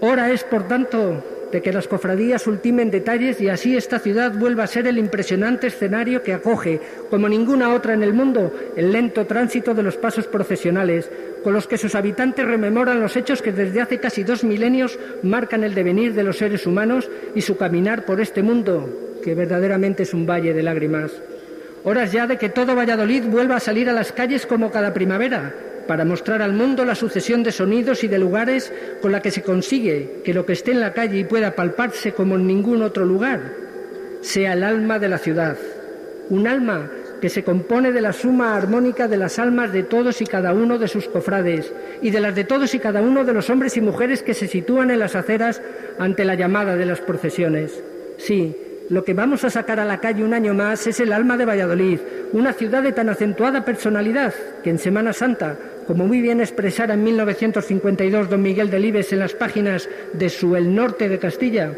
Hora 0.00 0.30
es, 0.32 0.44
por 0.44 0.68
tanto, 0.68 1.22
de 1.52 1.60
que 1.60 1.72
las 1.72 1.86
cofradías 1.86 2.46
ultimen 2.46 2.90
detalles 2.90 3.40
y 3.40 3.50
así 3.50 3.76
esta 3.76 3.98
ciudad 3.98 4.32
vuelva 4.32 4.64
a 4.64 4.66
ser 4.66 4.86
el 4.86 4.96
impresionante 4.96 5.66
escenario 5.66 6.22
que 6.22 6.32
acoge, 6.32 6.80
como 7.10 7.28
ninguna 7.28 7.74
otra 7.74 7.92
en 7.92 8.02
el 8.02 8.14
mundo, 8.14 8.52
el 8.74 8.90
lento 8.90 9.26
tránsito 9.26 9.74
de 9.74 9.82
los 9.82 9.96
pasos 9.96 10.26
procesionales, 10.26 11.10
con 11.44 11.52
los 11.52 11.68
que 11.68 11.76
sus 11.76 11.94
habitantes 11.94 12.46
rememoran 12.46 13.00
los 13.00 13.16
hechos 13.16 13.42
que 13.42 13.52
desde 13.52 13.82
hace 13.82 14.00
casi 14.00 14.24
dos 14.24 14.44
milenios 14.44 14.98
marcan 15.22 15.62
el 15.62 15.74
devenir 15.74 16.14
de 16.14 16.22
los 16.22 16.38
seres 16.38 16.66
humanos 16.66 17.10
y 17.34 17.42
su 17.42 17.58
caminar 17.58 18.06
por 18.06 18.20
este 18.20 18.42
mundo, 18.42 19.18
que 19.22 19.34
verdaderamente 19.34 20.04
es 20.04 20.14
un 20.14 20.26
valle 20.26 20.54
de 20.54 20.62
lágrimas. 20.62 21.12
Horas 21.84 22.12
ya 22.12 22.26
de 22.26 22.38
que 22.38 22.48
todo 22.48 22.76
Valladolid 22.76 23.24
vuelva 23.24 23.56
a 23.56 23.60
salir 23.60 23.90
a 23.90 23.92
las 23.92 24.12
calles 24.12 24.46
como 24.46 24.70
cada 24.70 24.94
primavera, 24.94 25.52
para 25.86 26.04
mostrar 26.04 26.42
al 26.42 26.52
mundo 26.52 26.84
la 26.84 26.94
sucesión 26.94 27.42
de 27.42 27.52
sonidos 27.52 28.04
y 28.04 28.08
de 28.08 28.18
lugares 28.18 28.72
con 29.00 29.12
la 29.12 29.20
que 29.20 29.30
se 29.30 29.42
consigue 29.42 30.20
que 30.24 30.34
lo 30.34 30.46
que 30.46 30.54
esté 30.54 30.72
en 30.72 30.80
la 30.80 30.92
calle 30.92 31.18
y 31.18 31.24
pueda 31.24 31.54
palparse 31.54 32.12
como 32.12 32.36
en 32.36 32.46
ningún 32.46 32.82
otro 32.82 33.04
lugar 33.04 33.40
sea 34.20 34.52
el 34.52 34.62
alma 34.62 34.98
de 34.98 35.08
la 35.08 35.18
ciudad, 35.18 35.56
un 36.30 36.46
alma 36.46 36.90
que 37.20 37.28
se 37.28 37.44
compone 37.44 37.92
de 37.92 38.00
la 38.00 38.12
suma 38.12 38.56
armónica 38.56 39.06
de 39.06 39.16
las 39.16 39.38
almas 39.38 39.72
de 39.72 39.84
todos 39.84 40.20
y 40.20 40.26
cada 40.26 40.52
uno 40.52 40.78
de 40.78 40.88
sus 40.88 41.08
cofrades 41.08 41.72
y 42.00 42.10
de 42.10 42.20
las 42.20 42.34
de 42.34 42.44
todos 42.44 42.74
y 42.74 42.80
cada 42.80 43.00
uno 43.00 43.24
de 43.24 43.32
los 43.32 43.48
hombres 43.48 43.76
y 43.76 43.80
mujeres 43.80 44.22
que 44.22 44.34
se 44.34 44.48
sitúan 44.48 44.90
en 44.90 44.98
las 44.98 45.14
aceras 45.14 45.62
ante 45.98 46.24
la 46.24 46.34
llamada 46.34 46.74
de 46.76 46.86
las 46.86 47.00
procesiones. 47.00 47.80
Sí, 48.18 48.56
lo 48.88 49.04
que 49.04 49.14
vamos 49.14 49.44
a 49.44 49.50
sacar 49.50 49.78
a 49.78 49.84
la 49.84 50.00
calle 50.00 50.24
un 50.24 50.34
año 50.34 50.52
más 50.52 50.86
es 50.86 50.98
el 51.00 51.12
alma 51.12 51.36
de 51.36 51.44
Valladolid, 51.44 52.00
una 52.32 52.52
ciudad 52.52 52.82
de 52.82 52.92
tan 52.92 53.08
acentuada 53.08 53.64
personalidad 53.64 54.34
que 54.62 54.70
en 54.70 54.78
Semana 54.78 55.12
Santa 55.12 55.56
como 55.86 56.06
muy 56.06 56.20
bien 56.20 56.40
expresara 56.40 56.94
en 56.94 57.04
1952 57.04 58.30
don 58.30 58.42
Miguel 58.42 58.70
Delibes 58.70 59.12
en 59.12 59.18
las 59.18 59.34
páginas 59.34 59.88
de 60.12 60.28
su 60.28 60.56
El 60.56 60.74
Norte 60.74 61.08
de 61.08 61.18
Castilla, 61.18 61.72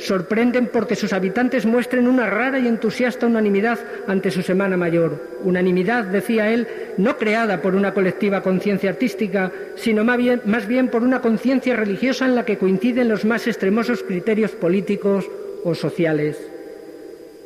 sorprenden 0.00 0.68
porque 0.72 0.96
sus 0.96 1.12
habitantes 1.12 1.66
muestren 1.66 2.08
una 2.08 2.26
rara 2.26 2.58
y 2.58 2.66
entusiasta 2.66 3.26
unanimidad 3.26 3.78
ante 4.06 4.30
su 4.30 4.42
Semana 4.42 4.76
Mayor. 4.76 5.38
Unanimidad, 5.44 6.04
decía 6.04 6.50
él, 6.50 6.66
no 6.96 7.16
creada 7.16 7.60
por 7.60 7.74
una 7.74 7.92
colectiva 7.92 8.40
conciencia 8.40 8.90
artística, 8.90 9.52
sino 9.76 10.04
más 10.04 10.16
bien, 10.16 10.40
más 10.46 10.66
bien 10.66 10.88
por 10.88 11.02
una 11.02 11.20
conciencia 11.20 11.76
religiosa 11.76 12.24
en 12.24 12.34
la 12.34 12.44
que 12.44 12.58
coinciden 12.58 13.08
los 13.08 13.24
más 13.24 13.46
extremosos 13.46 14.02
criterios 14.02 14.52
políticos 14.52 15.28
o 15.64 15.74
sociales. 15.74 16.38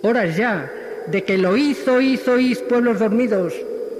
Horas 0.03 0.37
ya 0.37 0.71
de 1.09 1.25
que 1.25 1.39
lo 1.39 1.57
hizo, 1.57 2.01
hizo, 2.01 2.39
hizo 2.39 2.65
pueblos 2.67 2.99
dormidos, 2.99 3.55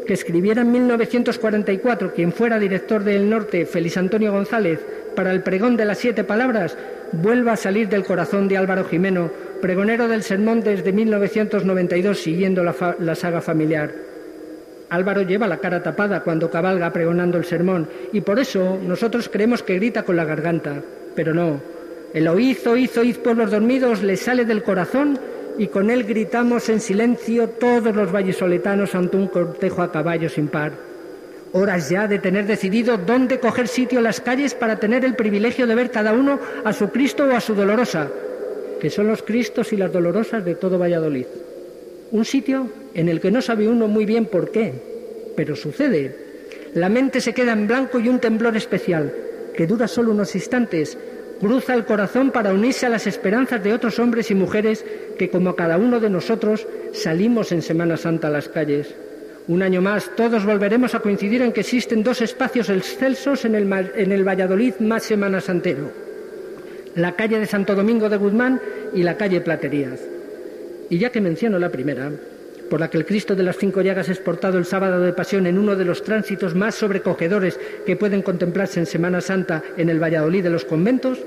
que 0.05 0.15
escribiera 0.15 0.63
en 0.63 0.73
1944 0.73 2.13
quien 2.13 2.33
fuera 2.33 2.59
director 2.59 3.03
del 3.03 3.29
Norte, 3.29 3.67
Félix 3.67 3.97
Antonio 3.97 4.33
González, 4.33 4.81
para 5.15 5.33
el 5.33 5.43
pregón 5.43 5.77
de 5.77 5.85
las 5.85 5.99
siete 5.99 6.25
palabras, 6.25 6.77
vuelva 7.13 7.53
a 7.53 7.57
salir 7.57 7.89
del 7.89 8.05
corazón 8.05 8.49
de 8.49 8.57
Álvaro 8.57 8.85
Jimeno, 8.85 9.31
pregonero 9.61 10.09
del 10.09 10.23
sermón 10.23 10.61
desde 10.61 10.93
1992 10.93 12.19
siguiendo 12.19 12.63
la, 12.63 12.75
la 12.99 13.15
saga 13.15 13.41
familiar. 13.41 13.93
Álvaro 14.91 15.23
lleva 15.23 15.47
la 15.47 15.59
cara 15.59 15.83
tapada 15.83 16.23
cuando 16.23 16.51
cabalga 16.51 16.93
pregonando 16.93 17.39
el 17.39 17.45
sermón 17.45 17.89
y 18.13 18.21
por 18.21 18.39
eso 18.39 18.79
nosotros 18.87 19.29
creemos 19.29 19.63
que 19.63 19.77
grita 19.77 20.03
con 20.03 20.17
la 20.17 20.25
garganta, 20.25 20.83
pero 21.15 21.35
no. 21.35 21.61
El 22.13 22.29
oíz, 22.29 22.65
oíz, 22.67 22.97
oíz, 22.97 23.19
pueblos 23.19 23.51
dormidos 23.51 24.03
le 24.03 24.17
sale 24.17 24.45
del 24.45 24.63
corazón 24.63 25.19
y 25.59 25.69
con 25.69 25.91
él 25.91 26.05
gritamos 26.05 26.69
en 26.69 26.81
silencio 26.81 27.49
todos 27.49 27.95
los 27.95 28.13
vallesoletanos 28.13 28.95
ante 28.95 29.17
un 29.17 29.29
cortejo 29.29 29.83
a 29.83 29.93
caballo 29.93 30.29
sin 30.29 30.49
par. 30.49 30.73
Horas 31.53 31.89
ya 31.89 32.09
de 32.09 32.19
tener 32.19 32.47
decidido 32.47 32.97
dónde 32.99 33.39
coger 33.39 33.69
sitio 33.69 33.99
en 33.99 34.05
las 34.05 34.21
calles 34.21 34.55
para 34.55 34.81
tener 34.81 35.05
el 35.05 35.15
privilegio 35.15 35.67
de 35.67 35.75
ver 35.77 35.91
cada 35.91 36.13
uno 36.13 36.41
a 36.65 36.73
su 36.73 36.91
Cristo 36.91 37.27
o 37.27 37.31
a 37.31 37.41
su 37.41 37.55
Dolorosa, 37.55 38.09
que 38.81 38.91
son 38.91 39.07
los 39.07 39.23
Cristos 39.23 39.73
y 39.73 39.77
las 39.77 39.93
Dolorosas 39.93 40.45
de 40.45 40.57
todo 40.57 40.79
Valladolid. 40.79 41.27
Un 42.11 42.25
sitio 42.25 42.69
en 42.93 43.09
el 43.09 43.21
que 43.21 43.31
no 43.31 43.41
sabe 43.41 43.69
uno 43.69 43.87
muy 43.87 44.05
bien 44.05 44.27
por 44.27 44.51
qué, 44.51 44.73
pero 45.37 45.55
sucede. 45.55 46.17
La 46.75 46.89
mente 46.89 47.21
se 47.21 47.33
queda 47.33 47.53
en 47.53 47.69
blanco 47.69 48.01
y 48.01 48.09
un 48.09 48.19
temblor 48.19 48.57
especial, 48.57 49.15
que 49.57 49.67
dura 49.69 49.87
solo 49.87 50.11
unos 50.11 50.35
instantes, 50.35 50.99
cruza 51.41 51.75
el 51.75 51.85
corazón 51.85 52.31
para 52.31 52.53
unirse 52.53 52.87
a 52.87 52.91
las 52.91 53.07
esperanzas 53.07 53.63
de 53.63 53.73
otros 53.73 53.99
hombres 53.99 54.31
y 54.31 54.35
mujeres 54.35 54.85
que, 55.19 55.31
como 55.31 55.57
cada 55.57 55.77
uno 55.77 56.01
de 56.01 56.11
nosotros, 56.11 56.67
salimos 56.93 57.53
en 57.53 57.63
Semana 57.63 57.97
Santa 57.97 58.29
a 58.29 58.31
las 58.31 58.49
calles. 58.49 58.95
Un 59.47 59.63
año 59.63 59.83
más, 59.83 60.11
todos 60.17 60.47
volveremos 60.47 60.95
a 60.95 61.01
coincidir 61.01 61.43
en 61.43 61.53
que 61.53 61.61
existen 61.61 62.03
dos 62.03 62.23
espacios 62.23 62.71
excelsos 62.71 63.45
en 63.45 63.55
el, 63.55 63.71
en 63.95 64.13
el 64.13 64.27
Valladolid 64.27 64.75
más 64.81 65.03
Semana 65.03 65.41
Santero. 65.41 65.91
La 66.95 67.13
calle 67.13 67.39
de 67.39 67.47
Santo 67.47 67.75
Domingo 67.75 68.09
de 68.09 68.17
Guzmán 68.17 68.61
y 68.95 69.03
la 69.03 69.17
calle 69.17 69.41
Platerías. 69.41 70.01
Y 70.89 70.99
ya 70.99 71.11
que 71.11 71.21
menciono 71.21 71.59
la 71.59 71.71
primera, 71.71 72.11
por 72.71 72.81
la 72.81 72.89
que 72.89 72.99
el 72.99 73.07
Cristo 73.07 73.35
de 73.35 73.43
las 73.43 73.57
Cinco 73.57 73.83
Llagas 73.83 74.09
es 74.09 74.19
portado 74.19 74.59
el 74.59 74.65
sábado 74.65 75.01
de 75.01 75.13
Pasión 75.13 75.47
en 75.47 75.59
uno 75.59 75.77
de 75.77 75.85
los 75.85 76.03
tránsitos 76.03 76.55
más 76.55 76.75
sobrecogedores 76.75 77.59
que 77.85 77.97
pueden 77.97 78.23
contemplarse 78.23 78.81
en 78.81 78.87
Semana 78.87 79.21
Santa 79.21 79.63
en 79.77 79.89
el 79.89 80.03
Valladolid 80.03 80.43
de 80.43 80.51
los 80.51 80.65
conventos, 80.65 81.19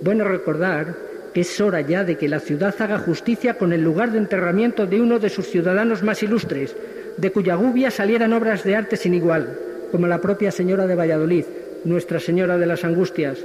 bueno 0.00 0.24
recordar 0.24 0.94
que 1.32 1.40
es 1.40 1.60
hora 1.60 1.80
ya 1.80 2.04
de 2.04 2.16
que 2.16 2.28
la 2.28 2.40
ciudad 2.40 2.74
haga 2.78 2.98
justicia 2.98 3.54
con 3.54 3.72
el 3.72 3.82
lugar 3.82 4.12
de 4.12 4.18
enterramiento 4.18 4.86
de 4.86 5.00
uno 5.00 5.18
de 5.18 5.30
sus 5.30 5.48
ciudadanos 5.48 6.02
más 6.02 6.22
ilustres, 6.22 6.76
de 7.16 7.30
cuya 7.30 7.54
gubia 7.54 7.90
salieran 7.90 8.32
obras 8.32 8.64
de 8.64 8.76
arte 8.76 8.96
sin 8.96 9.14
igual, 9.14 9.58
como 9.90 10.06
la 10.06 10.20
propia 10.20 10.50
Señora 10.50 10.86
de 10.86 10.94
Valladolid, 10.94 11.44
Nuestra 11.84 12.20
Señora 12.20 12.58
de 12.58 12.66
las 12.66 12.84
Angustias, 12.84 13.38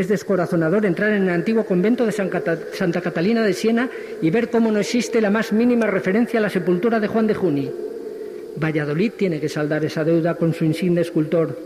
es 0.00 0.08
descorazonador 0.08 0.86
entrar 0.86 1.12
en 1.12 1.24
el 1.24 1.30
antiguo 1.30 1.64
convento 1.64 2.06
de 2.06 2.12
Santa 2.12 3.00
Catalina 3.00 3.42
de 3.42 3.52
Siena 3.52 3.88
y 4.20 4.30
ver 4.30 4.50
cómo 4.50 4.72
no 4.72 4.80
existe 4.80 5.20
la 5.20 5.30
más 5.30 5.52
mínima 5.52 5.86
referencia 5.86 6.40
a 6.40 6.42
la 6.42 6.50
sepultura 6.50 7.00
de 7.00 7.06
Juan 7.06 7.26
de 7.26 7.34
Juni. 7.34 7.70
Valladolid 8.56 9.12
tiene 9.16 9.40
que 9.40 9.48
saldar 9.48 9.84
esa 9.84 10.04
deuda 10.04 10.34
con 10.34 10.54
su 10.54 10.64
insigne 10.64 11.00
escultor. 11.00 11.56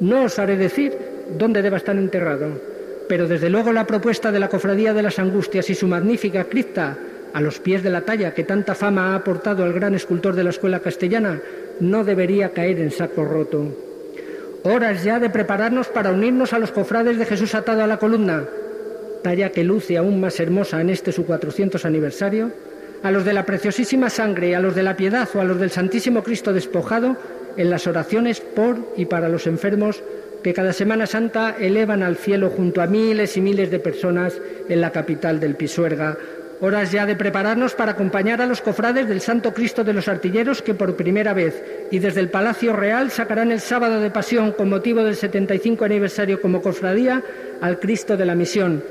No 0.00 0.24
os 0.24 0.38
haré 0.38 0.56
decir 0.56 0.96
dónde 1.36 1.62
deba 1.62 1.76
estar 1.76 1.96
enterrado, 1.96 2.60
pero 3.08 3.28
desde 3.28 3.50
luego 3.50 3.72
la 3.72 3.86
propuesta 3.86 4.32
de 4.32 4.40
la 4.40 4.48
Cofradía 4.48 4.92
de 4.92 5.02
las 5.02 5.18
Angustias 5.18 5.70
y 5.70 5.74
su 5.74 5.86
magnífica 5.86 6.44
cripta 6.44 6.96
a 7.32 7.40
los 7.40 7.60
pies 7.60 7.82
de 7.82 7.90
la 7.90 8.02
talla 8.02 8.34
que 8.34 8.44
tanta 8.44 8.74
fama 8.74 9.12
ha 9.12 9.16
aportado 9.16 9.64
al 9.64 9.72
gran 9.72 9.94
escultor 9.94 10.34
de 10.34 10.44
la 10.44 10.50
escuela 10.50 10.80
castellana 10.80 11.40
no 11.80 12.04
debería 12.04 12.50
caer 12.50 12.80
en 12.80 12.90
saco 12.90 13.24
roto. 13.24 13.87
Horas 14.64 15.04
ya 15.04 15.20
de 15.20 15.30
prepararnos 15.30 15.88
para 15.88 16.10
unirnos 16.10 16.52
a 16.52 16.58
los 16.58 16.72
cofrades 16.72 17.18
de 17.18 17.26
Jesús 17.26 17.54
atado 17.54 17.82
a 17.82 17.86
la 17.86 17.98
columna, 17.98 18.44
talla 19.22 19.50
que 19.50 19.64
luce 19.64 19.96
aún 19.96 20.20
más 20.20 20.40
hermosa 20.40 20.80
en 20.80 20.90
este 20.90 21.12
su 21.12 21.24
400 21.24 21.84
aniversario, 21.84 22.50
a 23.02 23.10
los 23.10 23.24
de 23.24 23.32
la 23.32 23.46
preciosísima 23.46 24.10
sangre, 24.10 24.56
a 24.56 24.60
los 24.60 24.74
de 24.74 24.82
la 24.82 24.96
piedad 24.96 25.28
o 25.34 25.40
a 25.40 25.44
los 25.44 25.60
del 25.60 25.70
Santísimo 25.70 26.22
Cristo 26.22 26.52
despojado 26.52 27.16
en 27.56 27.70
las 27.70 27.86
oraciones 27.86 28.40
por 28.40 28.78
y 28.96 29.06
para 29.06 29.28
los 29.28 29.46
enfermos 29.46 30.02
que 30.42 30.54
cada 30.54 30.72
Semana 30.72 31.06
Santa 31.06 31.56
elevan 31.58 32.02
al 32.02 32.16
cielo 32.16 32.50
junto 32.50 32.80
a 32.80 32.86
miles 32.86 33.36
y 33.36 33.40
miles 33.40 33.70
de 33.70 33.78
personas 33.78 34.40
en 34.68 34.80
la 34.80 34.92
capital 34.92 35.40
del 35.40 35.56
Pisuerga, 35.56 36.16
Horas 36.60 36.90
ya 36.90 37.06
de 37.06 37.14
prepararnos 37.14 37.74
para 37.74 37.92
acompañar 37.92 38.42
a 38.42 38.46
los 38.46 38.60
cofrades 38.60 39.06
del 39.08 39.20
Santo 39.20 39.54
Cristo 39.54 39.84
de 39.84 39.92
los 39.92 40.08
Artilleros 40.08 40.60
que 40.60 40.74
por 40.74 40.96
primera 40.96 41.32
vez 41.32 41.62
y 41.92 42.00
desde 42.00 42.18
el 42.18 42.30
Palacio 42.30 42.72
Real 42.72 43.12
sacarán 43.12 43.52
el 43.52 43.60
sábado 43.60 44.00
de 44.00 44.10
pasión 44.10 44.50
con 44.50 44.68
motivo 44.68 45.04
del 45.04 45.14
75 45.14 45.84
aniversario 45.84 46.40
como 46.40 46.60
cofradía 46.60 47.22
al 47.60 47.78
Cristo 47.78 48.16
de 48.16 48.26
la 48.26 48.34
Misión, 48.34 48.82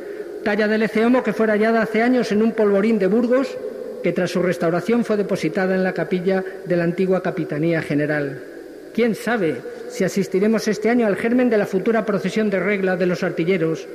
talla 0.46 0.70
del 0.70 0.84
Eceomo 0.84 1.24
que 1.24 1.34
fue 1.34 1.48
hallada 1.48 1.82
hace 1.82 2.02
años 2.02 2.32
en 2.32 2.42
un 2.42 2.54
polvorín 2.54 3.00
de 3.00 3.08
Burgos 3.08 3.58
que 4.02 4.14
tras 4.14 4.32
su 4.32 4.42
restauración 4.42 5.04
fue 5.04 5.18
depositada 5.18 5.76
en 5.76 5.84
la 5.84 5.94
capilla 5.94 6.46
de 6.66 6.78
la 6.78 6.86
antigua 6.86 7.22
Capitanía 7.22 7.82
General. 7.82 8.42
¿Quién 8.94 9.14
sabe 9.14 9.58
si 9.90 10.06
asistiremos 10.06 10.70
este 10.70 10.90
año 10.90 11.06
al 11.06 11.18
germen 11.18 11.50
de 11.50 11.58
la 11.58 11.66
futura 11.66 12.06
procesión 12.06 12.50
de 12.50 12.62
regla 12.62 12.96
de 12.96 13.08
los 13.08 13.24
artilleros? 13.24 13.86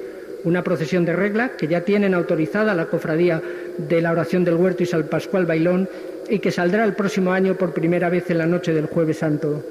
una 0.45 0.62
procesión 0.62 1.05
de 1.05 1.12
regla 1.12 1.53
que 1.57 1.68
ya 1.68 1.83
tienen 1.83 2.14
autorizada 2.14 2.75
la 2.75 2.87
cofradía 2.87 3.41
de 3.79 4.01
la 4.01 4.12
oración 4.12 4.45
del 4.45 4.57
huerto 4.57 4.83
y 4.83 4.87
San 4.87 5.05
Pascual 5.05 5.47
Bailón 5.47 5.89
y 6.29 6.39
que 6.39 6.51
saldrá 6.51 6.85
el 6.85 6.95
próximo 6.95 7.33
año 7.33 7.57
por 7.57 7.73
primera 7.73 8.09
vez 8.09 8.31
en 8.31 8.39
la 8.39 8.47
noche 8.47 8.73
del 8.73 8.87
jueves 8.87 9.18
santo. 9.18 9.64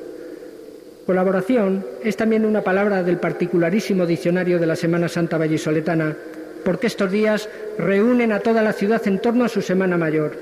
Colaboración 1.05 1.85
es 2.03 2.15
también 2.15 2.45
una 2.45 2.61
palabra 2.61 3.03
del 3.03 3.17
particularísimo 3.17 4.05
diccionario 4.05 4.59
de 4.59 4.67
la 4.67 4.75
Semana 4.75 5.09
Santa 5.09 5.37
Vallisoletana, 5.37 6.15
porque 6.63 6.87
estos 6.87 7.11
días 7.11 7.49
reúnen 7.77 8.31
a 8.31 8.39
toda 8.39 8.61
la 8.61 8.73
ciudad 8.73 9.01
en 9.07 9.19
torno 9.19 9.45
a 9.45 9.49
su 9.49 9.61
Semana 9.61 9.97
Mayor, 9.97 10.37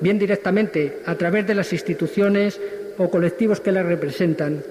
bien 0.00 0.18
directamente 0.18 0.98
a 1.06 1.14
través 1.14 1.46
de 1.46 1.54
las 1.54 1.72
instituciones 1.72 2.60
o 2.98 3.10
colectivos 3.10 3.60
que 3.60 3.72
la 3.72 3.82
representan, 3.82 4.62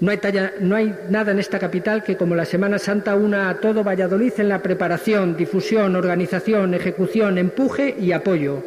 no 0.00 0.76
hay, 0.76 0.94
nada 1.08 1.32
en 1.32 1.38
esta 1.38 1.58
capital 1.58 2.02
que, 2.02 2.16
como 2.16 2.34
la 2.34 2.44
Semana 2.44 2.78
Santa, 2.78 3.14
una 3.14 3.48
a 3.48 3.60
todo 3.60 3.82
Valladolid 3.82 4.32
en 4.38 4.50
la 4.50 4.62
preparación, 4.62 5.36
difusión, 5.36 5.96
organización, 5.96 6.74
ejecución, 6.74 7.38
empuje 7.38 7.96
y 7.98 8.12
apoyo. 8.12 8.62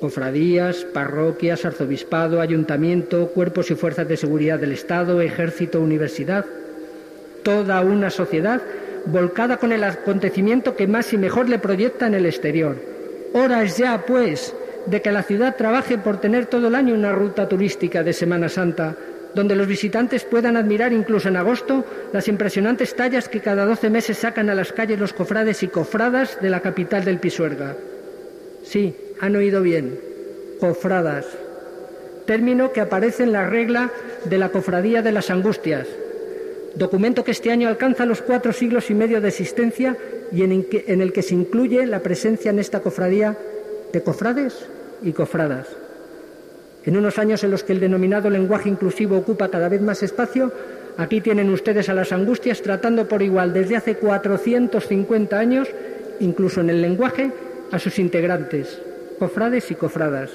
cofradías, 0.00 0.86
parroquias, 0.94 1.64
arzobispado, 1.64 2.40
ayuntamiento, 2.40 3.28
cuerpos 3.28 3.70
y 3.70 3.74
fuerzas 3.74 4.08
de 4.08 4.16
seguridad 4.16 4.58
del 4.58 4.72
Estado, 4.72 5.20
ejército, 5.20 5.80
universidad. 5.80 6.46
Toda 7.44 7.82
una 7.82 8.10
sociedad 8.10 8.62
volcada 9.06 9.58
con 9.58 9.72
el 9.72 9.84
acontecimiento 9.84 10.74
que 10.74 10.86
más 10.86 11.12
y 11.12 11.18
mejor 11.18 11.48
le 11.48 11.58
proyecta 11.58 12.06
en 12.06 12.14
el 12.14 12.26
exterior. 12.26 12.76
Hora 13.34 13.62
es 13.62 13.76
ya, 13.76 14.04
pues, 14.06 14.54
de 14.86 15.02
que 15.02 15.12
la 15.12 15.22
ciudad 15.22 15.56
trabaje 15.56 15.98
por 15.98 16.18
tener 16.18 16.46
todo 16.46 16.68
el 16.68 16.74
año 16.74 16.94
una 16.94 17.12
ruta 17.12 17.48
turística 17.48 18.02
de 18.02 18.12
Semana 18.12 18.48
Santa, 18.48 18.96
donde 19.34 19.56
los 19.56 19.66
visitantes 19.66 20.24
puedan 20.24 20.56
admirar 20.56 20.92
incluso 20.92 21.28
en 21.28 21.36
agosto 21.36 21.84
las 22.12 22.28
impresionantes 22.28 22.94
tallas 22.94 23.28
que 23.28 23.40
cada 23.40 23.64
doce 23.64 23.90
meses 23.90 24.18
sacan 24.18 24.50
a 24.50 24.54
las 24.54 24.72
calles 24.72 24.98
los 24.98 25.12
cofrades 25.12 25.62
y 25.62 25.68
cofradas 25.68 26.38
de 26.40 26.50
la 26.50 26.60
capital 26.60 27.04
del 27.04 27.18
Pisuerga. 27.18 27.76
Sí, 28.64 28.94
han 29.20 29.36
oído 29.36 29.62
bien, 29.62 29.98
cofradas, 30.58 31.26
término 32.26 32.72
que 32.72 32.80
aparece 32.80 33.22
en 33.22 33.32
la 33.32 33.46
regla 33.46 33.90
de 34.24 34.38
la 34.38 34.50
Cofradía 34.50 35.02
de 35.02 35.12
las 35.12 35.30
Angustias, 35.30 35.86
documento 36.74 37.24
que 37.24 37.32
este 37.32 37.50
año 37.50 37.68
alcanza 37.68 38.06
los 38.06 38.22
cuatro 38.22 38.52
siglos 38.52 38.90
y 38.90 38.94
medio 38.94 39.20
de 39.20 39.28
existencia 39.28 39.96
y 40.32 40.42
en 40.42 41.00
el 41.00 41.12
que 41.12 41.22
se 41.22 41.34
incluye 41.34 41.86
la 41.86 42.00
presencia 42.00 42.50
en 42.50 42.58
esta 42.58 42.80
cofradía 42.80 43.36
de 43.92 44.02
cofrades 44.02 44.66
y 45.02 45.12
cofradas. 45.12 45.79
En 46.84 46.96
unos 46.96 47.18
años 47.18 47.44
en 47.44 47.50
los 47.50 47.62
que 47.62 47.72
el 47.72 47.80
denominado 47.80 48.30
lenguaje 48.30 48.68
inclusivo 48.68 49.16
ocupa 49.18 49.48
cada 49.48 49.68
vez 49.68 49.82
más 49.82 50.02
espacio, 50.02 50.52
aquí 50.96 51.20
tienen 51.20 51.50
ustedes 51.50 51.88
a 51.88 51.94
las 51.94 52.12
angustias 52.12 52.62
tratando 52.62 53.06
por 53.06 53.22
igual 53.22 53.52
desde 53.52 53.76
hace 53.76 53.96
450 53.96 55.38
años, 55.38 55.68
incluso 56.20 56.60
en 56.60 56.70
el 56.70 56.80
lenguaje, 56.80 57.30
a 57.70 57.78
sus 57.78 57.98
integrantes, 57.98 58.80
cofrades 59.18 59.70
y 59.70 59.74
cofradas. 59.74 60.30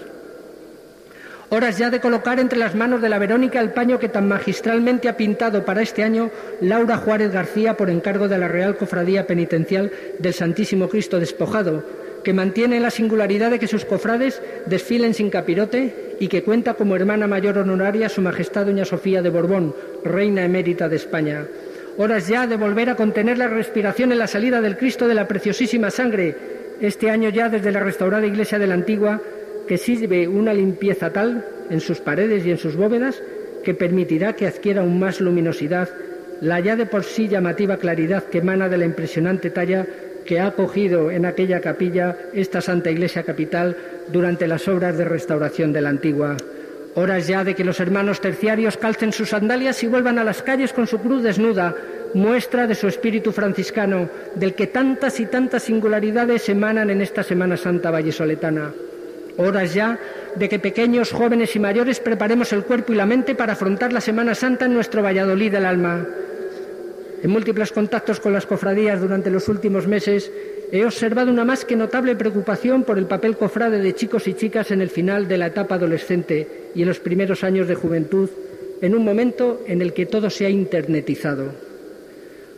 Horas 1.50 1.78
ya 1.78 1.90
de 1.90 2.00
colocar 2.00 2.40
entre 2.40 2.58
las 2.58 2.74
manos 2.74 3.02
de 3.02 3.10
la 3.10 3.20
Verónica 3.20 3.60
el 3.60 3.72
paño 3.72 4.00
que 4.00 4.10
tan 4.10 4.28
magistralmente 4.28 5.08
ha 5.08 5.18
pintado 5.18 5.64
para 5.64 5.84
este 5.84 6.04
año 6.04 6.32
Laura 6.62 6.98
Juárez 6.98 7.32
García 7.32 7.78
por 7.78 7.90
encargo 7.90 8.28
de 8.28 8.38
la 8.38 8.48
Real 8.48 8.78
Cofradía 8.78 9.28
Penitencial 9.28 9.92
del 10.18 10.34
Santísimo 10.34 10.90
Cristo 10.90 11.20
Despojado, 11.20 11.84
que 12.24 12.34
mantiene 12.34 12.80
la 12.80 12.90
singularidad 12.90 13.52
de 13.52 13.60
que 13.60 13.68
sus 13.68 13.86
cofrades 13.86 14.42
desfilen 14.66 15.14
sin 15.14 15.30
capirote 15.30 16.05
y 16.20 16.28
que 16.28 16.44
cuenta 16.44 16.76
como 16.76 16.96
hermana 16.96 17.28
mayor 17.28 17.58
honoraria 17.58 18.10
Su 18.10 18.22
Majestad 18.22 18.66
Doña 18.66 18.86
Sofía 18.86 19.22
de 19.22 19.30
Borbón, 19.30 19.76
reina 20.04 20.46
emérita 20.46 20.90
de 20.90 20.96
España. 20.96 21.46
Horas 21.98 22.28
ya 22.28 22.48
de 22.48 22.58
volver 22.58 22.90
a 22.90 22.96
contener 22.96 23.38
la 23.38 23.48
respiración 23.48 24.12
en 24.12 24.20
la 24.20 24.28
salida 24.28 24.62
del 24.62 24.78
Cristo 24.78 25.08
de 25.08 25.16
la 25.16 25.28
preciosísima 25.28 25.92
sangre, 25.92 26.36
este 26.82 27.10
año 27.10 27.30
ya 27.30 27.50
desde 27.50 27.72
la 27.72 27.80
restaurada 27.80 28.28
iglesia 28.28 28.60
de 28.60 28.68
la 28.68 28.74
Antigua, 28.74 29.22
que 29.68 29.78
sirve 29.78 30.28
una 30.28 30.54
limpieza 30.54 31.12
tal 31.12 31.46
en 31.70 31.80
sus 31.80 32.00
paredes 32.00 32.46
y 32.46 32.52
en 32.52 32.58
sus 32.58 32.76
bóvedas 32.76 33.22
que 33.64 33.74
permitirá 33.74 34.34
que 34.34 34.48
adquiera 34.48 34.82
aún 34.82 35.00
más 35.00 35.20
luminosidad 35.20 35.90
la 36.42 36.60
ya 36.60 36.76
de 36.76 36.86
por 36.86 37.04
sí 37.04 37.28
llamativa 37.28 37.78
claridad 37.78 38.24
que 38.26 38.40
emana 38.40 38.70
de 38.70 38.78
la 38.78 38.86
impresionante 38.86 39.50
talla 39.50 39.88
que 40.26 40.40
ha 40.40 40.48
acogido 40.48 41.12
en 41.12 41.26
aquella 41.26 41.62
capilla 41.62 42.18
esta 42.34 42.62
Santa 42.62 42.92
Iglesia 42.92 43.24
Capital 43.24 43.76
durante 44.08 44.48
las 44.48 44.68
obras 44.68 44.98
de 44.98 45.06
restauración 45.06 45.74
de 45.74 45.82
la 45.82 45.90
antigua. 45.90 46.38
Horas 46.96 47.28
ya 47.28 47.44
de 47.44 47.56
que 47.56 47.66
los 47.66 47.80
hermanos 47.82 48.22
terciarios 48.22 48.78
calcen 48.78 49.12
sus 49.12 49.30
sandalias 49.30 49.84
y 49.84 49.88
vuelvan 49.88 50.18
a 50.18 50.24
las 50.24 50.42
calles 50.42 50.72
con 50.72 50.88
su 50.88 51.00
cruz 51.00 51.24
desnuda, 51.24 51.76
muestra 52.14 52.68
de 52.68 52.76
su 52.76 52.88
espíritu 52.88 53.34
franciscano, 53.34 54.10
del 54.36 54.54
que 54.54 54.68
tantas 54.68 55.20
y 55.20 55.26
tantas 55.26 55.64
singularidades 55.64 56.48
emanan 56.48 56.90
en 56.90 57.02
esta 57.02 57.24
Semana 57.24 57.58
Santa 57.58 57.92
vallesoletana. 57.92 58.72
Horas 59.38 59.74
ya 59.74 60.00
de 60.36 60.48
que 60.48 60.60
pequeños, 60.60 61.12
jóvenes 61.12 61.54
y 61.58 61.60
mayores 61.60 62.00
preparemos 62.00 62.54
el 62.54 62.64
cuerpo 62.64 62.94
y 62.94 62.96
la 62.96 63.06
mente 63.06 63.36
para 63.36 63.54
afrontar 63.54 63.92
la 63.92 64.00
Semana 64.00 64.34
Santa 64.34 64.66
en 64.66 64.74
nuestro 64.74 65.04
Valladolid 65.04 65.52
del 65.52 65.66
alma. 65.66 66.06
En 67.22 67.30
múltiples 67.30 67.74
contactos 67.74 68.22
con 68.22 68.32
las 68.32 68.46
cofradías 68.46 69.02
durante 69.02 69.30
los 69.30 69.50
últimos 69.50 69.88
meses 69.88 70.32
he 70.72 70.86
observado 70.86 71.32
una 71.32 71.46
más 71.46 71.66
que 71.66 71.76
notable 71.76 72.16
preocupación 72.16 72.84
por 72.84 72.98
el 72.98 73.06
papel 73.06 73.38
cofrade 73.38 73.80
de 73.80 73.96
chicos 73.96 74.28
y 74.28 74.34
chicas 74.34 74.72
en 74.72 74.82
el 74.82 74.90
final 74.90 75.28
de 75.28 75.38
la 75.38 75.48
etapa 75.48 75.76
adolescente 75.76 76.72
y 76.76 76.82
en 76.82 76.88
los 76.88 77.00
primeros 77.00 77.44
años 77.44 77.68
de 77.68 77.76
juventud, 77.76 78.30
en 78.82 78.96
un 78.96 79.06
momento 79.06 79.62
en 79.68 79.82
el 79.82 79.94
que 79.94 80.06
todo 80.06 80.30
se 80.30 80.46
ha 80.46 80.50
internetizado. 80.50 81.52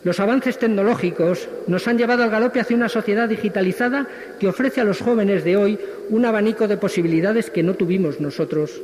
Los 0.03 0.20
avances 0.20 0.58
tecnológicos 0.58 1.49
nos 1.68 1.88
han 1.88 1.97
llevado 1.97 2.24
al 2.24 2.30
galope 2.30 2.60
hacia 2.60 2.78
una 2.78 2.89
sociedad 2.89 3.28
digitalizada 3.28 4.08
que 4.39 4.47
ofrece 4.47 4.80
a 4.82 4.86
los 4.86 5.01
jóvenes 5.01 5.43
de 5.43 5.58
hoy 5.58 5.80
un 6.10 6.26
abanico 6.26 6.68
de 6.68 6.78
posibilidades 6.78 7.49
que 7.49 7.64
no 7.64 7.74
tuvimos 7.74 8.22
nosotros, 8.22 8.82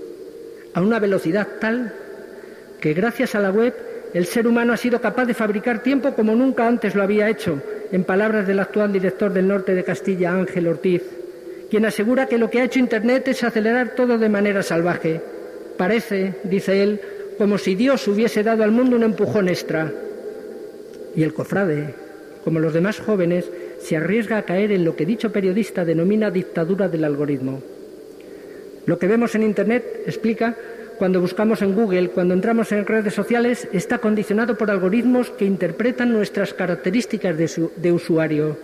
a 0.74 0.82
una 0.82 1.00
velocidad 1.00 1.48
tal 1.62 1.94
que 2.82 2.94
gracias 2.94 3.36
a 3.36 3.40
la 3.40 3.52
web 3.52 3.74
el 4.14 4.26
ser 4.26 4.48
humano 4.48 4.74
ha 4.74 4.78
sido 4.78 5.02
capaz 5.02 5.26
de 5.26 5.34
fabricar 5.34 5.82
tiempo 5.82 6.14
como 6.14 6.36
nunca 6.36 6.68
antes 6.68 6.94
lo 6.94 7.02
había 7.02 7.30
hecho, 7.30 7.62
en 7.92 8.04
palabras 8.04 8.48
del 8.48 8.60
actual 8.60 8.94
director 8.94 9.34
del 9.34 9.48
norte 9.48 9.74
de 9.74 9.84
Castilla, 9.84 10.34
Ángel 10.34 10.68
Ortiz, 10.68 11.02
quien 11.70 11.86
asegura 11.86 12.28
que 12.28 12.38
lo 12.38 12.50
que 12.50 12.62
ha 12.62 12.66
hecho 12.66 12.80
Internet 12.80 13.28
es 13.30 13.44
acelerar 13.44 13.96
todo 13.96 14.20
de 14.20 14.30
manera 14.30 14.62
salvaje. 14.62 15.20
Parece, 15.78 16.36
dice 16.44 16.84
él, 16.84 17.02
como 17.40 17.58
si 17.58 17.74
Dios 17.74 18.08
hubiese 18.08 18.44
dado 18.44 18.64
al 18.64 18.72
mundo 18.72 18.96
un 18.96 19.04
empujón 19.04 19.50
extra. 19.50 19.92
Y 21.16 21.24
el 21.24 21.34
cofrade, 21.34 21.96
como 22.44 22.60
los 22.60 22.74
demás 22.74 23.00
jóvenes, 23.00 23.50
se 23.80 23.98
arriesga 23.98 24.38
a 24.38 24.44
caer 24.44 24.72
en 24.72 24.86
lo 24.86 24.96
que 24.96 25.08
dicho 25.08 25.32
periodista 25.32 25.84
denomina 25.84 26.30
dictadura 26.30 26.88
del 26.88 27.04
algoritmo. 27.04 27.62
Lo 28.86 29.00
que 29.00 29.08
vemos 29.08 29.34
en 29.34 29.44
Internet, 29.44 30.04
explica, 30.06 30.56
cuando 30.98 31.20
buscamos 31.22 31.62
en 31.62 31.74
Google, 31.74 32.10
cuando 32.10 32.34
entramos 32.34 32.72
en 32.72 32.86
redes 32.86 33.14
sociales, 33.14 33.68
está 33.74 33.98
condicionado 33.98 34.58
por 34.58 34.70
algoritmos 34.70 35.30
que 35.32 35.46
interpretan 35.46 36.12
nuestras 36.14 36.54
características 36.54 37.38
de, 37.38 37.92
usuario. 37.92 38.58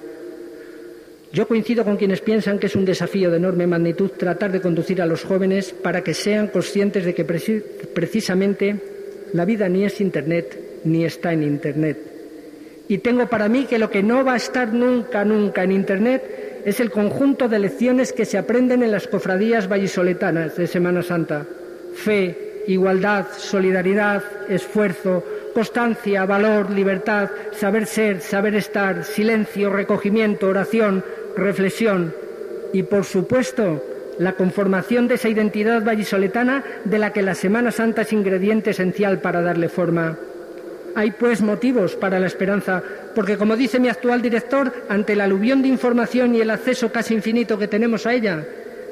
Yo 1.32 1.48
coincido 1.48 1.84
con 1.84 1.98
quienes 1.98 2.22
piensan 2.22 2.58
que 2.58 2.68
es 2.68 2.76
un 2.76 2.86
desafío 2.86 3.30
de 3.30 3.38
enorme 3.38 3.68
magnitud 3.68 4.12
tratar 4.12 4.52
de 4.52 4.62
conducir 4.62 5.02
a 5.02 5.06
los 5.06 5.24
jóvenes 5.24 5.74
para 5.74 6.02
que 6.04 6.14
sean 6.14 6.48
conscientes 6.48 7.06
de 7.06 7.14
que 7.14 7.26
precisamente 7.26 8.76
la 9.34 9.46
vida 9.46 9.70
ni 9.70 9.86
es 9.86 10.02
Internet 10.02 10.82
ni 10.86 11.06
está 11.06 11.34
en 11.34 11.44
Internet. 11.44 11.98
Y 12.88 12.98
tengo 13.00 13.28
para 13.28 13.48
mí 13.48 13.66
que 13.66 13.78
lo 13.78 13.92
que 13.92 14.02
no 14.02 14.26
va 14.26 14.34
a 14.34 14.38
estar 14.38 14.74
nunca, 14.74 15.24
nunca 15.24 15.64
en 15.64 15.72
Internet 15.72 16.62
es 16.66 16.80
el 16.80 16.90
conjunto 16.90 17.48
de 17.48 17.60
lecciones 17.60 18.12
que 18.12 18.26
se 18.26 18.40
aprenden 18.40 18.82
en 18.82 18.92
las 18.92 19.08
cofradías 19.08 19.70
vallisoletanas 19.70 20.58
de 20.58 20.66
Semana 20.66 21.04
Santa 21.04 21.46
fe, 21.94 22.64
igualdad, 22.68 23.28
solidaridad, 23.38 24.24
esfuerzo, 24.48 25.24
constancia, 25.54 26.26
valor, 26.26 26.70
libertad, 26.70 27.30
saber 27.52 27.86
ser, 27.86 28.22
saber 28.22 28.56
estar, 28.56 29.04
silencio, 29.04 29.70
recogimiento, 29.70 30.48
oración, 30.48 31.04
reflexión 31.36 32.14
y, 32.74 32.84
por 32.84 33.06
supuesto, 33.06 33.84
la 34.20 34.34
conformación 34.34 35.08
de 35.08 35.16
esa 35.16 35.30
identidad 35.30 35.84
vallisoletana 35.84 36.64
de 36.84 37.00
la 37.00 37.14
que 37.14 37.22
la 37.22 37.36
Semana 37.36 37.72
Santa 37.72 38.02
es 38.02 38.14
ingrediente 38.14 38.72
esencial 38.72 39.20
para 39.20 39.42
darle 39.42 39.70
forma. 39.70 40.18
Hay 40.96 41.12
pues 41.12 41.42
motivos 41.42 41.96
para 41.96 42.20
la 42.20 42.28
esperanza, 42.28 42.84
porque 43.16 43.38
como 43.38 43.56
dice 43.56 43.80
mi 43.80 43.90
actual 43.90 44.22
director, 44.22 44.74
ante 44.90 45.16
la 45.16 45.24
aluvión 45.24 45.62
de 45.62 45.70
información 45.70 46.36
y 46.36 46.42
el 46.42 46.50
acceso 46.50 46.92
casi 46.92 47.14
infinito 47.14 47.58
que 47.58 47.68
tenemos 47.68 48.06
a 48.06 48.14
ella, 48.14 48.46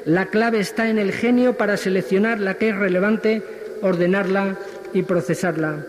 la 0.08 0.28
clave 0.28 0.62
está 0.62 0.90
en 0.90 1.00
el 1.00 1.12
genio 1.12 1.58
para 1.58 1.76
seleccionar 1.76 2.40
la 2.40 2.54
que 2.54 2.70
es 2.70 2.76
relevante, 2.78 3.44
ordenarla 3.82 4.56
y 4.94 5.04
procesarla. 5.04 5.86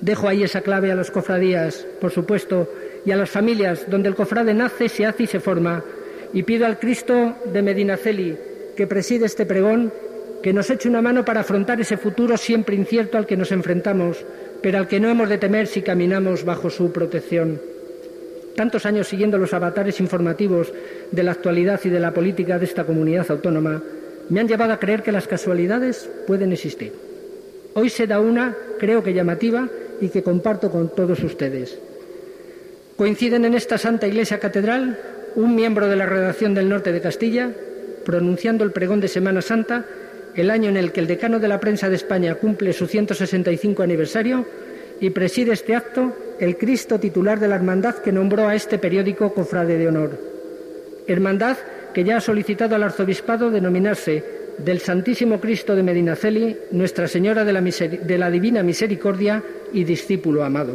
Dejo 0.00 0.28
ahí 0.28 0.44
esa 0.44 0.60
clave 0.60 0.92
a 0.92 0.94
las 0.94 1.10
cofradías, 1.10 1.84
por 2.00 2.12
supuesto, 2.12 2.72
y 3.04 3.10
a 3.10 3.16
las 3.16 3.30
familias 3.30 3.90
donde 3.90 4.08
el 4.08 4.14
cofrade 4.14 4.54
nace, 4.54 4.88
se 4.88 5.04
hace 5.04 5.24
y 5.24 5.26
se 5.26 5.40
forma. 5.40 5.82
Y 6.32 6.44
pido 6.44 6.64
al 6.64 6.78
Cristo 6.78 7.34
de 7.52 7.60
Medinaceli, 7.60 8.38
que 8.76 8.86
preside 8.86 9.26
este 9.26 9.46
pregón, 9.46 9.92
que 10.40 10.52
nos 10.52 10.70
eche 10.70 10.88
una 10.88 11.02
mano 11.02 11.24
para 11.24 11.40
afrontar 11.40 11.80
ese 11.80 11.96
futuro 11.96 12.36
siempre 12.36 12.76
incierto 12.76 13.18
al 13.18 13.26
que 13.26 13.36
nos 13.36 13.50
enfrentamos, 13.50 14.24
pero 14.62 14.78
al 14.78 14.86
que 14.86 15.00
no 15.00 15.08
hemos 15.08 15.28
de 15.28 15.38
temer 15.38 15.66
si 15.66 15.82
caminamos 15.82 16.44
bajo 16.44 16.70
su 16.70 16.92
protección 16.92 17.58
tantos 18.54 18.86
años 18.86 19.08
siguiendo 19.08 19.38
los 19.38 19.52
avatares 19.52 20.00
informativos 20.00 20.72
de 21.14 21.22
la 21.22 21.32
actualidad 21.32 21.80
y 21.84 21.88
de 21.88 22.00
la 22.00 22.12
política 22.12 22.58
de 22.58 22.64
esta 22.64 22.84
comunidad 22.84 23.30
autónoma, 23.30 23.82
me 24.28 24.40
han 24.40 24.48
llevado 24.48 24.72
a 24.72 24.78
creer 24.78 25.02
que 25.02 25.12
las 25.12 25.26
casualidades 25.26 26.08
pueden 26.26 26.52
existir. 26.52 26.92
Hoy 27.74 27.90
se 27.90 28.06
da 28.06 28.20
una, 28.20 28.54
creo 28.78 29.02
que 29.02 29.12
llamativa, 29.12 29.68
y 30.00 30.08
que 30.08 30.22
comparto 30.22 30.70
con 30.70 30.88
todos 30.94 31.22
ustedes. 31.22 31.78
Coinciden 32.96 33.44
en 33.44 33.54
esta 33.54 33.78
Santa 33.78 34.06
Iglesia 34.06 34.38
Catedral 34.38 34.98
un 35.36 35.54
miembro 35.54 35.88
de 35.88 35.96
la 35.96 36.06
redacción 36.06 36.54
del 36.54 36.68
norte 36.68 36.92
de 36.92 37.00
Castilla, 37.00 37.50
pronunciando 38.04 38.64
el 38.64 38.72
pregón 38.72 39.00
de 39.00 39.08
Semana 39.08 39.42
Santa, 39.42 39.84
el 40.36 40.50
año 40.50 40.68
en 40.68 40.76
el 40.76 40.92
que 40.92 41.00
el 41.00 41.06
decano 41.06 41.38
de 41.38 41.48
la 41.48 41.60
prensa 41.60 41.88
de 41.88 41.96
España 41.96 42.34
cumple 42.36 42.72
su 42.72 42.86
165 42.86 43.82
aniversario, 43.82 44.46
y 45.00 45.10
preside 45.10 45.52
este 45.52 45.74
acto 45.74 46.12
el 46.38 46.56
Cristo 46.56 47.00
titular 47.00 47.40
de 47.40 47.48
la 47.48 47.56
hermandad 47.56 47.96
que 47.96 48.12
nombró 48.12 48.46
a 48.46 48.54
este 48.54 48.78
periódico 48.78 49.34
cofrade 49.34 49.76
de 49.76 49.88
honor. 49.88 50.33
Hermandad 51.06 51.56
que 51.92 52.04
ya 52.04 52.16
ha 52.16 52.20
solicitado 52.20 52.74
al 52.74 52.82
arzobispado 52.82 53.50
denominarse 53.50 54.24
del 54.58 54.80
Santísimo 54.80 55.40
Cristo 55.40 55.74
de 55.74 55.82
Medinaceli, 55.82 56.56
Nuestra 56.72 57.08
Señora 57.08 57.44
de 57.44 58.18
la, 58.18 58.30
Divina 58.30 58.62
Misericordia 58.62 59.42
y 59.72 59.84
discípulo 59.84 60.44
amado. 60.44 60.74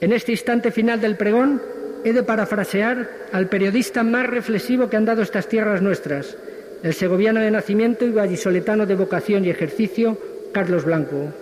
En 0.00 0.12
este 0.12 0.32
instante 0.32 0.70
final 0.70 1.00
del 1.00 1.16
pregón 1.16 1.62
he 2.04 2.12
de 2.12 2.22
parafrasear 2.22 3.08
al 3.32 3.48
periodista 3.48 4.02
más 4.02 4.26
reflexivo 4.26 4.88
que 4.88 4.96
han 4.96 5.04
dado 5.04 5.22
estas 5.22 5.48
tierras 5.48 5.82
nuestras, 5.82 6.36
el 6.82 6.94
segoviano 6.94 7.40
de 7.40 7.50
nacimiento 7.50 8.04
y 8.04 8.10
vallisoletano 8.10 8.86
de 8.86 8.94
vocación 8.94 9.44
y 9.44 9.50
ejercicio, 9.50 10.18
Carlos 10.52 10.84
Blanco. 10.84 11.32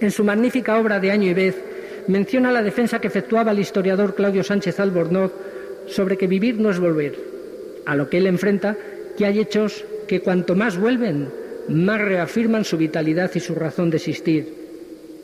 En 0.00 0.10
su 0.10 0.24
magnífica 0.24 0.78
obra 0.78 1.00
de 1.00 1.10
Año 1.10 1.30
y 1.30 1.34
Vez, 1.34 1.56
menciona 2.08 2.52
la 2.52 2.62
defensa 2.62 2.98
que 2.98 3.06
efectuaba 3.06 3.52
el 3.52 3.60
historiador 3.60 4.14
Claudio 4.14 4.42
Sánchez 4.42 4.80
Albornoz 4.80 5.32
sobre 5.86 6.16
que 6.16 6.26
vivir 6.26 6.58
no 6.58 6.70
es 6.70 6.78
volver, 6.78 7.16
a 7.86 7.96
lo 7.96 8.08
que 8.08 8.18
él 8.18 8.26
enfrenta 8.26 8.76
que 9.16 9.26
hay 9.26 9.40
hechos 9.40 9.84
que 10.06 10.20
cuanto 10.20 10.54
más 10.54 10.78
vuelven, 10.78 11.28
más 11.68 12.00
reafirman 12.00 12.64
su 12.64 12.76
vitalidad 12.76 13.30
y 13.34 13.40
su 13.40 13.54
razón 13.54 13.90
de 13.90 13.96
existir. 13.96 14.54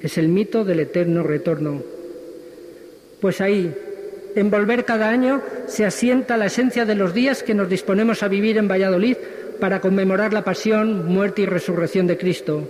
Es 0.01 0.17
el 0.17 0.29
mito 0.29 0.65
del 0.65 0.81
eterno 0.81 1.23
retorno. 1.23 1.83
Pues 3.21 3.41
ahí, 3.41 3.75
en 4.35 4.51
volver 4.51 4.85
cada 4.85 5.11
año, 5.11 5.43
se 5.67 5.85
asienta 5.85 6.37
la 6.37 6.47
esencia 6.47 6.87
de 6.87 6.95
los 6.95 7.13
días 7.13 7.43
que 7.43 7.55
nos 7.55 7.69
disponemos 7.69 8.23
a 8.23 8.29
vivir 8.29 8.57
en 8.57 8.69
Valladolid 8.69 9.17
para 9.61 9.81
conmemorar 9.81 10.33
la 10.33 10.45
pasión, 10.45 11.07
muerte 11.07 11.43
y 11.43 11.47
resurrección 11.47 12.07
de 12.07 12.17
Cristo. 12.17 12.67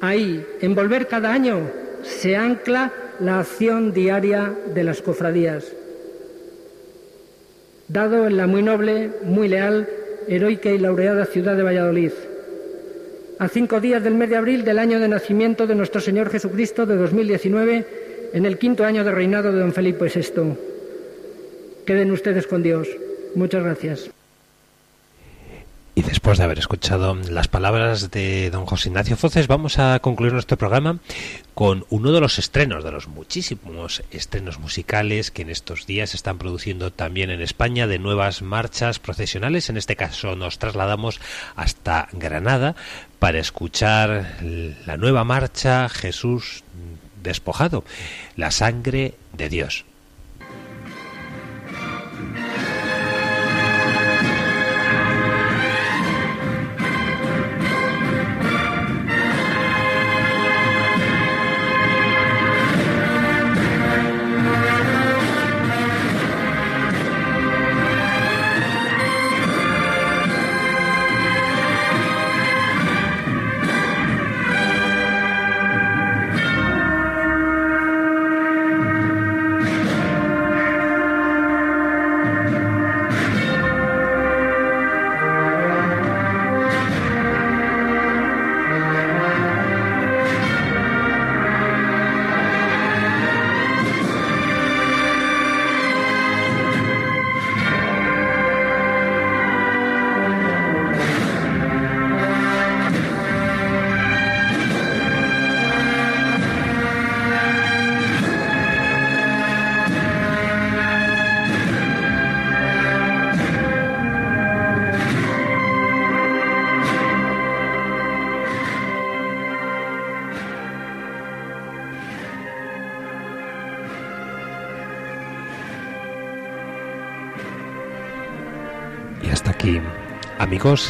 Ahí, 0.00 0.44
en 0.60 0.74
volver 0.74 1.06
cada 1.06 1.32
año, 1.32 1.60
se 2.02 2.36
ancla 2.36 2.92
la 3.20 3.40
acción 3.40 3.92
diaria 3.92 4.52
de 4.74 4.84
las 4.84 5.00
cofradías. 5.00 5.72
Dado 7.92 8.26
en 8.26 8.38
la 8.38 8.46
muy 8.46 8.62
noble, 8.62 9.10
muy 9.22 9.48
leal, 9.48 9.86
heroica 10.26 10.70
y 10.70 10.78
laureada 10.78 11.26
ciudad 11.26 11.54
de 11.54 11.62
Valladolid. 11.62 12.12
A 13.38 13.48
cinco 13.48 13.82
días 13.82 14.02
del 14.02 14.14
mes 14.14 14.30
de 14.30 14.36
abril 14.36 14.64
del 14.64 14.78
año 14.78 14.98
de 14.98 15.08
nacimiento 15.08 15.66
de 15.66 15.74
nuestro 15.74 16.00
Señor 16.00 16.30
Jesucristo 16.30 16.86
de 16.86 16.96
2019, 16.96 17.86
en 18.32 18.46
el 18.46 18.56
quinto 18.56 18.86
año 18.86 19.04
de 19.04 19.12
reinado 19.12 19.52
de 19.52 19.60
don 19.60 19.74
Felipe 19.74 20.06
VI. 20.06 20.54
Queden 21.84 22.12
ustedes 22.12 22.46
con 22.46 22.62
Dios. 22.62 22.88
Muchas 23.34 23.62
gracias. 23.62 24.10
Después 26.22 26.38
de 26.38 26.44
haber 26.44 26.60
escuchado 26.60 27.16
las 27.16 27.48
palabras 27.48 28.12
de 28.12 28.48
don 28.50 28.64
José 28.64 28.90
Ignacio 28.90 29.16
Foces, 29.16 29.48
vamos 29.48 29.80
a 29.80 29.98
concluir 29.98 30.32
nuestro 30.32 30.56
programa 30.56 31.00
con 31.52 31.84
uno 31.90 32.12
de 32.12 32.20
los 32.20 32.38
estrenos, 32.38 32.84
de 32.84 32.92
los 32.92 33.08
muchísimos 33.08 34.04
estrenos 34.12 34.60
musicales 34.60 35.32
que 35.32 35.42
en 35.42 35.50
estos 35.50 35.84
días 35.84 36.10
se 36.10 36.16
están 36.16 36.38
produciendo 36.38 36.92
también 36.92 37.30
en 37.30 37.42
España, 37.42 37.88
de 37.88 37.98
nuevas 37.98 38.40
marchas 38.40 39.00
procesionales. 39.00 39.68
En 39.68 39.76
este 39.76 39.96
caso 39.96 40.36
nos 40.36 40.60
trasladamos 40.60 41.20
hasta 41.56 42.06
Granada 42.12 42.76
para 43.18 43.40
escuchar 43.40 44.36
la 44.86 44.96
nueva 44.96 45.24
marcha 45.24 45.88
Jesús 45.88 46.62
despojado, 47.20 47.82
la 48.36 48.52
sangre 48.52 49.14
de 49.32 49.48
Dios. 49.48 49.84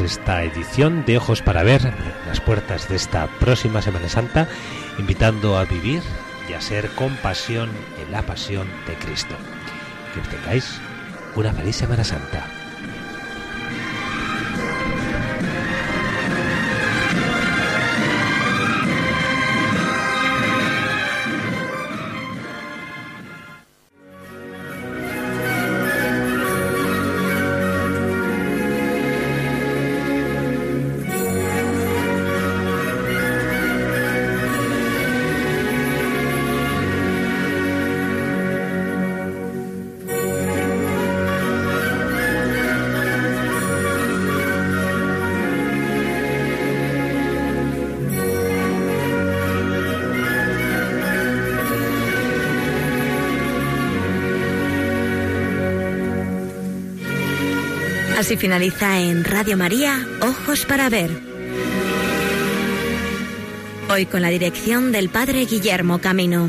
Esta 0.00 0.44
edición 0.44 1.04
de 1.04 1.18
Ojos 1.18 1.42
para 1.42 1.62
Ver 1.62 1.92
las 2.26 2.40
puertas 2.40 2.88
de 2.88 2.96
esta 2.96 3.26
próxima 3.38 3.82
Semana 3.82 4.08
Santa, 4.08 4.48
invitando 4.98 5.58
a 5.58 5.64
vivir 5.64 6.02
y 6.48 6.54
a 6.54 6.60
ser 6.60 6.88
compasión 6.90 7.70
en 8.02 8.10
la 8.12 8.22
pasión 8.22 8.66
de 8.86 8.94
Cristo. 8.94 9.34
Que 10.14 10.36
tengáis 10.36 10.80
una 11.34 11.52
feliz 11.52 11.76
Semana 11.76 12.04
Santa. 12.04 12.61
Así 58.32 58.38
finaliza 58.38 58.98
en 58.98 59.24
Radio 59.24 59.58
María 59.58 60.06
Ojos 60.22 60.64
para 60.64 60.88
Ver. 60.88 61.10
Hoy 63.90 64.06
con 64.06 64.22
la 64.22 64.30
dirección 64.30 64.90
del 64.90 65.10
Padre 65.10 65.44
Guillermo 65.44 65.98
Camino. 65.98 66.48